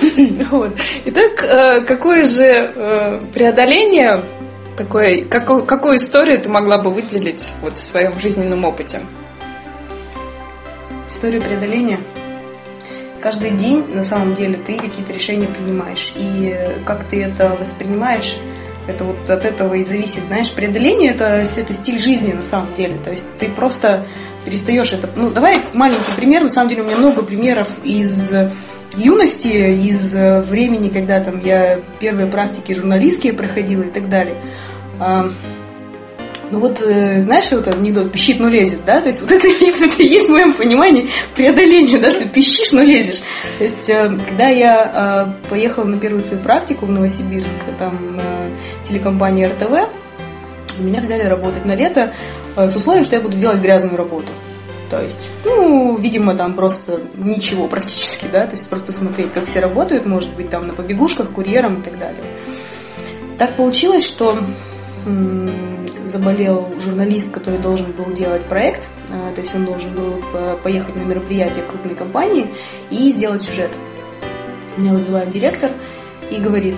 Вот. 0.50 0.76
Итак, 1.06 1.44
э, 1.44 1.80
какое 1.82 2.24
же 2.24 2.44
э, 2.44 3.20
преодоление, 3.32 4.22
такое, 4.76 5.24
какую, 5.24 5.64
какую 5.64 5.96
историю 5.96 6.40
ты 6.40 6.48
могла 6.48 6.78
бы 6.78 6.90
выделить 6.90 7.52
вот 7.62 7.74
в 7.74 7.78
своем 7.78 8.18
жизненном 8.18 8.64
опыте? 8.64 9.00
Историю 11.08 11.42
преодоления? 11.42 12.00
Каждый 13.20 13.50
день, 13.50 13.84
на 13.94 14.02
самом 14.02 14.34
деле, 14.34 14.58
ты 14.66 14.76
какие-то 14.76 15.12
решения 15.12 15.46
принимаешь. 15.46 16.12
И 16.16 16.56
как 16.86 17.04
ты 17.04 17.22
это 17.22 17.54
воспринимаешь, 17.58 18.36
это 18.86 19.04
вот 19.04 19.28
от 19.28 19.44
этого 19.44 19.74
и 19.74 19.84
зависит. 19.84 20.22
Знаешь, 20.28 20.50
преодоление 20.52 21.10
это, 21.10 21.44
это 21.56 21.74
стиль 21.74 21.98
жизни 21.98 22.32
на 22.32 22.42
самом 22.42 22.74
деле. 22.74 22.96
То 23.04 23.10
есть 23.10 23.26
ты 23.38 23.48
просто 23.48 24.06
перестаешь 24.44 24.92
это. 24.94 25.10
Ну, 25.16 25.30
давай 25.30 25.60
маленький 25.74 26.12
пример. 26.16 26.42
На 26.42 26.48
самом 26.48 26.70
деле 26.70 26.82
у 26.82 26.86
меня 26.86 26.96
много 26.96 27.22
примеров 27.22 27.68
из 27.84 28.32
юности, 28.96 29.48
из 29.48 30.14
э, 30.14 30.40
времени, 30.40 30.88
когда 30.88 31.20
там 31.20 31.40
я 31.44 31.78
первые 31.98 32.26
практики 32.26 32.72
журналистские 32.72 33.32
проходила 33.32 33.82
и 33.82 33.90
так 33.90 34.08
далее. 34.08 34.34
А, 34.98 35.30
Ну 36.50 36.58
вот, 36.58 36.82
э, 36.82 37.22
знаешь, 37.22 37.48
вот 37.52 37.68
анекдот, 37.68 38.10
пищит, 38.10 38.40
но 38.40 38.48
лезет, 38.48 38.80
да? 38.84 39.00
То 39.00 39.06
есть 39.06 39.20
вот 39.20 39.30
это, 39.30 39.46
это 39.84 40.02
есть 40.02 40.28
в 40.28 40.32
моем 40.32 40.52
понимании 40.52 41.08
преодоление, 41.36 42.00
да? 42.00 42.10
Ты 42.10 42.28
пищишь, 42.28 42.72
но 42.72 42.82
лезешь. 42.82 43.20
То 43.58 43.64
есть, 43.64 43.88
э, 43.88 44.10
когда 44.28 44.48
я 44.48 45.32
э, 45.46 45.48
поехала 45.48 45.84
на 45.84 45.98
первую 45.98 46.22
свою 46.22 46.42
практику 46.42 46.86
в 46.86 46.90
Новосибирск, 46.90 47.54
там 47.78 48.20
телекомпания 48.84 49.48
РТВ, 49.48 49.88
меня 50.80 51.00
взяли 51.00 51.22
работать 51.22 51.64
на 51.64 51.76
лето 51.76 52.12
с 52.56 52.74
условием, 52.74 53.04
что 53.04 53.14
я 53.16 53.22
буду 53.22 53.36
делать 53.36 53.60
грязную 53.60 53.96
работу. 53.96 54.32
То 54.90 55.00
есть, 55.00 55.20
ну, 55.44 55.96
видимо, 55.96 56.34
там 56.34 56.54
просто 56.54 57.00
ничего 57.14 57.68
практически, 57.68 58.26
да, 58.30 58.46
то 58.46 58.56
есть 58.56 58.68
просто 58.68 58.90
смотреть, 58.90 59.32
как 59.32 59.44
все 59.44 59.60
работают, 59.60 60.04
может 60.04 60.34
быть, 60.34 60.50
там 60.50 60.66
на 60.66 60.74
побегушках, 60.74 61.30
курьером 61.30 61.80
и 61.80 61.82
так 61.82 61.96
далее. 61.96 62.24
Так 63.38 63.56
получилось, 63.56 64.04
что 64.04 64.36
заболел 66.04 66.68
журналист, 66.80 67.30
который 67.30 67.60
должен 67.60 67.92
был 67.92 68.12
делать 68.12 68.44
проект, 68.46 68.88
а, 69.10 69.32
то 69.32 69.40
есть 69.40 69.54
он 69.54 69.64
должен 69.64 69.94
был 69.94 70.22
поехать 70.62 70.96
на 70.96 71.02
мероприятие 71.02 71.64
крупной 71.64 71.94
компании 71.94 72.52
и 72.90 73.10
сделать 73.10 73.44
сюжет. 73.44 73.70
Меня 74.76 74.92
вызывает 74.92 75.30
директор 75.30 75.70
и 76.30 76.36
говорит, 76.36 76.76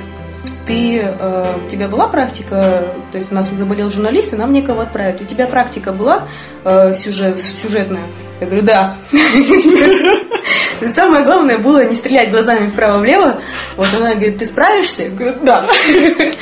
ты, 0.66 0.98
э, 1.00 1.56
у 1.66 1.70
тебя 1.70 1.88
была 1.88 2.08
практика, 2.08 2.84
то 3.10 3.18
есть 3.18 3.30
у 3.30 3.34
нас 3.34 3.48
заболел 3.50 3.90
журналист, 3.90 4.32
и 4.32 4.36
нам 4.36 4.52
некого 4.52 4.82
отправить. 4.82 5.20
У 5.20 5.24
тебя 5.24 5.46
практика 5.46 5.92
была 5.92 6.24
э, 6.64 6.94
сюжет, 6.94 7.40
сюжетная? 7.40 8.02
Я 8.40 8.46
говорю, 8.46 8.62
да. 8.62 8.96
Самое 10.88 11.24
главное 11.24 11.58
было 11.58 11.84
не 11.84 11.94
стрелять 11.94 12.30
глазами 12.30 12.68
вправо-влево. 12.68 13.40
Вот 13.76 13.88
она 13.94 14.14
говорит, 14.14 14.38
ты 14.38 14.46
справишься? 14.46 15.04
Я 15.04 15.10
говорю, 15.10 15.36
да. 15.42 15.68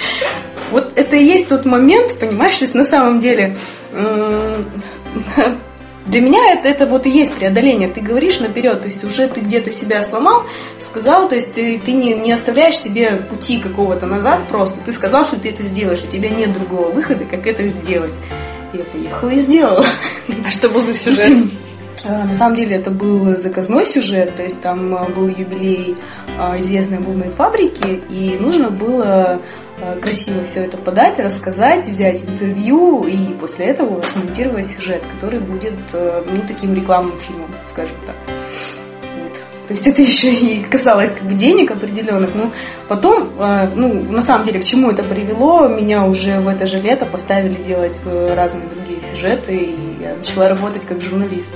Вот 0.71 0.93
это 0.95 1.17
и 1.17 1.25
есть 1.25 1.49
тот 1.49 1.65
момент, 1.65 2.17
понимаешь, 2.21 2.61
на 2.75 2.85
самом 2.85 3.19
деле 3.19 3.57
для 6.11 6.21
меня 6.21 6.53
это, 6.53 6.69
это 6.69 6.87
вот 6.87 7.07
и 7.07 7.11
есть 7.11 7.35
преодоление. 7.35 7.89
Ты 7.89 8.01
говоришь 8.01 8.41
наперед, 8.41 8.81
то 8.81 8.87
есть 8.87 9.05
уже 9.05 9.29
ты 9.29 9.41
где-то 9.41 9.71
себя 9.71 10.03
сломал, 10.03 10.43
сказал, 10.79 11.29
то 11.29 11.37
есть 11.37 11.55
ты, 11.55 11.79
ты 11.79 11.93
не, 11.93 12.15
не 12.15 12.33
оставляешь 12.33 12.77
себе 12.77 13.17
пути 13.17 13.61
какого-то 13.61 14.07
назад 14.07 14.43
просто. 14.49 14.77
Ты 14.85 14.93
сказал, 14.93 15.25
что 15.25 15.39
ты 15.39 15.51
это 15.51 15.63
сделаешь, 15.63 16.03
у 16.03 16.11
тебя 16.11 16.29
нет 16.29 16.53
другого 16.53 16.91
выхода, 16.91 17.25
как 17.25 17.47
это 17.47 17.65
сделать. 17.67 18.13
Я 18.73 18.85
поехала 18.85 19.31
и 19.31 19.37
сделала. 19.37 19.87
А 20.45 20.51
что 20.51 20.69
был 20.69 20.83
за 20.83 20.95
сюжет? 20.95 21.51
А, 22.09 22.25
на 22.25 22.33
самом 22.33 22.57
деле 22.57 22.77
это 22.77 22.91
был 22.91 23.37
заказной 23.37 23.85
сюжет, 23.85 24.35
то 24.35 24.43
есть 24.43 24.59
там 24.63 24.95
а, 24.95 25.05
был 25.05 25.29
юбилей 25.29 25.97
а, 26.39 26.59
известной 26.59 26.97
обувной 26.97 27.29
фабрики, 27.29 28.01
и 28.09 28.39
нужно 28.41 28.71
было 28.71 29.39
красиво 30.01 30.43
все 30.43 30.65
это 30.65 30.77
подать, 30.77 31.19
рассказать, 31.19 31.87
взять 31.87 32.23
интервью 32.23 33.05
и 33.05 33.35
после 33.35 33.67
этого 33.67 34.03
смонтировать 34.03 34.67
сюжет, 34.67 35.03
который 35.15 35.41
будет 35.41 35.75
ну, 35.93 36.43
таким 36.47 36.75
рекламным 36.75 37.19
фильмом, 37.19 37.51
скажем 37.63 37.97
так. 38.07 38.17
То 39.71 39.75
есть 39.75 39.87
это 39.87 40.03
еще 40.03 40.33
и 40.33 40.65
касалось 40.65 41.13
как 41.13 41.23
бы 41.23 41.35
денег 41.35 41.71
определенных. 41.71 42.35
Но 42.35 42.51
потом, 42.89 43.31
ну, 43.77 44.03
на 44.03 44.21
самом 44.21 44.45
деле, 44.45 44.61
к 44.61 44.65
чему 44.65 44.91
это 44.91 45.05
привело, 45.05 45.69
меня 45.69 46.05
уже 46.05 46.41
в 46.41 46.49
это 46.49 46.67
же 46.67 46.81
лето 46.81 47.07
поставили 47.07 47.63
делать 47.63 47.99
разные 48.05 48.69
другие 48.69 49.01
сюжеты, 49.01 49.57
и 49.57 50.03
я 50.03 50.17
начала 50.17 50.49
работать 50.49 50.85
как 50.85 51.01
журналист. 51.01 51.49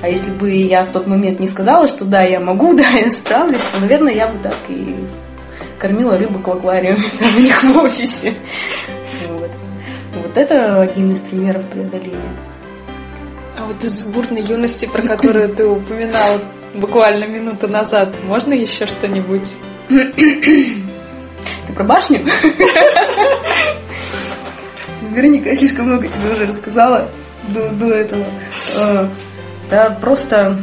А 0.00 0.08
если 0.08 0.30
бы 0.30 0.50
я 0.50 0.84
в 0.84 0.90
тот 0.90 1.06
момент 1.06 1.40
не 1.40 1.46
сказала, 1.46 1.86
что 1.86 2.06
да, 2.06 2.22
я 2.22 2.40
могу, 2.40 2.74
да, 2.76 2.88
я 2.88 3.10
справлюсь, 3.10 3.62
то, 3.62 3.80
наверное, 3.80 4.14
я 4.14 4.28
бы 4.28 4.38
так 4.42 4.56
и 4.68 4.96
кормила 5.82 6.16
рыбок 6.16 6.46
в 6.46 6.52
аквариуме 6.52 7.10
там, 7.18 7.36
у 7.36 7.40
них 7.40 7.60
в 7.60 7.76
офисе. 7.78 8.36
Вот. 9.28 9.50
вот 10.14 10.36
это 10.38 10.80
один 10.80 11.10
из 11.10 11.18
примеров 11.20 11.64
преодоления. 11.64 12.36
А 13.58 13.64
вот 13.64 13.82
из 13.82 14.04
бурной 14.04 14.42
юности, 14.42 14.86
про 14.86 15.02
которую 15.02 15.48
ты 15.48 15.66
упоминал 15.66 16.38
буквально 16.74 17.24
минуту 17.24 17.66
назад, 17.66 18.16
можно 18.22 18.52
еще 18.52 18.86
что-нибудь? 18.86 19.56
Ты 19.88 21.72
про 21.74 21.84
башню? 21.84 22.20
Вероника, 25.10 25.48
я 25.50 25.56
слишком 25.56 25.86
много 25.86 26.06
тебе 26.06 26.32
уже 26.32 26.46
рассказала 26.46 27.08
до, 27.48 27.70
до 27.70 27.92
этого. 27.92 28.24
А, 28.78 29.10
да, 29.68 29.90
просто 30.00 30.56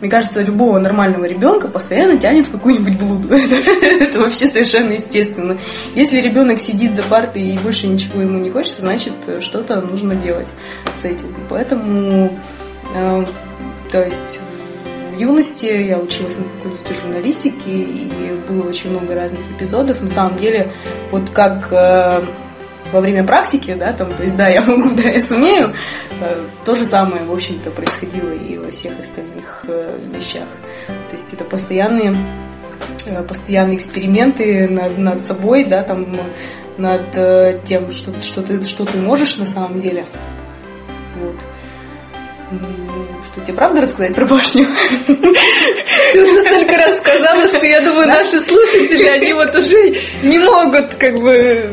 мне 0.00 0.10
кажется, 0.10 0.42
любого 0.42 0.78
нормального 0.78 1.24
ребенка 1.24 1.68
постоянно 1.68 2.18
тянет 2.18 2.46
в 2.46 2.52
какую-нибудь 2.52 2.98
блуду. 2.98 3.34
Это 3.82 4.20
вообще 4.20 4.48
совершенно 4.48 4.92
естественно. 4.92 5.56
Если 5.94 6.20
ребенок 6.20 6.60
сидит 6.60 6.94
за 6.94 7.02
партой 7.02 7.42
и 7.42 7.58
больше 7.58 7.86
ничего 7.86 8.20
ему 8.20 8.38
не 8.38 8.50
хочется, 8.50 8.82
значит, 8.82 9.14
что-то 9.40 9.80
нужно 9.80 10.14
делать 10.14 10.48
с 10.94 11.04
этим. 11.04 11.34
Поэтому, 11.48 12.38
э, 12.94 13.24
то 13.90 14.04
есть, 14.04 14.40
в 15.14 15.18
юности 15.18 15.66
я 15.66 15.98
училась 15.98 16.36
на 16.36 16.44
факультете 16.44 17.00
журналистики, 17.00 17.68
и 17.68 18.10
было 18.48 18.68
очень 18.68 18.90
много 18.90 19.14
разных 19.14 19.40
эпизодов. 19.56 20.02
На 20.02 20.10
самом 20.10 20.36
деле, 20.36 20.70
вот 21.10 21.30
как 21.30 21.68
э, 21.70 22.22
во 22.96 23.00
время 23.00 23.24
практики, 23.24 23.74
да, 23.78 23.92
там, 23.92 24.12
то 24.14 24.22
есть, 24.22 24.36
да, 24.36 24.48
я 24.48 24.62
могу, 24.66 24.90
да, 24.94 25.02
я 25.10 25.20
сумею, 25.20 25.74
э, 26.20 26.44
то 26.64 26.74
же 26.74 26.86
самое, 26.86 27.24
в 27.24 27.32
общем-то, 27.32 27.70
происходило 27.70 28.30
и 28.30 28.56
во 28.56 28.70
всех 28.70 28.98
остальных 28.98 29.64
э, 29.68 29.98
вещах. 30.14 30.48
То 30.86 31.12
есть 31.12 31.32
это 31.34 31.44
постоянные, 31.44 32.16
э, 33.06 33.22
постоянные 33.22 33.76
эксперименты 33.76 34.68
над, 34.68 34.96
над 34.96 35.22
собой, 35.22 35.64
да, 35.64 35.82
там, 35.82 36.06
над 36.78 37.64
тем, 37.64 37.90
что, 37.90 38.18
что, 38.20 38.42
ты, 38.42 38.62
что 38.62 38.84
ты 38.84 38.98
можешь 38.98 39.36
на 39.36 39.46
самом 39.46 39.80
деле. 39.80 40.04
Вот. 41.18 41.36
Что 43.32 43.40
тебе 43.40 43.54
правда 43.54 43.80
рассказать 43.80 44.14
про 44.14 44.24
башню? 44.26 44.66
Ты 46.12 46.22
уже 46.22 46.40
столько 46.42 46.76
раз 46.76 46.98
сказала, 46.98 47.48
что 47.48 47.64
я 47.66 47.80
думаю, 47.80 48.06
наши 48.06 48.40
слушатели, 48.40 49.04
они 49.04 49.32
вот 49.32 49.54
уже 49.56 49.96
не 50.22 50.38
могут 50.38 50.94
как 50.94 51.18
бы 51.18 51.72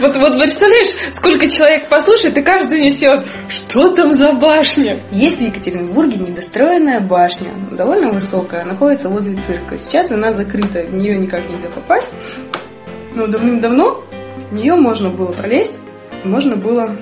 вот, 0.00 0.16
вот 0.16 0.38
представляешь, 0.38 0.94
сколько 1.12 1.48
человек 1.48 1.88
послушает, 1.88 2.36
и 2.38 2.42
каждый 2.42 2.80
несет, 2.80 3.26
что 3.48 3.90
там 3.94 4.12
за 4.14 4.32
башня? 4.32 4.98
Есть 5.10 5.38
в 5.38 5.42
Екатеринбурге 5.42 6.16
недостроенная 6.16 7.00
башня, 7.00 7.50
довольно 7.70 8.12
высокая, 8.12 8.64
находится 8.64 9.08
возле 9.08 9.40
цирка. 9.42 9.78
Сейчас 9.78 10.10
она 10.10 10.32
закрыта, 10.32 10.80
в 10.80 10.94
нее 10.94 11.16
никак 11.18 11.48
нельзя 11.48 11.68
попасть. 11.68 12.10
Но 13.14 13.26
давным-давно 13.26 14.04
в 14.50 14.54
нее 14.54 14.74
можно 14.74 15.08
было 15.08 15.32
пролезть, 15.32 15.80
можно 16.24 16.56
было 16.56 16.96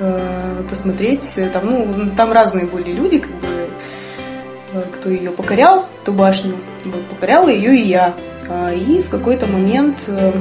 э, 0.00 0.62
посмотреть. 0.68 1.38
Там, 1.52 1.66
ну, 1.66 2.10
там 2.16 2.32
разные 2.32 2.66
были 2.66 2.92
люди, 2.92 3.18
как 3.18 3.30
бы, 3.30 3.46
э, 4.74 4.82
кто 4.92 5.10
ее 5.10 5.30
покорял, 5.30 5.88
ту 6.04 6.12
башню. 6.12 6.56
Вот, 6.84 7.04
покоряла 7.06 7.48
ее 7.48 7.76
и 7.76 7.82
я. 7.82 8.14
А, 8.48 8.72
и 8.72 9.02
в 9.02 9.08
какой-то 9.08 9.46
момент 9.46 9.96
э, 10.08 10.32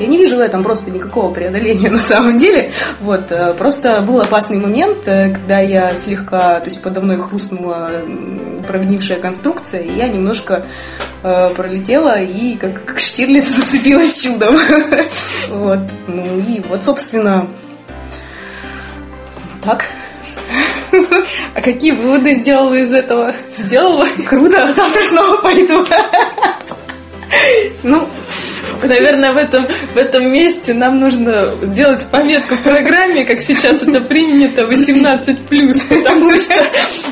я 0.00 0.06
не 0.06 0.18
вижу 0.18 0.36
в 0.36 0.40
этом 0.40 0.62
просто 0.62 0.90
никакого 0.90 1.32
преодоления 1.32 1.90
на 1.90 2.00
самом 2.00 2.38
деле. 2.38 2.72
Вот, 3.00 3.30
э, 3.30 3.54
просто 3.54 4.00
был 4.02 4.20
опасный 4.20 4.58
момент, 4.58 5.06
э, 5.06 5.32
когда 5.32 5.60
я 5.60 5.94
слегка, 5.96 6.60
то 6.60 6.66
есть 6.66 6.82
подо 6.82 7.00
мной 7.00 7.16
хрустнула 7.18 7.90
прогнившая 8.66 9.20
конструкция, 9.20 9.82
и 9.82 9.92
я 9.92 10.08
немножко 10.08 10.64
э, 11.22 11.50
пролетела 11.54 12.20
и 12.20 12.56
как, 12.56 12.84
как 12.84 12.98
Штирлиц 12.98 13.48
зацепилась 13.56 14.22
чудом. 14.22 14.58
Вот, 15.48 15.80
ну 16.06 16.38
и 16.40 16.60
вот, 16.60 16.82
собственно, 16.82 17.48
вот 19.52 19.60
так. 19.62 19.84
А 21.54 21.60
какие 21.60 21.92
выводы 21.92 22.34
сделала 22.34 22.74
из 22.74 22.92
этого? 22.92 23.34
Сделала? 23.56 24.06
Круто, 24.28 24.72
завтра 24.74 25.04
снова 25.04 25.36
пойду. 25.38 25.84
Ну, 27.82 28.08
наверное, 28.82 29.32
в 29.32 29.36
этом, 29.36 29.66
в 29.66 29.96
этом 29.96 30.30
месте 30.32 30.74
нам 30.74 31.00
нужно 31.00 31.54
сделать 31.62 32.06
пометку 32.10 32.54
в 32.54 32.62
программе, 32.62 33.24
как 33.24 33.40
сейчас 33.40 33.82
это 33.82 34.00
принято, 34.00 34.62
18+, 34.62 35.38
потому 35.88 36.38
что 36.38 36.64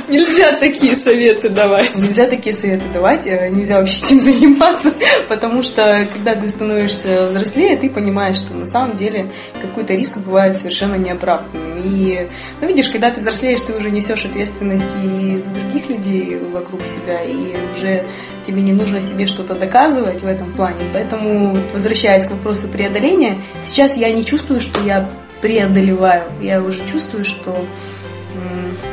нельзя 0.09 0.53
такие 0.53 0.97
советы 0.97 1.49
давать. 1.49 1.95
Нельзя 1.95 2.27
такие 2.27 2.55
советы 2.55 2.85
давать, 2.93 3.27
э, 3.27 3.49
нельзя 3.51 3.79
вообще 3.79 4.05
этим 4.05 4.21
заниматься, 4.21 4.95
потому 5.29 5.63
что, 5.63 6.07
когда 6.13 6.35
ты 6.35 6.49
становишься 6.49 7.27
взрослее, 7.27 7.77
ты 7.77 7.91
понимаешь, 7.91 8.37
что 8.37 8.55
на 8.55 8.67
самом 8.67 8.97
деле 8.97 9.29
какой-то 9.61 9.95
риск 9.95 10.19
бывает 10.19 10.57
совершенно 10.57 10.97
неоправданным. 10.97 11.83
И, 11.85 12.27
ну, 12.61 12.69
видишь, 12.69 12.89
когда 12.89 13.11
ты 13.11 13.21
взрослеешь, 13.21 13.61
ты 13.61 13.73
уже 13.73 13.91
несешь 13.91 14.25
ответственность 14.25 14.91
и 15.05 15.37
за 15.37 15.51
других 15.51 15.89
людей 15.89 16.39
вокруг 16.53 16.85
себя, 16.85 17.23
и 17.23 17.55
уже 17.75 18.05
тебе 18.47 18.63
не 18.63 18.73
нужно 18.73 19.01
себе 19.01 19.27
что-то 19.27 19.55
доказывать 19.55 20.23
в 20.23 20.27
этом 20.27 20.53
плане. 20.53 20.81
Поэтому, 20.93 21.57
возвращаясь 21.73 22.27
к 22.27 22.31
вопросу 22.31 22.69
преодоления, 22.69 23.39
сейчас 23.61 23.97
я 23.97 24.13
не 24.13 24.25
чувствую, 24.25 24.61
что 24.61 24.83
я 24.83 25.09
преодолеваю. 25.41 26.25
Я 26.41 26.63
уже 26.63 26.87
чувствую, 26.87 27.25
что 27.25 27.67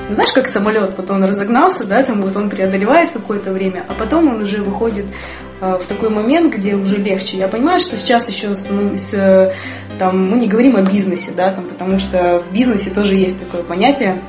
ну, 0.09 0.15
знаешь, 0.15 0.33
как 0.33 0.47
самолет, 0.47 0.95
вот 0.97 1.11
он 1.11 1.23
разогнался, 1.23 1.85
да, 1.85 2.01
там 2.03 2.23
вот 2.23 2.35
он 2.35 2.49
преодолевает 2.49 3.11
какое-то 3.11 3.51
время, 3.51 3.83
а 3.87 3.93
потом 3.93 4.27
он 4.27 4.41
уже 4.41 4.63
выходит 4.63 5.05
э, 5.61 5.77
в 5.79 5.85
такой 5.85 6.09
момент, 6.09 6.53
где 6.53 6.75
уже 6.75 6.97
легче. 6.97 7.37
Я 7.37 7.47
понимаю, 7.47 7.79
что 7.79 7.95
сейчас 7.95 8.27
еще 8.27 8.53
становлюсь, 8.55 9.13
э, 9.13 9.53
там, 9.99 10.31
мы 10.31 10.37
не 10.37 10.47
говорим 10.47 10.75
о 10.77 10.81
бизнесе, 10.81 11.31
да, 11.37 11.51
там, 11.51 11.65
потому 11.65 11.99
что 11.99 12.41
в 12.49 12.51
бизнесе 12.51 12.89
тоже 12.89 13.15
есть 13.15 13.39
такое 13.39 13.61
понятие. 13.61 14.19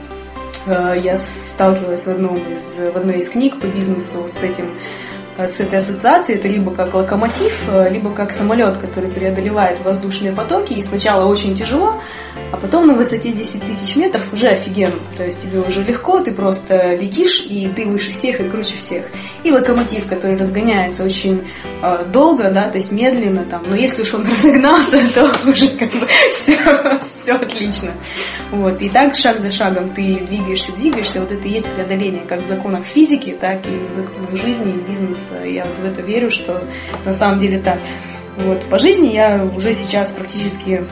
Э, 0.67 0.95
я 1.03 1.17
сталкивалась 1.17 2.03
в, 2.03 2.09
одном 2.09 2.37
из, 2.37 2.93
в 2.93 2.97
одной 2.97 3.19
из 3.19 3.31
книг 3.31 3.59
по 3.59 3.67
бизнесу 3.67 4.29
с 4.29 4.43
этим 4.43 4.67
с 5.39 5.61
этой 5.61 5.79
ассоциацией 5.79 6.39
это 6.39 6.49
либо 6.49 6.73
как 6.73 6.95
локомотив, 6.95 7.63
э, 7.69 7.91
либо 7.91 8.11
как 8.11 8.33
самолет, 8.33 8.77
который 8.77 9.11
преодолевает 9.11 9.81
воздушные 9.81 10.33
потоки, 10.33 10.73
и 10.73 10.83
сначала 10.83 11.27
очень 11.27 11.57
тяжело, 11.57 11.95
а 12.53 12.57
потом 12.57 12.87
на 12.87 12.95
высоте 12.95 13.33
10 13.33 13.65
тысяч 13.65 13.97
метров 13.97 14.33
уже 14.33 14.49
офигенно. 14.49 14.99
То 15.17 15.25
есть 15.25 15.43
тебе 15.43 15.61
уже 15.61 15.83
легко, 15.83 16.21
ты 16.21 16.33
просто 16.33 16.95
летишь, 16.95 17.47
и 17.49 17.69
ты 17.69 17.87
выше 17.87 18.11
всех 18.11 18.41
и 18.41 18.45
круче 18.45 18.77
всех. 18.77 19.05
И 19.45 19.51
локомотив, 19.51 20.07
который 20.07 20.37
разгоняется 20.37 21.05
очень 21.05 21.45
э, 21.83 22.05
долго, 22.13 22.51
да, 22.51 22.69
то 22.69 22.79
есть 22.79 22.93
медленно 22.93 23.45
там, 23.45 23.63
но 23.69 23.77
если 23.77 24.03
уж 24.03 24.15
он 24.15 24.27
разогнался, 24.31 24.99
то 25.15 25.33
уже 25.49 25.69
как 25.69 25.91
бы 25.93 26.07
все, 26.31 26.59
все 27.01 27.33
отлично. 27.35 27.91
Вот. 28.51 28.83
И 28.83 28.89
так 28.89 29.15
шаг 29.15 29.41
за 29.41 29.51
шагом 29.51 29.91
ты 29.91 30.21
двигаешься, 30.27 30.73
двигаешься, 30.73 31.21
вот 31.21 31.33
это 31.33 31.47
и 31.47 31.53
есть 31.53 31.69
преодоление 31.69 32.23
как 32.29 32.43
в 32.43 32.47
законах 32.47 32.85
физики, 32.85 33.37
так 33.39 33.61
и 33.67 33.87
в 33.89 33.91
законах 33.91 34.37
жизни 34.37 34.73
и 34.73 34.91
бизнеса 34.91 35.20
я 35.45 35.65
вот 35.65 35.79
в 35.79 35.85
это 35.85 36.03
верю, 36.03 36.31
что 36.31 36.63
на 37.05 37.15
самом 37.15 37.39
деле 37.39 37.59
так. 37.59 37.79
Вот. 38.37 38.65
По 38.67 38.79
жизни 38.79 39.09
я 39.09 39.45
уже 39.45 39.75
сейчас 39.75 40.13
практически 40.13 40.85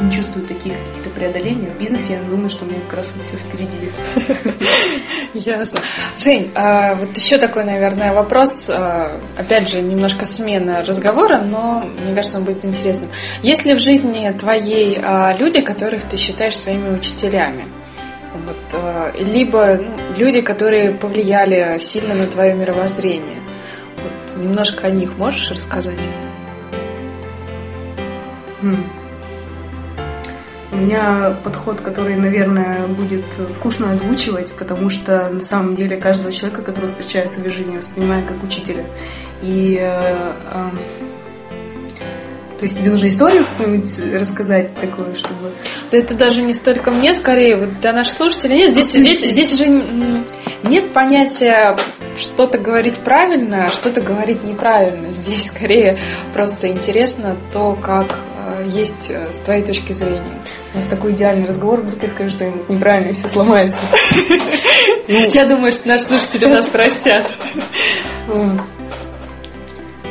не 0.00 0.12
чувствую 0.12 0.46
таких 0.46 0.72
каких-то 0.72 1.10
преодолений. 1.10 1.66
В 1.66 1.78
бизнесе 1.78 2.14
я 2.14 2.22
думаю, 2.22 2.48
что 2.48 2.64
у 2.64 2.68
меня 2.68 2.80
как 2.88 2.98
раз 2.98 3.12
все 3.18 3.36
впереди. 3.36 3.90
Ясно. 5.34 5.80
Жень, 6.18 6.50
а 6.54 6.94
вот 6.94 7.16
еще 7.16 7.38
такой, 7.38 7.64
наверное, 7.64 8.14
вопрос. 8.14 8.70
А, 8.70 9.20
опять 9.36 9.68
же, 9.68 9.82
немножко 9.82 10.24
смена 10.24 10.84
разговора, 10.84 11.38
но 11.38 11.84
мне 12.02 12.14
кажется, 12.14 12.38
он 12.38 12.44
будет 12.44 12.64
интересным. 12.64 13.10
Есть 13.42 13.64
ли 13.64 13.74
в 13.74 13.78
жизни 13.78 14.30
твоей 14.38 14.98
а, 15.02 15.36
люди, 15.38 15.60
которых 15.60 16.04
ты 16.04 16.16
считаешь 16.16 16.56
своими 16.56 16.94
учителями? 16.94 17.66
Вот, 18.50 19.14
либо 19.18 19.76
ну, 19.76 20.16
люди, 20.16 20.40
которые 20.40 20.92
повлияли 20.92 21.78
сильно 21.78 22.14
на 22.14 22.26
твое 22.26 22.54
мировоззрение. 22.54 23.38
Вот, 23.96 24.36
немножко 24.38 24.88
о 24.88 24.90
них 24.90 25.16
можешь 25.16 25.50
рассказать? 25.50 26.08
Хм. 28.60 28.84
У 30.72 30.76
меня 30.76 31.36
подход, 31.44 31.80
который, 31.80 32.16
наверное, 32.16 32.86
будет 32.86 33.24
скучно 33.50 33.92
озвучивать, 33.92 34.52
потому 34.52 34.90
что 34.90 35.28
на 35.28 35.42
самом 35.42 35.74
деле 35.74 35.96
каждого 35.96 36.32
человека, 36.32 36.62
который 36.62 36.86
встречаю 36.86 37.26
в 37.26 37.30
своей 37.30 37.50
жизни, 37.50 37.76
воспринимаю 37.76 38.26
как 38.26 38.42
учителя. 38.42 38.84
И 39.42 39.78
э, 39.80 40.32
э, 40.52 40.70
то 42.60 42.66
есть 42.66 42.76
тебе 42.76 42.90
нужно 42.90 43.08
историю 43.08 43.46
какую-нибудь 43.46 44.20
рассказать 44.20 44.78
такую, 44.78 45.16
чтобы... 45.16 45.50
Да 45.90 45.96
это 45.96 46.14
даже 46.14 46.42
не 46.42 46.52
столько 46.52 46.90
мне, 46.90 47.14
скорее, 47.14 47.56
вот 47.56 47.80
для 47.80 47.94
наших 47.94 48.12
слушателей 48.12 48.58
нет. 48.58 48.72
Здесь, 48.72 48.92
здесь, 48.92 49.20
здесь 49.20 49.56
же 49.56 49.66
нет 50.64 50.92
понятия 50.92 51.74
что-то 52.18 52.58
говорить 52.58 52.98
правильно, 52.98 53.64
а 53.64 53.68
что-то 53.70 54.02
говорить 54.02 54.44
неправильно. 54.44 55.10
Здесь 55.10 55.46
скорее 55.46 55.96
просто 56.34 56.68
интересно 56.68 57.38
то, 57.50 57.76
как 57.76 58.18
э, 58.46 58.68
есть 58.68 59.10
э, 59.10 59.32
с 59.32 59.38
твоей 59.38 59.64
точки 59.64 59.94
зрения. 59.94 60.20
У 60.74 60.76
нас 60.76 60.84
такой 60.84 61.12
идеальный 61.12 61.46
разговор, 61.46 61.80
вдруг 61.80 62.02
я 62.02 62.08
скажу 62.08 62.28
что-нибудь 62.28 62.68
неправильно, 62.68 63.12
и 63.12 63.14
все 63.14 63.28
сломается. 63.28 63.80
Я 65.08 65.46
думаю, 65.46 65.72
что 65.72 65.88
наши 65.88 66.04
слушатели 66.04 66.44
нас 66.44 66.66
простят. 66.66 67.32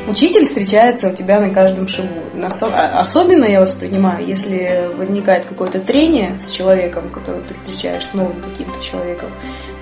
Учитель 0.10 0.44
встречается 0.44 1.10
у 1.10 1.14
тебя 1.14 1.40
на 1.40 1.54
каждом 1.54 1.88
шагу. 1.88 2.10
А, 2.42 3.00
особенно 3.00 3.46
я 3.46 3.62
воспринимаю, 3.62 4.26
если 4.26 4.90
возникает 4.98 5.46
какое-то 5.46 5.80
трение 5.80 6.40
с 6.40 6.50
человеком, 6.50 7.12
которого 7.12 7.44
ты 7.44 7.54
встречаешь, 7.54 8.08
с 8.08 8.14
новым 8.16 8.42
каким-то 8.42 8.82
человеком. 8.82 9.30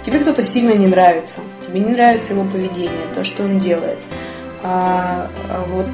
Тебе 0.05 0.19
кто-то 0.19 0.43
сильно 0.43 0.73
не 0.73 0.87
нравится, 0.87 1.39
тебе 1.65 1.79
не 1.79 1.93
нравится 1.93 2.33
его 2.33 2.43
поведение, 2.43 3.07
то, 3.15 3.23
что 3.23 3.43
он 3.43 3.57
делает. 3.57 3.99
А, 4.63 5.29
а 5.49 5.65
вот 5.69 5.87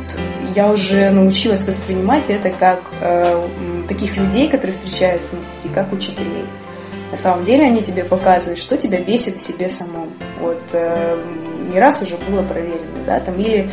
я 0.56 0.72
уже 0.72 1.12
научилась 1.12 1.68
воспринимать 1.68 2.32
это 2.32 2.50
как 2.50 2.82
а, 3.02 3.48
таких 3.88 4.18
людей, 4.18 4.50
которые 4.50 4.76
встречаются 4.76 5.36
на 5.36 5.42
пути, 5.42 5.76
как 5.76 5.94
учителей. 5.94 6.46
На 7.12 7.18
самом 7.18 7.44
деле 7.44 7.66
они 7.66 7.84
тебе 7.84 8.04
показывают, 8.04 8.58
что 8.58 8.78
тебя 8.78 9.00
бесит 9.00 9.38
в 9.38 9.42
себе 9.42 9.70
самом. 9.70 10.10
Вот 10.40 10.60
э, 10.72 11.24
не 11.72 11.80
раз 11.80 12.02
уже 12.02 12.18
было 12.18 12.42
проверено, 12.42 13.04
да, 13.06 13.20
там 13.20 13.40
или 13.40 13.70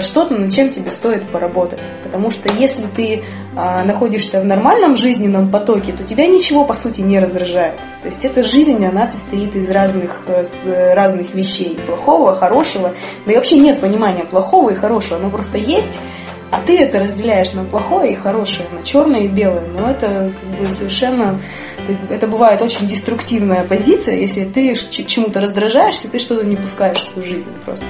что-то, 0.00 0.36
над 0.36 0.52
чем 0.52 0.70
тебе 0.70 0.90
стоит 0.90 1.28
поработать. 1.30 1.78
Потому 2.02 2.30
что 2.30 2.52
если 2.52 2.86
ты 2.86 3.22
а, 3.56 3.84
находишься 3.84 4.40
в 4.40 4.44
нормальном 4.44 4.96
жизненном 4.96 5.50
потоке, 5.50 5.92
то 5.92 6.02
тебя 6.04 6.26
ничего, 6.26 6.64
по 6.64 6.74
сути, 6.74 7.00
не 7.00 7.18
раздражает. 7.18 7.74
То 8.02 8.08
есть 8.08 8.24
эта 8.24 8.42
жизнь, 8.42 8.84
она 8.84 9.06
состоит 9.06 9.54
из 9.54 9.70
разных, 9.70 10.22
э, 10.26 10.94
разных 10.94 11.34
вещей. 11.34 11.78
Плохого, 11.86 12.34
хорошего. 12.34 12.94
Да 13.26 13.32
и 13.32 13.36
вообще 13.36 13.58
нет 13.58 13.80
понимания 13.80 14.24
плохого 14.24 14.70
и 14.70 14.74
хорошего. 14.74 15.16
Оно 15.16 15.30
просто 15.30 15.58
есть, 15.58 16.00
а 16.50 16.60
ты 16.60 16.78
это 16.78 16.98
разделяешь 16.98 17.52
на 17.52 17.64
плохое 17.64 18.12
и 18.12 18.16
хорошее, 18.16 18.68
на 18.72 18.82
черное 18.82 19.20
и 19.20 19.28
белое. 19.28 19.68
Но 19.68 19.90
это 19.90 20.32
как 20.40 20.60
бы 20.60 20.70
совершенно... 20.70 21.40
То 21.86 21.92
есть 21.92 22.02
это 22.10 22.26
бывает 22.26 22.60
очень 22.60 22.88
деструктивная 22.88 23.64
позиция, 23.64 24.16
если 24.16 24.44
ты 24.44 24.74
чему-то 24.74 25.40
раздражаешься, 25.40 26.08
ты 26.08 26.18
что-то 26.18 26.44
не 26.44 26.56
пускаешь 26.56 26.98
в 26.98 27.12
свою 27.12 27.26
жизнь 27.26 27.48
просто. 27.64 27.86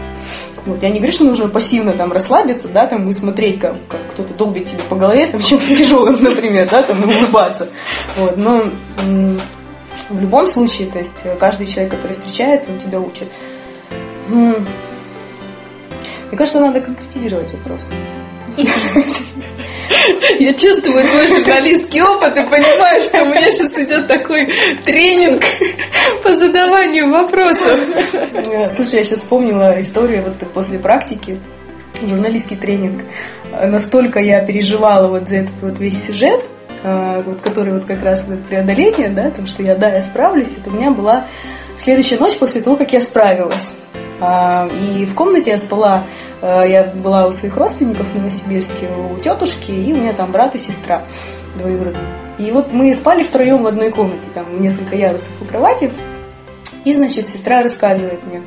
Вот. 0.66 0.82
Я 0.82 0.90
не 0.90 0.98
говорю, 0.98 1.12
что 1.12 1.24
нужно 1.24 1.48
пассивно 1.48 1.92
там 1.92 2.12
расслабиться, 2.12 2.68
да, 2.68 2.86
там 2.86 3.08
и 3.08 3.12
смотреть, 3.12 3.58
как, 3.58 3.74
как 3.88 4.00
кто-то 4.12 4.34
долбит 4.34 4.66
тебе 4.66 4.82
по 4.88 4.96
голове, 4.96 5.26
там 5.26 5.40
чем-то 5.42 5.74
тяжелым, 5.74 6.22
например, 6.22 6.68
да, 6.70 6.82
там 6.82 7.02
и 7.02 7.16
улыбаться. 7.16 7.68
Вот. 8.16 8.36
Но 8.36 8.64
в 10.10 10.20
любом 10.20 10.46
случае, 10.46 10.90
то 10.90 10.98
есть 10.98 11.14
каждый 11.38 11.66
человек, 11.66 11.92
который 11.92 12.12
встречается, 12.12 12.70
он 12.70 12.78
тебя 12.78 13.00
учит. 13.00 13.28
Мне 14.28 14.66
кажется, 16.36 16.60
надо 16.60 16.80
конкретизировать 16.80 17.52
вопрос. 17.52 17.90
Я 20.38 20.54
чувствую 20.54 21.06
твой 21.06 21.26
журналистский 21.28 22.02
опыт 22.02 22.36
и 22.36 22.42
понимаю, 22.42 23.00
что 23.00 23.22
у 23.22 23.26
меня 23.26 23.50
сейчас 23.52 23.76
идет 23.78 24.06
такой 24.08 24.52
тренинг 24.84 25.42
по 26.22 26.30
задаванию 26.30 27.10
вопросов. 27.10 27.80
Слушай, 28.74 28.98
я 28.98 29.04
сейчас 29.04 29.20
вспомнила 29.20 29.80
историю 29.80 30.22
вот 30.24 30.38
после 30.52 30.78
практики, 30.78 31.38
журналистский 32.00 32.56
тренинг. 32.56 33.02
Настолько 33.52 34.20
я 34.20 34.40
переживала 34.40 35.08
вот 35.08 35.28
за 35.28 35.36
этот 35.36 35.60
вот 35.60 35.78
весь 35.78 36.02
сюжет, 36.02 36.44
а, 36.82 37.22
вот, 37.22 37.40
который 37.40 37.74
вот 37.74 37.84
как 37.84 38.02
раз 38.02 38.24
вот 38.28 38.42
преодоление, 38.44 39.10
да, 39.10 39.30
то, 39.30 39.46
что 39.46 39.62
я, 39.62 39.74
да, 39.74 39.92
я 39.92 40.00
справлюсь, 40.00 40.56
это 40.56 40.70
у 40.70 40.72
меня 40.72 40.90
была 40.90 41.26
следующая 41.76 42.16
ночь 42.18 42.36
после 42.36 42.62
того, 42.62 42.76
как 42.76 42.92
я 42.92 43.00
справилась. 43.00 43.72
А, 44.20 44.68
и 44.68 45.06
в 45.06 45.14
комнате 45.14 45.50
я 45.50 45.58
спала, 45.58 46.04
а, 46.42 46.64
я 46.64 46.84
была 46.84 47.26
у 47.26 47.32
своих 47.32 47.56
родственников 47.56 48.08
в 48.08 48.14
Новосибирске, 48.14 48.88
у 48.88 49.18
тетушки, 49.18 49.70
и 49.70 49.92
у 49.92 49.96
меня 49.96 50.12
там 50.12 50.30
брат 50.30 50.54
и 50.54 50.58
сестра 50.58 51.02
двоюродные. 51.56 52.04
И 52.38 52.50
вот 52.52 52.72
мы 52.72 52.94
спали 52.94 53.22
втроем 53.22 53.62
в 53.62 53.66
одной 53.66 53.90
комнате, 53.90 54.26
там 54.32 54.60
несколько 54.60 54.96
ярусов 54.96 55.30
у 55.40 55.44
кровати. 55.44 55.90
И, 56.84 56.92
значит, 56.92 57.28
сестра 57.28 57.62
рассказывает 57.62 58.20
мне, 58.26 58.42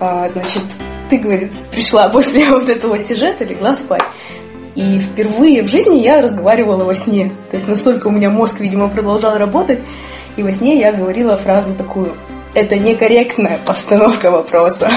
а, 0.00 0.28
значит, 0.28 0.64
ты, 1.08 1.18
говорит, 1.18 1.52
пришла 1.70 2.08
после 2.08 2.48
вот 2.50 2.68
этого 2.68 2.98
сюжета, 2.98 3.44
легла 3.44 3.74
спать. 3.74 4.02
И 4.74 4.98
впервые 4.98 5.62
в 5.62 5.68
жизни 5.68 5.98
я 5.98 6.22
разговаривала 6.22 6.84
во 6.84 6.94
сне. 6.94 7.30
То 7.50 7.56
есть 7.56 7.68
настолько 7.68 8.06
у 8.06 8.10
меня 8.10 8.30
мозг, 8.30 8.58
видимо, 8.60 8.88
продолжал 8.88 9.36
работать. 9.36 9.80
И 10.36 10.42
во 10.42 10.50
сне 10.50 10.80
я 10.80 10.92
говорила 10.92 11.36
фразу 11.36 11.74
такую 11.74 12.14
это 12.54 12.76
некорректная 12.76 13.58
постановка 13.64 14.30
вопроса. 14.30 14.90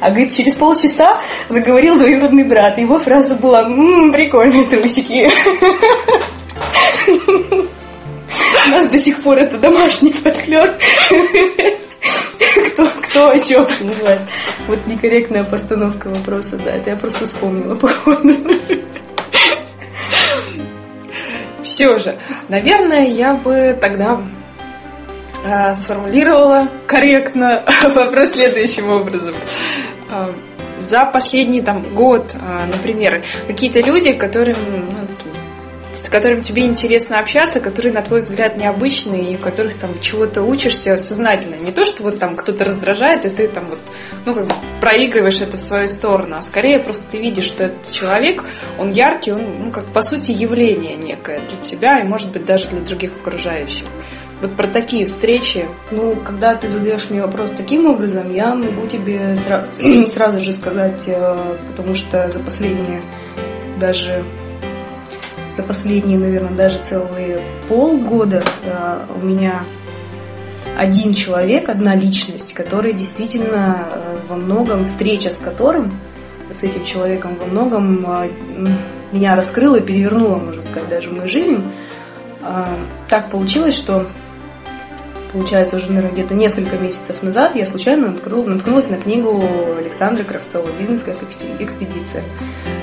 А 0.00 0.10
говорит, 0.10 0.32
через 0.32 0.54
полчаса 0.54 1.20
заговорил 1.48 1.98
двоюродный 1.98 2.44
брат. 2.44 2.78
Его 2.78 2.98
фраза 2.98 3.34
была 3.34 3.64
«Ммм, 3.64 4.12
прикольные 4.12 4.64
трусики». 4.66 5.28
У 8.66 8.70
нас 8.70 8.88
до 8.88 8.98
сих 8.98 9.22
пор 9.22 9.38
это 9.38 9.58
домашний 9.58 10.12
фольклор. 10.12 10.74
Кто, 12.72 12.86
кто 13.02 13.30
о 13.30 13.38
чем 13.38 13.66
называет. 13.80 14.20
Вот 14.68 14.86
некорректная 14.86 15.44
постановка 15.44 16.08
вопроса, 16.08 16.58
да, 16.64 16.72
это 16.72 16.90
я 16.90 16.96
просто 16.96 17.26
вспомнила, 17.26 17.74
походу. 17.74 18.36
Все 21.62 21.98
же, 21.98 22.16
наверное, 22.48 23.06
я 23.08 23.34
бы 23.34 23.76
тогда 23.80 24.20
Э, 25.44 25.72
сформулировала 25.72 26.68
корректно 26.86 27.64
вопрос 27.84 28.30
следующим 28.32 28.90
образом. 28.90 29.34
Э, 30.10 30.32
за 30.80 31.04
последний 31.04 31.62
там, 31.62 31.82
год, 31.94 32.34
э, 32.34 32.66
например, 32.66 33.22
какие-то 33.46 33.80
люди, 33.80 34.12
которым 34.12 34.56
ну, 34.90 35.08
с 35.94 36.08
которыми 36.08 36.42
тебе 36.42 36.64
интересно 36.64 37.18
общаться, 37.18 37.60
которые, 37.60 37.92
на 37.92 38.02
твой 38.02 38.20
взгляд, 38.20 38.56
необычные, 38.56 39.32
и 39.32 39.36
в 39.36 39.40
которых 39.40 39.74
там 39.74 39.90
чего-то 40.00 40.42
учишься 40.42 40.96
сознательно. 40.96 41.56
Не 41.56 41.72
то, 41.72 41.84
что 41.84 42.02
вот 42.02 42.18
там 42.18 42.34
кто-то 42.34 42.64
раздражает, 42.64 43.24
и 43.24 43.28
ты 43.28 43.48
там 43.48 43.66
вот, 43.66 43.80
ну, 44.24 44.34
как 44.34 44.46
бы 44.46 44.54
проигрываешь 44.80 45.40
это 45.40 45.56
в 45.56 45.60
свою 45.60 45.88
сторону, 45.88 46.36
а 46.36 46.42
скорее 46.42 46.78
просто 46.78 47.04
ты 47.10 47.18
видишь, 47.18 47.44
что 47.44 47.64
этот 47.64 47.92
человек, 47.92 48.44
он 48.78 48.90
яркий, 48.90 49.32
он, 49.32 49.42
ну, 49.58 49.70
как 49.70 49.86
по 49.86 50.02
сути, 50.02 50.30
явление 50.32 50.96
некое 50.96 51.40
для 51.40 51.56
тебя, 51.58 52.00
и, 52.00 52.04
может 52.04 52.32
быть, 52.32 52.44
даже 52.44 52.68
для 52.68 52.80
других 52.80 53.12
окружающих. 53.20 53.84
Вот 54.40 54.54
про 54.54 54.68
такие 54.68 55.04
встречи. 55.04 55.68
Ну, 55.90 56.14
когда 56.24 56.54
ты 56.54 56.68
задаешь 56.68 57.10
мне 57.10 57.22
вопрос 57.22 57.50
таким 57.50 57.86
образом, 57.86 58.32
я 58.32 58.54
могу 58.54 58.86
тебе 58.86 59.34
сразу, 59.36 59.66
сразу 60.08 60.40
же 60.40 60.52
сказать, 60.52 61.04
э, 61.08 61.56
потому 61.70 61.94
что 61.94 62.30
за 62.30 62.38
последние 62.38 63.02
даже 63.80 64.24
за 65.52 65.62
последние, 65.64 66.18
наверное, 66.18 66.52
даже 66.52 66.78
целые 66.82 67.40
полгода 67.68 68.44
э, 68.62 68.98
у 69.20 69.26
меня 69.26 69.64
один 70.76 71.14
человек, 71.14 71.68
одна 71.68 71.96
личность, 71.96 72.52
которая 72.52 72.92
действительно 72.92 73.88
э, 73.90 74.18
во 74.28 74.36
многом, 74.36 74.86
встреча 74.86 75.30
с 75.30 75.36
которым, 75.36 75.98
с 76.54 76.62
этим 76.62 76.84
человеком 76.84 77.36
во 77.40 77.46
многом 77.46 78.06
меня 79.12 79.36
раскрыла 79.36 79.76
и 79.76 79.82
перевернула, 79.82 80.36
можно 80.36 80.62
сказать, 80.62 80.88
даже 80.88 81.10
мою 81.10 81.28
жизнь. 81.28 81.62
Так 83.10 83.30
получилось, 83.30 83.74
что 83.74 84.06
получается, 85.32 85.76
уже, 85.76 85.88
наверное, 85.88 86.12
где-то 86.12 86.34
несколько 86.34 86.76
месяцев 86.76 87.22
назад 87.22 87.56
я 87.56 87.66
случайно 87.66 88.08
наткнулась, 88.08 88.46
наткнулась 88.46 88.88
на 88.88 88.96
книгу 88.96 89.42
Александра 89.78 90.24
Кравцова 90.24 90.68
«Бизнесская 90.78 91.14
экспедиция». 91.58 92.22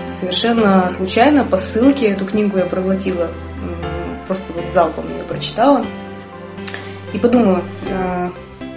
Совершенно 0.07 0.87
случайно 0.89 1.45
по 1.45 1.57
ссылке 1.57 2.07
эту 2.07 2.25
книгу 2.25 2.57
я 2.57 2.65
проглотила, 2.65 3.31
просто 4.27 4.45
вот 4.53 4.71
залпом 4.71 5.05
ее 5.05 5.23
прочитала. 5.23 5.85
И 7.13 7.17
подумала, 7.17 7.63
а, 7.89 8.31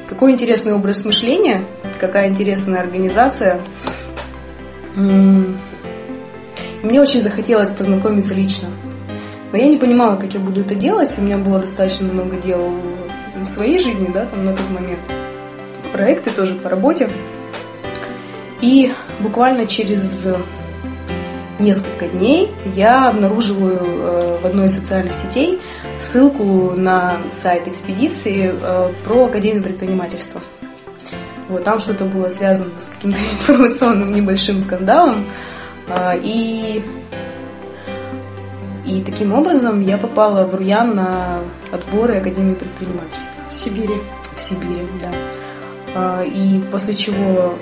какой 0.08 0.32
интересный 0.32 0.72
образ 0.72 1.04
мышления, 1.04 1.64
какая 2.00 2.28
интересная 2.28 2.80
организация. 2.80 3.60
Мне 4.94 7.00
очень 7.00 7.22
захотелось 7.22 7.70
познакомиться 7.70 8.34
лично. 8.34 8.68
Но 9.52 9.58
я 9.58 9.66
не 9.66 9.76
понимала, 9.76 10.16
как 10.16 10.34
я 10.34 10.40
буду 10.40 10.60
это 10.60 10.74
делать. 10.74 11.14
У 11.18 11.22
меня 11.22 11.38
было 11.38 11.58
достаточно 11.58 12.06
много 12.06 12.36
дел 12.36 12.72
в 13.42 13.46
своей 13.46 13.78
жизни, 13.78 14.10
да, 14.12 14.26
там 14.26 14.44
на 14.44 14.52
тот 14.56 14.68
момент. 14.70 15.00
Проекты 15.92 16.30
тоже 16.30 16.54
по 16.54 16.68
работе. 16.68 17.08
И 18.60 18.92
буквально 19.20 19.66
через 19.66 20.26
несколько 21.58 22.06
дней 22.06 22.50
я 22.74 23.08
обнаруживаю 23.08 23.78
э, 23.78 24.38
в 24.42 24.46
одной 24.46 24.66
из 24.66 24.74
социальных 24.74 25.14
сетей 25.14 25.60
ссылку 25.96 26.72
на 26.76 27.16
сайт 27.30 27.68
экспедиции 27.68 28.52
э, 28.52 28.92
про 29.04 29.26
Академию 29.26 29.62
предпринимательства. 29.62 30.42
Вот, 31.48 31.64
там 31.64 31.80
что-то 31.80 32.04
было 32.04 32.28
связано 32.28 32.78
с 32.78 32.88
каким-то 32.88 33.18
информационным 33.40 34.12
небольшим 34.12 34.60
скандалом. 34.60 35.24
Э, 35.88 36.18
и, 36.22 36.82
и 38.88 39.02
таким 39.02 39.34
образом 39.34 39.80
я 39.82 39.98
попала 39.98 40.44
в 40.46 40.54
Руян 40.54 40.94
на 40.94 41.40
отборы 41.70 42.16
Академии 42.16 42.54
предпринимательства. 42.54 43.42
В 43.50 43.54
Сибири. 43.54 44.00
В 44.34 44.40
Сибири, 44.40 44.86
да. 45.02 46.22
И 46.24 46.60
после 46.70 46.94
чего 46.94 47.54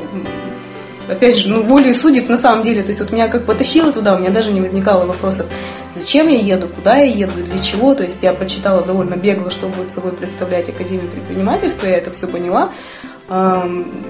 опять 1.08 1.36
же, 1.36 1.48
ну, 1.48 1.62
волей 1.62 1.94
судеб 1.94 2.28
на 2.28 2.36
самом 2.36 2.62
деле. 2.62 2.82
То 2.82 2.88
есть 2.88 3.00
вот 3.00 3.12
меня 3.12 3.28
как 3.28 3.44
потащило 3.46 3.92
туда, 3.92 4.14
у 4.14 4.18
меня 4.18 4.30
даже 4.30 4.52
не 4.52 4.60
возникало 4.60 5.06
вопросов, 5.06 5.46
зачем 5.94 6.28
я 6.28 6.38
еду, 6.38 6.68
куда 6.68 6.96
я 6.96 7.04
еду, 7.04 7.42
для 7.42 7.58
чего. 7.58 7.94
То 7.94 8.02
есть 8.02 8.22
я 8.22 8.32
прочитала 8.32 8.82
довольно 8.82 9.14
бегло, 9.14 9.50
что 9.50 9.68
будет 9.68 9.92
собой 9.92 10.12
представлять 10.12 10.68
Академия 10.68 11.08
предпринимательства, 11.08 11.86
я 11.86 11.96
это 11.96 12.12
все 12.12 12.26
поняла 12.26 12.72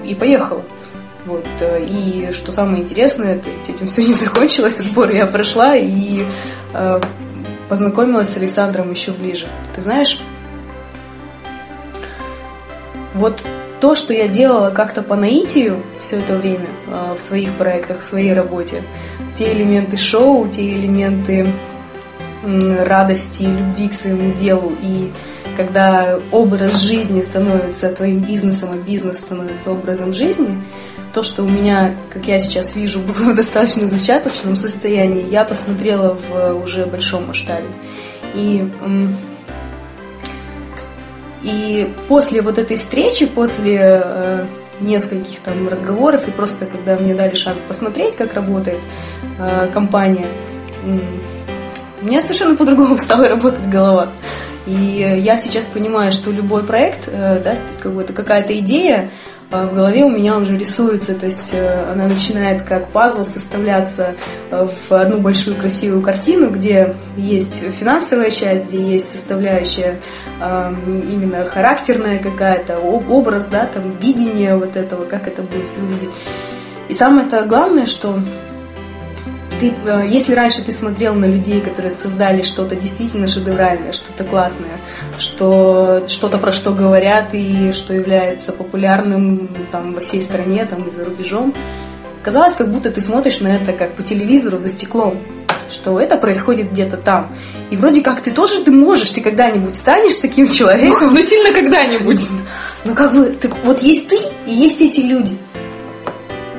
и 0.05 0.15
поехала. 0.15 0.63
Вот. 1.27 1.45
Э, 1.59 1.83
и 1.83 2.31
что 2.31 2.51
самое 2.51 2.81
интересное, 2.81 3.37
то 3.37 3.49
есть 3.49 3.69
этим 3.69 3.87
все 3.87 4.03
не 4.03 4.13
закончилось, 4.13 4.79
отбор 4.79 5.11
я 5.11 5.27
прошла 5.27 5.75
и 5.75 6.23
э, 6.73 7.01
познакомилась 7.69 8.29
с 8.29 8.37
Александром 8.37 8.89
еще 8.91 9.11
ближе. 9.11 9.45
Ты 9.75 9.81
знаешь, 9.81 10.19
вот 13.13 13.43
то, 13.81 13.93
что 13.93 14.13
я 14.13 14.27
делала 14.27 14.71
как-то 14.71 15.03
по 15.03 15.15
наитию 15.15 15.83
все 15.99 16.17
это 16.19 16.37
время 16.37 16.67
э, 16.87 17.15
в 17.17 17.21
своих 17.21 17.53
проектах, 17.55 17.99
в 17.99 18.05
своей 18.05 18.33
работе, 18.33 18.81
те 19.35 19.51
элементы 19.51 19.97
шоу, 19.97 20.47
те 20.47 20.71
элементы 20.71 21.51
радости, 22.43 23.43
любви 23.43 23.89
к 23.89 23.93
своему 23.93 24.33
делу, 24.33 24.71
и 24.81 25.11
когда 25.57 26.19
образ 26.31 26.79
жизни 26.79 27.19
становится 27.19 27.89
твоим 27.89 28.19
бизнесом, 28.19 28.69
а 28.71 28.77
бизнес 28.77 29.17
становится 29.17 29.71
образом 29.71 30.13
жизни, 30.13 30.61
то, 31.13 31.23
что 31.23 31.43
у 31.43 31.47
меня, 31.47 31.95
как 32.11 32.27
я 32.27 32.39
сейчас 32.39 32.75
вижу, 32.75 32.99
было 33.01 33.31
в 33.31 33.35
достаточно 33.35 33.87
зачаточном 33.87 34.55
состоянии, 34.55 35.29
я 35.29 35.43
посмотрела 35.45 36.15
в 36.15 36.63
уже 36.63 36.85
большом 36.85 37.27
масштабе. 37.27 37.67
И 38.33 38.67
и 41.43 41.93
после 42.07 42.41
вот 42.41 42.57
этой 42.57 42.77
встречи, 42.77 43.25
после 43.25 44.01
э, 44.03 44.45
нескольких 44.81 45.39
там 45.39 45.67
разговоров 45.67 46.27
и 46.27 46.31
просто 46.31 46.65
когда 46.65 46.95
мне 46.95 47.13
дали 47.13 47.35
шанс 47.35 47.61
посмотреть, 47.61 48.15
как 48.15 48.33
работает 48.33 48.79
э, 49.39 49.69
компания, 49.73 50.27
у 52.01 52.05
меня 52.05 52.21
совершенно 52.21 52.55
по-другому 52.55 52.97
стала 52.97 53.29
работать 53.29 53.67
голова. 53.69 54.09
И 54.65 55.21
я 55.23 55.37
сейчас 55.37 55.67
понимаю, 55.67 56.11
что 56.11 56.31
любой 56.31 56.63
проект, 56.63 57.07
э, 57.07 57.41
да, 57.41 57.55
какая-то 58.13 58.57
идея, 58.59 59.09
в 59.49 59.73
голове 59.73 60.03
у 60.03 60.09
меня 60.09 60.37
уже 60.37 60.57
рисуется, 60.57 61.13
то 61.15 61.25
есть 61.25 61.51
э, 61.53 61.91
она 61.91 62.07
начинает 62.07 62.63
как 62.63 62.89
пазл 62.89 63.23
составляться 63.23 64.15
э, 64.51 64.67
в 64.67 64.91
одну 64.91 65.19
большую 65.19 65.55
красивую 65.55 66.01
картину, 66.01 66.49
где 66.49 66.95
есть 67.15 67.63
финансовая 67.73 68.29
часть, 68.29 68.67
где 68.67 68.81
есть 68.81 69.09
составляющая 69.09 69.99
именно 70.39 71.45
характерная 71.45 72.19
какая-то, 72.19 72.77
образ, 72.77 73.47
да, 73.47 73.65
там 73.65 73.97
видение 73.99 74.55
вот 74.55 74.75
этого, 74.75 75.05
как 75.05 75.27
это 75.27 75.41
будет 75.41 75.67
выглядеть. 75.77 76.13
И 76.89 76.93
самое 76.93 77.27
-то 77.27 77.47
главное, 77.47 77.85
что 77.85 78.19
ты, 79.59 79.73
э, 79.85 80.07
если 80.07 80.33
раньше 80.33 80.63
ты 80.63 80.71
смотрел 80.71 81.13
на 81.13 81.25
людей, 81.25 81.61
которые 81.61 81.91
создали 81.91 82.41
что-то 82.41 82.75
действительно 82.75 83.27
шедевральное, 83.27 83.91
что-то 83.91 84.23
классное, 84.23 84.79
что 85.17 86.05
что-то 86.07 86.37
про 86.37 86.51
что 86.51 86.73
говорят 86.73 87.33
и 87.33 87.71
что 87.73 87.93
является 87.93 88.51
популярным 88.51 89.49
там 89.71 89.93
во 89.93 90.01
всей 90.01 90.21
стране, 90.21 90.65
там 90.65 90.83
и 90.83 90.91
за 90.91 91.05
рубежом, 91.05 91.53
казалось, 92.23 92.55
как 92.55 92.71
будто 92.71 92.91
ты 92.91 93.01
смотришь 93.01 93.39
на 93.39 93.55
это 93.55 93.73
как 93.73 93.93
по 93.93 94.03
телевизору 94.03 94.57
за 94.57 94.69
стеклом, 94.69 95.19
что 95.69 95.99
это 95.99 96.17
происходит 96.17 96.71
где-то 96.71 96.97
там. 96.97 97.33
И 97.69 97.75
вроде 97.75 98.01
как 98.01 98.21
ты 98.21 98.31
тоже 98.31 98.63
ты 98.63 98.71
можешь, 98.71 99.09
ты 99.09 99.21
когда-нибудь 99.21 99.75
станешь 99.75 100.15
таким 100.15 100.47
человеком. 100.47 101.09
Ну, 101.09 101.15
ну 101.15 101.21
сильно 101.21 101.53
когда-нибудь. 101.53 102.27
Ну 102.85 102.95
как 102.95 103.13
бы, 103.13 103.25
ты, 103.25 103.49
вот 103.63 103.81
есть 103.81 104.07
ты 104.07 104.17
и 104.45 104.53
есть 104.53 104.81
эти 104.81 105.01
люди. 105.01 105.37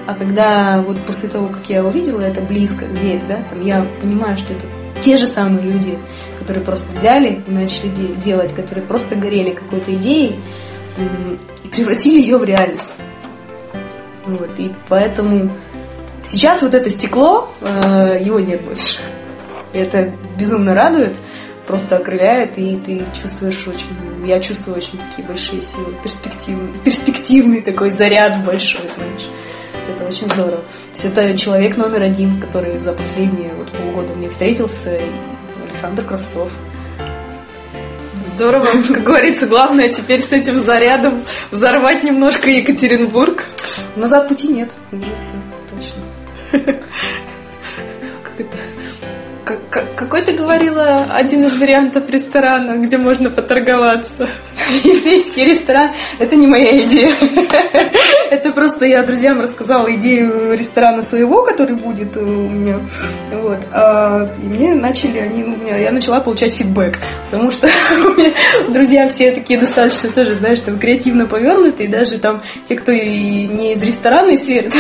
А 0.09 0.15
когда 0.15 0.81
вот 0.81 0.99
после 1.05 1.29
того, 1.29 1.49
как 1.49 1.69
я 1.69 1.85
увидела 1.85 2.23
это 2.23 2.41
близко 2.41 2.87
здесь, 2.87 3.21
да, 3.21 3.37
там 3.51 3.63
я 3.63 3.87
понимаю, 4.01 4.39
что 4.39 4.55
это 4.55 4.65
те 5.03 5.19
же 5.19 5.27
самые 5.27 5.61
люди, 5.71 5.99
которые 6.39 6.65
просто 6.65 6.91
взяли 6.93 7.43
и 7.47 7.51
начали 7.51 7.89
де- 7.89 8.15
делать, 8.15 8.55
которые 8.55 8.87
просто 8.87 9.17
горели 9.17 9.51
какой-то 9.51 9.95
идеей 9.97 10.37
и 11.63 11.69
превратили 11.69 12.23
ее 12.23 12.39
в 12.39 12.45
реальность. 12.45 12.95
Вот, 14.25 14.49
и 14.57 14.73
поэтому 14.89 15.51
сейчас 16.23 16.63
вот 16.63 16.73
это 16.73 16.89
стекло, 16.89 17.51
э, 17.61 18.19
его 18.23 18.41
нет 18.41 18.63
больше. 18.63 19.01
И 19.75 19.79
это 19.79 20.11
безумно 20.39 20.73
радует, 20.73 21.19
просто 21.67 21.99
окрыляет, 21.99 22.57
и 22.57 22.79
ты 22.79 23.03
чувствуешь 23.21 23.69
очень, 23.69 24.27
я 24.27 24.41
чувствую 24.41 24.75
очень 24.75 24.99
такие 25.11 25.29
большие 25.29 25.61
силы, 25.61 25.95
перспективный, 26.03 26.73
перспективный 26.83 27.61
такой 27.61 27.91
заряд 27.91 28.43
большой, 28.47 28.89
знаешь 28.89 29.29
это 29.89 30.05
очень 30.05 30.27
здорово. 30.27 30.59
То 30.59 30.91
есть 30.93 31.05
это 31.05 31.37
человек 31.37 31.77
номер 31.77 32.03
один, 32.03 32.41
который 32.41 32.79
за 32.79 32.93
последние 32.93 33.53
вот 33.55 33.71
полгода 33.73 34.15
мне 34.15 34.29
встретился, 34.29 34.99
Александр 35.67 36.05
Кравцов. 36.05 36.51
Здорово. 38.25 38.67
Как 38.89 39.03
говорится, 39.03 39.47
главное 39.47 39.89
теперь 39.89 40.21
с 40.21 40.33
этим 40.33 40.59
зарядом 40.59 41.23
взорвать 41.51 42.05
немножко 42.05 42.51
Екатеринбург. 42.51 43.45
Назад 43.97 44.29
пути 44.29 44.49
нет. 44.49 44.71
Уже 44.93 45.05
все, 45.21 45.35
точно. 45.71 46.81
Как, 49.71 49.95
какой 49.95 50.23
ты 50.23 50.33
говорила 50.33 51.07
один 51.09 51.45
из 51.45 51.59
вариантов 51.59 52.11
ресторана, 52.11 52.77
где 52.77 52.99
можно 52.99 53.31
поторговаться? 53.31 54.29
еврейский 54.85 55.45
ресторан– 55.45 55.91
это 56.19 56.37
не 56.37 56.47
моя 56.47 56.85
идея. 56.85 57.15
Это 58.31 58.51
просто 58.51 58.85
я 58.85 59.03
друзьям 59.03 59.41
рассказала 59.41 59.93
идею 59.95 60.55
ресторана 60.57 61.01
своего, 61.01 61.43
который 61.43 61.77
будет 61.77 62.15
у 62.17 62.21
меня. 62.21 62.79
Вот. 63.33 63.59
А 63.73 64.31
мне 64.43 64.75
начали 64.75 65.19
они, 65.19 65.45
ну, 65.45 65.57
я 65.67 65.91
начала 65.91 66.21
получать 66.21 66.53
фидбэк, 66.53 66.99
потому 67.31 67.51
что 67.51 67.69
друзья 68.69 69.09
все 69.09 69.33
такие 69.33 69.59
достаточно 69.59 70.11
тоже, 70.11 70.35
знаешь, 70.35 70.61
там 70.61 70.79
креативно 70.79 71.27
повернутые, 71.27 71.89
даже 71.89 72.19
там 72.19 72.43
те, 72.69 72.77
кто 72.77 72.93
и 72.93 73.47
не 73.47 73.73
из 73.73 73.83
ресторанной 73.83 74.37
сферы, 74.37 74.71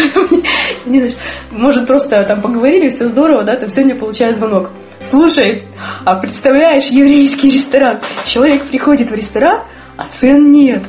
может 1.50 1.86
просто 1.86 2.22
там 2.24 2.42
поговорили, 2.42 2.90
все 2.90 3.06
здорово, 3.06 3.44
да, 3.44 3.56
там 3.56 3.70
сегодня 3.70 3.94
получаю 3.94 4.34
звонок. 4.34 4.57
Слушай, 5.00 5.64
а 6.04 6.16
представляешь, 6.16 6.86
еврейский 6.86 7.50
ресторан, 7.50 8.00
человек 8.24 8.64
приходит 8.64 9.10
в 9.10 9.14
ресторан, 9.14 9.62
а 9.96 10.06
цен 10.12 10.50
нет. 10.50 10.82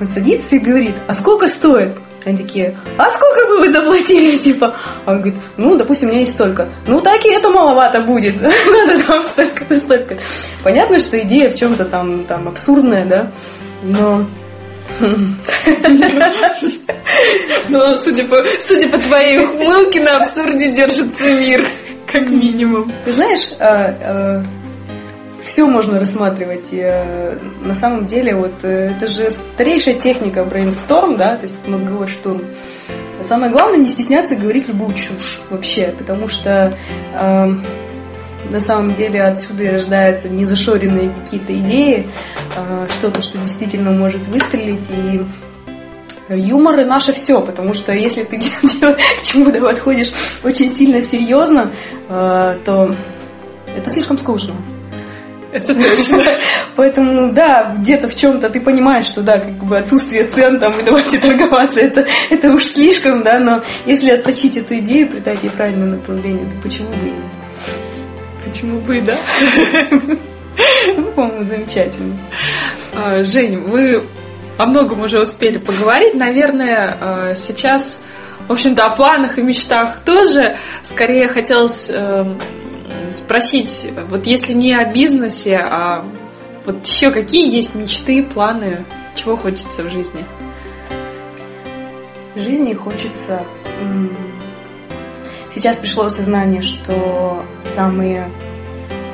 Он 0.00 0.06
садится 0.06 0.56
и 0.56 0.58
говорит, 0.58 0.94
а 1.06 1.14
сколько 1.14 1.48
стоит? 1.48 1.96
Они 2.24 2.36
такие, 2.36 2.76
а 2.96 3.10
сколько 3.10 3.48
бы 3.48 3.58
вы 3.60 3.72
заплатили, 3.72 4.36
типа? 4.42 4.76
А 5.06 5.12
он 5.12 5.18
говорит, 5.18 5.40
ну, 5.56 5.76
допустим, 5.76 6.08
у 6.08 6.10
меня 6.10 6.20
есть 6.20 6.34
столько. 6.34 6.68
Ну, 6.86 7.00
так 7.00 7.24
и 7.24 7.30
это 7.30 7.50
маловато 7.50 8.00
будет. 8.00 8.40
Надо 8.42 9.02
там 9.04 9.26
столько-то, 9.26 9.76
столько. 9.78 10.18
Понятно, 10.62 11.00
что 11.00 11.18
идея 11.20 11.50
в 11.50 11.54
чем-то 11.54 11.84
там, 11.84 12.24
там 12.24 12.48
абсурдная, 12.48 13.04
да? 13.04 13.32
Но 13.82 14.26
но 17.68 17.96
судя 17.96 18.24
по, 18.26 18.42
судя 18.60 18.88
по 18.88 18.98
твоей 18.98 19.38
ухмылке, 19.44 20.00
на 20.00 20.16
абсурде 20.16 20.72
держится 20.72 21.24
мир, 21.34 21.64
как 22.10 22.30
минимум. 22.30 22.92
Ты 23.04 23.12
знаешь, 23.12 23.52
а, 23.58 23.94
а, 24.00 24.44
все 25.48 25.66
можно 25.66 25.98
рассматривать. 25.98 26.66
И, 26.72 26.80
э, 26.80 27.38
на 27.62 27.74
самом 27.74 28.06
деле, 28.06 28.34
вот 28.34 28.52
э, 28.62 28.92
это 28.94 29.06
же 29.06 29.30
старейшая 29.30 29.94
техника 29.94 30.44
брейнсторм, 30.44 31.16
да, 31.16 31.36
то 31.36 31.46
есть 31.46 31.66
мозговой 31.66 32.06
штурм. 32.06 32.42
самое 33.22 33.50
главное 33.50 33.78
не 33.78 33.88
стесняться 33.88 34.36
говорить 34.36 34.68
любую 34.68 34.94
чушь 34.94 35.40
вообще, 35.50 35.94
потому 35.96 36.28
что 36.28 36.76
э, 37.14 37.54
на 38.50 38.60
самом 38.60 38.94
деле 38.94 39.22
отсюда 39.22 39.64
и 39.64 39.68
рождаются 39.68 40.28
незашоренные 40.28 41.10
какие-то 41.10 41.52
идеи, 41.54 42.06
э, 42.56 42.86
что-то, 42.90 43.22
что 43.22 43.38
действительно 43.38 43.90
может 43.90 44.26
выстрелить 44.28 44.88
и 44.90 45.22
Юмор 46.28 46.80
и 46.80 46.84
наше 46.84 47.12
все, 47.12 47.40
потому 47.40 47.74
что 47.74 47.92
если 47.92 48.22
ты 48.22 48.38
к 48.40 49.22
чему-то 49.22 49.60
подходишь 49.60 50.12
очень 50.42 50.74
сильно 50.74 51.00
серьезно, 51.00 51.70
э, 52.08 52.58
то 52.64 52.94
это 53.76 53.90
слишком 53.90 54.18
скучно. 54.18 54.54
Это 55.52 55.74
точно. 55.82 56.22
Поэтому, 56.76 57.32
да, 57.32 57.74
где-то 57.78 58.08
в 58.08 58.14
чем-то 58.14 58.50
ты 58.50 58.60
понимаешь, 58.60 59.06
что, 59.06 59.22
да, 59.22 59.38
как 59.38 59.64
бы 59.64 59.78
отсутствие 59.78 60.24
цен 60.24 60.58
там 60.58 60.72
и 60.78 60.82
давайте 60.82 61.18
торговаться, 61.20 61.80
это, 61.80 62.06
это 62.30 62.50
уж 62.50 62.64
слишком, 62.64 63.22
да, 63.22 63.38
но 63.38 63.62
если 63.86 64.10
отточить 64.10 64.56
эту 64.56 64.78
идею, 64.78 65.08
придать 65.08 65.42
ей 65.42 65.50
правильное 65.50 65.96
направление, 65.96 66.44
то 66.46 66.56
почему 66.62 66.88
бы 66.88 67.06
и 67.06 67.10
нет? 67.10 67.14
Почему 68.44 68.80
бы 68.80 68.98
и 68.98 69.00
да? 69.00 69.18
Ну, 70.96 71.04
по-моему, 71.12 71.44
замечательно. 71.44 72.16
А, 72.94 73.22
Жень, 73.22 73.58
вы 73.58 74.02
о 74.58 74.66
многом 74.66 75.00
уже 75.00 75.22
успели 75.22 75.58
поговорить. 75.58 76.14
Наверное, 76.14 76.96
а, 77.00 77.34
сейчас, 77.34 77.98
в 78.46 78.52
общем-то, 78.52 78.84
о 78.84 78.90
планах 78.90 79.38
и 79.38 79.42
мечтах 79.42 80.00
тоже. 80.04 80.58
Скорее 80.82 81.28
хотелось 81.28 81.88
эм, 81.90 82.38
спросить, 83.10 83.90
вот 84.10 84.26
если 84.26 84.52
не 84.52 84.74
о 84.74 84.92
бизнесе, 84.92 85.58
а 85.62 86.04
вот 86.66 86.84
еще 86.86 87.10
какие 87.10 87.54
есть 87.54 87.74
мечты, 87.74 88.22
планы, 88.22 88.84
чего 89.14 89.36
хочется 89.36 89.84
в 89.84 89.90
жизни? 89.90 90.26
В 92.34 92.40
жизни 92.40 92.74
хочется... 92.74 93.42
Сейчас 95.54 95.76
пришло 95.76 96.04
осознание, 96.04 96.62
что 96.62 97.44
самые, 97.60 98.30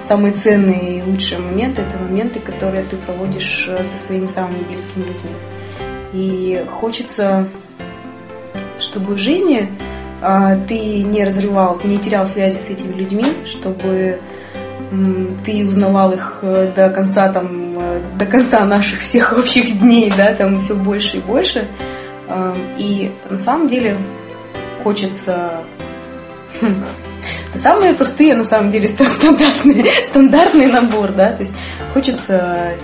самые 0.07 0.34
ценные 0.34 0.98
и 0.98 1.02
лучшие 1.02 1.40
моменты– 1.40 1.82
это 1.88 1.98
моменты, 1.98 2.40
которые 2.40 2.84
ты 2.84 2.96
проводишь 2.96 3.66
э, 3.68 3.84
со 3.84 3.96
своими 3.96 4.26
самыми 4.26 4.62
близкими 4.64 5.05
людьми. 5.05 5.30
И 6.12 6.64
хочется, 6.70 7.48
чтобы 8.78 9.14
в 9.14 9.18
жизни 9.18 9.68
а, 10.20 10.57
ты 10.68 11.02
не 11.02 11.24
разрывал, 11.24 11.80
не 11.82 11.98
терял 11.98 12.26
связи 12.26 12.57
с 12.57 12.70
этими 12.70 12.92
людьми, 12.92 13.24
чтобы 13.44 14.20
ты 15.44 15.66
узнавал 15.66 16.12
их 16.12 16.38
э, 16.42 16.70
до 16.74 16.88
конца 16.90 17.28
там 17.30 17.78
э, 17.78 18.00
до 18.16 18.26
конца 18.26 18.64
наших 18.64 19.00
всех 19.00 19.32
общих 19.36 19.80
дней, 19.80 20.12
да, 20.16 20.34
там 20.34 20.59
все 20.59 20.74
больше 20.74 21.16
и 21.16 21.20
больше. 21.20 21.66
И 22.78 23.12
на 23.28 23.36
самом 23.36 23.66
деле 23.66 23.98
хочется 24.82 25.61
хм, 26.61 26.82
самые 27.55 27.94
простые, 27.94 28.34
на 28.34 28.44
самом 28.44 28.70
деле, 28.70 28.88
стандартный, 28.88 29.90
стандартный 30.05 30.66
набор, 30.66 31.12
да, 31.12 31.32
то 31.32 31.42
есть 31.42 31.55
хочется 31.92 32.74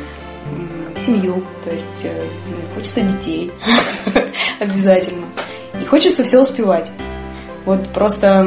семью, 0.96 1.42
то 1.64 1.70
есть 1.70 2.04
э, 2.04 2.22
хочется 2.74 3.00
детей 3.02 3.50
обязательно. 4.60 5.26
И 5.80 5.84
хочется 5.84 6.24
все 6.24 6.40
успевать. 6.40 6.90
Вот 7.64 7.88
просто 7.90 8.40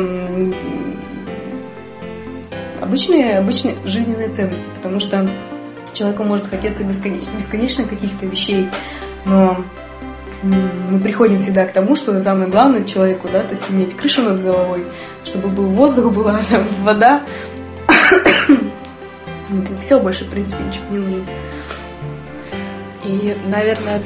обычные, 2.81 3.39
обычные 3.39 3.75
жизненные 3.85 4.29
ценности, 4.29 4.65
потому 4.75 4.99
что 4.99 5.29
человеку 5.93 6.23
может 6.23 6.47
хотеться 6.47 6.83
бесконечно, 6.83 7.31
бесконечно 7.31 7.85
каких-то 7.85 8.25
вещей, 8.25 8.69
но 9.25 9.63
мы 10.43 10.99
приходим 10.99 11.37
всегда 11.37 11.65
к 11.65 11.73
тому, 11.73 11.95
что 11.95 12.19
самое 12.19 12.49
главное 12.49 12.83
человеку, 12.83 13.29
да, 13.31 13.41
то 13.41 13.51
есть 13.51 13.69
иметь 13.69 13.95
крышу 13.95 14.21
над 14.23 14.43
головой, 14.43 14.85
чтобы 15.23 15.47
был 15.47 15.67
воздух, 15.67 16.11
была 16.11 16.39
там, 16.49 16.67
вода. 16.81 17.23
Все 19.79 19.99
больше, 19.99 20.25
в 20.25 20.29
принципе, 20.29 20.63
ничего 20.63 20.85
не 20.91 20.97
нужно. 20.97 21.25
И, 23.05 23.37
наверное, 23.47 24.01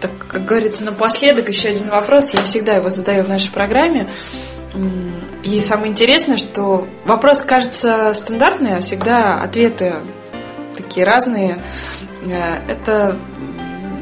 так, 0.00 0.10
как 0.28 0.44
говорится, 0.44 0.84
напоследок 0.84 1.48
еще 1.48 1.68
один 1.68 1.88
вопрос. 1.90 2.30
Я 2.34 2.42
всегда 2.42 2.74
его 2.74 2.90
задаю 2.90 3.24
в 3.24 3.28
нашей 3.28 3.50
программе. 3.50 4.08
И 5.42 5.60
самое 5.60 5.90
интересное, 5.90 6.36
что 6.36 6.86
вопрос 7.04 7.42
кажется 7.42 8.12
стандартный, 8.14 8.76
а 8.76 8.80
всегда 8.80 9.40
ответы 9.40 9.96
такие 10.76 11.06
разные. 11.06 11.58
Э, 12.26 12.58
это 12.68 13.16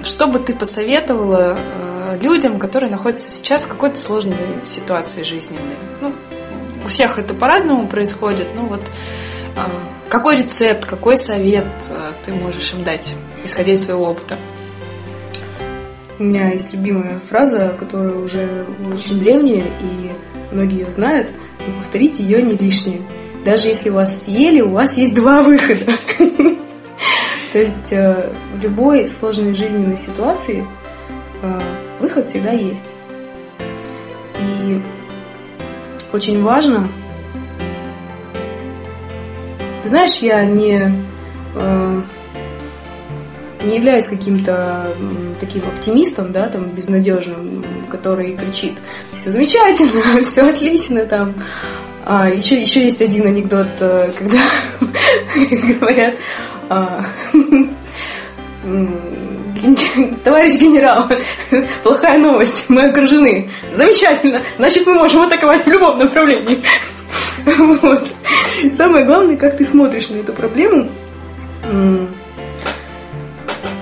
что 0.05 0.27
бы 0.27 0.39
ты 0.39 0.55
посоветовала 0.55 1.59
э, 1.59 2.19
людям, 2.21 2.59
которые 2.59 2.91
находятся 2.91 3.29
сейчас 3.29 3.65
в 3.65 3.69
какой-то 3.69 3.97
сложной 3.97 4.37
ситуации 4.65 5.23
жизненной? 5.23 5.77
Ну, 6.01 6.15
у 6.85 6.89
всех 6.89 7.19
это 7.19 7.35
по-разному 7.35 7.87
происходит. 7.87 8.49
Ну 8.57 8.67
вот 8.67 8.83
э, 9.57 9.61
какой 10.09 10.37
рецепт, 10.37 10.87
какой 10.87 11.17
совет 11.17 11.67
ты 12.25 12.33
можешь 12.33 12.73
им 12.73 12.85
дать, 12.85 13.15
исходя 13.45 13.73
из 13.73 13.85
своего 13.85 14.05
опыта? 14.11 14.37
У 16.19 16.23
меня 16.23 16.51
есть 16.51 16.73
любимая 16.73 17.19
фраза, 17.29 17.75
которая 17.77 18.15
уже 18.15 18.65
очень 18.95 19.19
древняя, 19.19 19.65
и 19.81 20.13
многие 20.53 20.81
ее 20.81 20.93
знают, 20.93 21.33
но 21.67 21.75
повторить 21.75 22.21
ее 22.21 22.41
не 22.41 22.57
лишнее. 22.57 23.01
Даже 23.45 23.69
если 23.69 23.91
вас 23.91 24.25
съели, 24.25 24.61
у 24.61 24.71
вас 24.71 24.97
есть 24.97 25.15
два 25.15 25.43
выхода. 25.43 25.93
То 27.55 27.61
есть 27.61 27.93
э, 27.93 28.33
в 28.57 28.61
любой 28.61 29.07
сложной 29.07 29.55
жизненной 29.55 29.97
ситуации 29.97 30.67
э, 31.41 31.61
выход 32.01 32.27
всегда 32.27 32.51
есть. 32.51 32.97
И 34.41 34.83
очень 36.13 36.43
важно, 36.43 36.89
ты 39.85 39.89
знаешь, 39.89 40.17
я 40.17 40.45
не 40.45 40.93
э, 41.55 42.03
не 43.63 43.77
являюсь 43.77 44.09
каким-то 44.09 44.89
таким 45.39 45.63
оптимистом, 45.63 46.33
да, 46.33 46.49
там, 46.49 46.71
безнадежным, 46.71 47.65
который 47.89 48.37
кричит, 48.37 48.73
все 49.13 49.31
замечательно, 49.31 50.21
все 50.25 50.43
отлично, 50.43 51.07
там. 51.07 51.35
А, 52.05 52.29
еще, 52.29 52.61
еще 52.61 52.83
есть 52.83 53.01
один 53.01 53.29
анекдот, 53.29 53.69
когда 53.79 54.41
говорят, 55.81 56.17
товарищ 60.25 60.59
генерал, 60.59 61.09
плохая 61.83 62.19
новость, 62.19 62.65
мы 62.69 62.87
окружены. 62.89 63.51
Замечательно, 63.71 64.43
значит 64.57 64.87
мы 64.87 64.95
можем 64.95 65.23
атаковать 65.23 65.65
в 65.65 65.69
любом 65.69 65.99
направлении. 65.99 66.62
Вот. 67.45 68.09
И 68.62 68.69
самое 68.69 69.05
главное, 69.05 69.37
как 69.37 69.57
ты 69.57 69.65
смотришь 69.65 70.09
на 70.09 70.17
эту 70.17 70.33
проблему, 70.33 70.89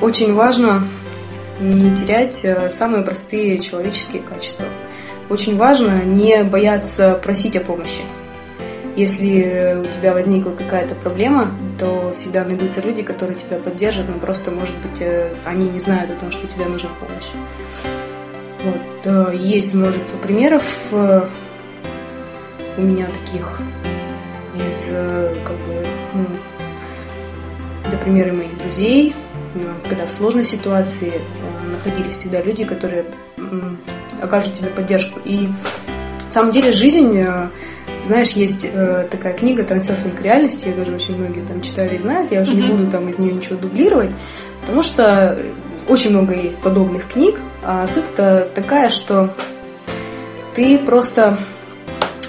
очень 0.01 0.35
важно 0.35 0.89
не 1.61 1.95
терять 1.97 2.41
э, 2.45 2.71
самые 2.71 3.05
простые 3.05 3.61
человеческие 3.61 4.23
качества. 4.23 4.67
Очень 5.29 5.57
важно 5.57 6.03
не 6.03 6.43
бояться 6.43 7.15
просить 7.23 7.55
о 7.57 7.61
помощи. 7.61 8.03
Если 8.95 9.79
у 9.81 9.87
тебя 9.87 10.13
возникла 10.13 10.51
какая-то 10.51 10.95
проблема, 10.95 11.55
то 11.79 12.13
всегда 12.15 12.45
найдутся 12.45 12.83
люди, 12.83 13.03
которые 13.03 13.39
тебя 13.39 13.57
поддержат, 13.57 14.07
но 14.09 14.19
просто, 14.19 14.51
может 14.51 14.77
быть, 14.77 15.01
э, 15.01 15.33
они 15.47 15.71
не 15.71 15.81
знают 15.81 16.11
о 16.11 16.17
том, 16.17 16.31
что 16.31 16.47
тебе 16.47 16.67
нужна 16.67 16.91
помощь. 17.01 17.31
Вот. 18.63 19.07
Э, 19.07 19.35
есть 19.35 19.73
множество 19.73 20.19
примеров 20.19 20.65
э, 20.91 21.23
у 22.77 22.83
меня 22.83 23.07
таких 23.07 23.61
из, 24.63 24.91
как 25.45 25.57
бы, 25.57 25.87
ну, 26.13 26.27
это 27.87 27.97
примеры 27.97 28.33
моих 28.35 28.57
друзей, 28.59 29.15
когда 29.89 30.05
в 30.07 30.13
сложной 30.13 30.45
ситуации 30.45 31.15
находились 31.71 32.15
всегда 32.15 32.43
люди, 32.43 32.65
которые 32.65 33.07
окажут 34.21 34.55
тебе 34.55 34.69
поддержку. 34.69 35.21
И 35.25 35.49
на 36.27 36.33
самом 36.33 36.53
деле 36.53 36.73
жизнь 36.73 37.25
знаешь, 38.05 38.31
есть 38.31 38.69
э, 38.71 39.07
такая 39.11 39.35
книга 39.35 39.65
«Трансерфинг 39.65 40.21
реальности», 40.23 40.69
я 40.69 40.75
тоже 40.75 40.95
очень 40.95 41.17
многие 41.17 41.41
там 41.41 41.61
читали 41.61 41.97
и 41.97 41.99
знают, 41.99 42.33
я 42.33 42.41
уже 42.41 42.53
mm-hmm. 42.53 42.57
не 42.57 42.69
буду 42.69 42.91
там 42.91 43.09
из 43.09 43.19
нее 43.19 43.33
ничего 43.33 43.57
дублировать, 43.57 44.11
потому 44.61 44.83
что 44.83 45.39
очень 45.89 46.11
много 46.11 46.35
есть 46.35 46.61
подобных 46.61 47.09
книг, 47.09 47.41
а 47.63 47.87
суть-то 47.87 48.49
такая, 48.55 48.89
что 48.89 49.35
ты 50.55 50.79
просто 50.79 51.39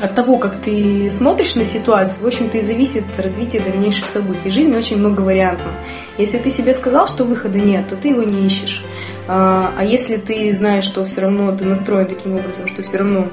от 0.04 0.16
того, 0.16 0.38
как 0.38 0.62
ты 0.62 1.10
смотришь 1.10 1.56
на 1.56 1.64
ситуацию, 1.64 2.24
в 2.24 2.28
общем-то 2.28 2.58
и 2.58 2.62
зависит 2.62 3.06
развитие 3.18 3.62
дальнейших 3.62 4.06
событий. 4.06 4.50
Жизнь 4.50 4.76
очень 4.76 4.98
многовариантна. 4.98 5.72
Если 6.18 6.38
ты 6.40 6.52
себе 6.52 6.74
сказал, 6.74 7.08
что 7.08 7.24
выхода 7.24 7.58
нет, 7.58 7.88
то 7.88 7.96
ты 7.96 8.10
его 8.10 8.24
не 8.24 8.46
ищешь. 8.46 8.84
А, 9.30 9.72
а 9.78 9.86
если 9.86 10.18
ты 10.18 10.52
знаешь, 10.52 10.84
что 10.84 11.06
все 11.06 11.22
равно 11.22 11.56
ты 11.56 11.64
настроен 11.64 12.06
таким 12.06 12.36
образом, 12.36 12.68
что 12.68 12.84
все 12.84 12.98
равно 12.98 13.30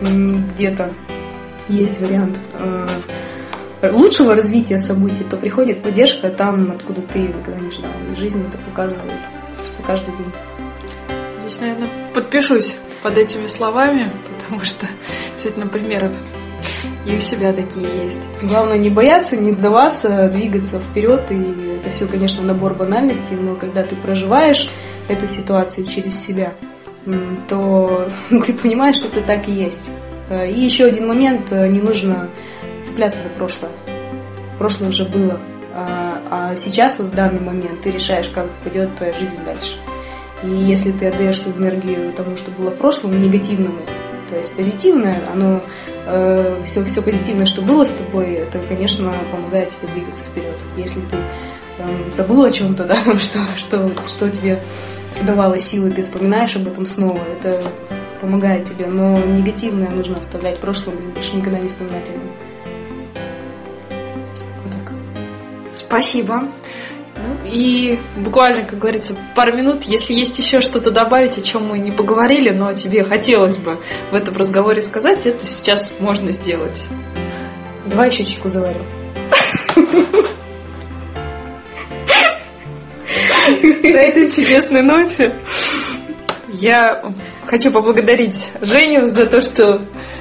где-то 0.00 0.92
есть 1.68 2.00
вариант 2.00 2.38
э, 2.54 2.86
лучшего 3.90 4.34
развития 4.34 4.78
событий, 4.78 5.24
то 5.24 5.36
приходит 5.36 5.82
поддержка 5.82 6.28
там, 6.30 6.72
откуда 6.72 7.00
ты 7.02 7.20
никогда 7.20 7.60
не 7.60 7.70
ждал. 7.70 7.90
И 8.12 8.16
жизнь 8.16 8.44
это 8.46 8.58
показывает 8.58 9.20
просто 9.56 9.82
каждый 9.82 10.16
день. 10.16 10.32
Здесь, 11.42 11.60
наверное, 11.60 11.88
подпишусь 12.14 12.76
под 13.02 13.18
этими 13.18 13.46
словами, 13.46 14.12
потому 14.38 14.64
что 14.64 14.86
действительно 15.34 15.66
примеров 15.66 16.12
и 17.06 17.16
у 17.16 17.20
себя 17.20 17.52
такие 17.52 17.86
есть. 18.04 18.20
Главное 18.42 18.76
не 18.76 18.90
бояться, 18.90 19.36
не 19.36 19.50
сдаваться, 19.50 20.28
двигаться 20.28 20.78
вперед. 20.78 21.30
И 21.30 21.78
это 21.80 21.90
все, 21.90 22.06
конечно, 22.06 22.42
набор 22.42 22.74
банальностей, 22.74 23.36
но 23.36 23.54
когда 23.54 23.82
ты 23.82 23.96
проживаешь 23.96 24.68
эту 25.08 25.26
ситуацию 25.26 25.86
через 25.86 26.20
себя, 26.20 26.52
то 27.48 28.08
ты 28.46 28.52
понимаешь, 28.54 28.96
что 28.96 29.08
это 29.08 29.22
так 29.22 29.48
и 29.48 29.52
есть. 29.52 29.90
Э, 30.28 30.48
и 30.48 30.60
еще 30.60 30.84
один 30.84 31.08
момент, 31.08 31.50
э, 31.50 31.66
не 31.68 31.80
нужно 31.80 32.28
цепляться 32.84 33.22
за 33.22 33.28
прошлое. 33.30 33.72
Прошлое 34.58 34.90
уже 34.90 35.04
было. 35.04 35.40
А, 35.74 36.20
а 36.30 36.56
сейчас, 36.56 36.98
в 36.98 37.14
данный 37.14 37.40
момент, 37.40 37.80
ты 37.82 37.90
решаешь, 37.90 38.28
как 38.28 38.48
пойдет 38.64 38.94
твоя 38.96 39.12
жизнь 39.14 39.38
дальше. 39.44 39.76
И 40.42 40.48
если 40.48 40.90
ты 40.90 41.08
отдаешь 41.08 41.40
свою 41.40 41.56
энергию 41.58 42.12
тому, 42.12 42.36
что 42.36 42.50
было 42.50 42.70
в 42.70 42.76
прошлом, 42.76 43.20
негативному, 43.22 43.78
то 44.30 44.36
есть 44.36 44.54
позитивное, 44.54 45.20
оно 45.32 45.60
э, 46.06 46.62
все, 46.64 46.84
все 46.84 47.02
позитивное, 47.02 47.46
что 47.46 47.62
было 47.62 47.84
с 47.84 47.90
тобой, 47.90 48.32
это, 48.34 48.58
конечно, 48.68 49.12
помогает 49.30 49.70
тебе 49.70 49.92
двигаться 49.92 50.24
вперед. 50.24 50.56
Если 50.76 51.00
ты 51.00 51.16
э, 51.80 52.12
забыл 52.12 52.44
о 52.44 52.50
чем-то, 52.50 52.84
да, 52.86 52.96
там, 53.04 53.18
что, 53.18 53.38
что, 53.56 53.90
что 54.06 54.30
тебе 54.30 54.60
давало 55.22 55.58
силы, 55.58 55.90
ты 55.90 56.02
вспоминаешь 56.02 56.56
об 56.56 56.68
этом 56.68 56.86
снова, 56.86 57.20
это 57.38 57.62
помогает 58.20 58.64
тебе, 58.64 58.86
но 58.86 59.18
негативное 59.18 59.88
нужно 59.88 60.18
оставлять 60.18 60.58
в 60.58 60.60
прошлом 60.60 60.94
и 60.94 61.12
больше 61.12 61.36
никогда 61.36 61.58
не 61.58 61.68
вспоминать 61.68 62.08
о 62.08 62.12
нем. 62.12 62.30
Вот 64.64 64.72
так. 64.72 64.92
Спасибо. 65.74 66.44
Ну, 67.16 67.36
и 67.44 67.98
буквально, 68.16 68.64
как 68.64 68.78
говорится, 68.78 69.14
пару 69.34 69.56
минут, 69.56 69.84
если 69.84 70.14
есть 70.14 70.38
еще 70.38 70.60
что-то 70.60 70.90
добавить, 70.90 71.36
о 71.38 71.42
чем 71.42 71.66
мы 71.66 71.78
не 71.78 71.90
поговорили, 71.90 72.50
но 72.50 72.72
тебе 72.72 73.04
хотелось 73.04 73.56
бы 73.56 73.80
в 74.10 74.14
этом 74.14 74.36
разговоре 74.36 74.80
сказать, 74.80 75.26
это 75.26 75.44
сейчас 75.44 75.94
можно 75.98 76.30
сделать. 76.30 76.86
Давай 77.86 78.10
еще 78.10 78.24
чайку 78.24 78.48
заварю. 78.48 78.82
На 83.62 84.00
этой 84.00 84.30
чудесной 84.30 84.82
ноте 84.82 85.32
я 86.48 87.02
хочу 87.46 87.70
поблагодарить 87.70 88.50
Женю 88.60 89.08
за 89.08 89.26
то, 89.26 89.42
что 89.42 89.80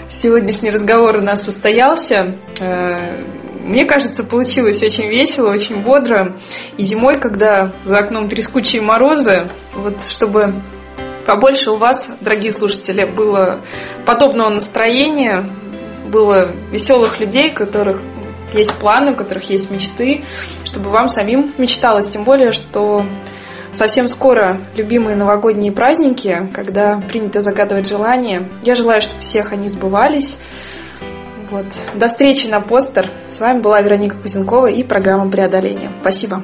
сегодняшний 0.10 0.72
разговор 0.72 1.18
у 1.18 1.22
нас 1.22 1.44
состоялся. 1.44 2.36
Э, 2.60 3.24
мне 3.64 3.86
кажется, 3.86 4.24
получилось 4.24 4.82
очень 4.84 5.08
весело, 5.08 5.52
очень 5.52 5.78
бодро. 5.78 6.36
И 6.78 6.84
зимой, 6.84 7.20
когда 7.20 7.72
за 7.84 8.00
окном 8.00 8.28
трескучие 8.28 8.82
морозы, 8.82 9.48
вот 9.74 10.04
чтобы 10.04 10.54
побольше 11.26 11.72
у 11.72 11.78
вас, 11.78 12.08
дорогие 12.22 12.52
слушатели, 12.52 13.06
было 13.06 13.62
подобного 14.06 14.50
настроения, 14.50 15.50
было 16.08 16.50
веселых 16.72 17.20
людей, 17.20 17.52
которых 17.52 18.02
есть 18.54 18.74
планы, 18.76 19.12
у 19.12 19.16
которых 19.16 19.50
есть 19.50 19.72
мечты, 19.72 20.24
чтобы 20.64 20.90
вам 20.90 21.10
самим 21.10 21.54
мечталось. 21.58 22.08
Тем 22.08 22.24
более, 22.24 22.52
что 22.52 23.04
Совсем 23.72 24.08
скоро 24.08 24.62
любимые 24.76 25.16
новогодние 25.16 25.72
праздники, 25.72 26.50
когда 26.54 27.02
принято 27.08 27.40
загадывать 27.42 27.88
желания. 27.88 28.48
Я 28.64 28.76
желаю, 28.76 29.00
чтобы 29.00 29.22
всех 29.22 29.52
они 29.54 29.70
сбывались. 29.70 30.38
Вот. 31.52 31.66
До 31.96 32.08
встречи 32.08 32.48
на 32.48 32.62
постер. 32.62 33.10
С 33.28 33.40
вами 33.40 33.60
была 33.60 33.82
Вероника 33.82 34.16
Кузенкова 34.16 34.68
и 34.68 34.84
программа 34.84 35.30
«Преодоление». 35.30 35.92
Спасибо. 36.02 36.44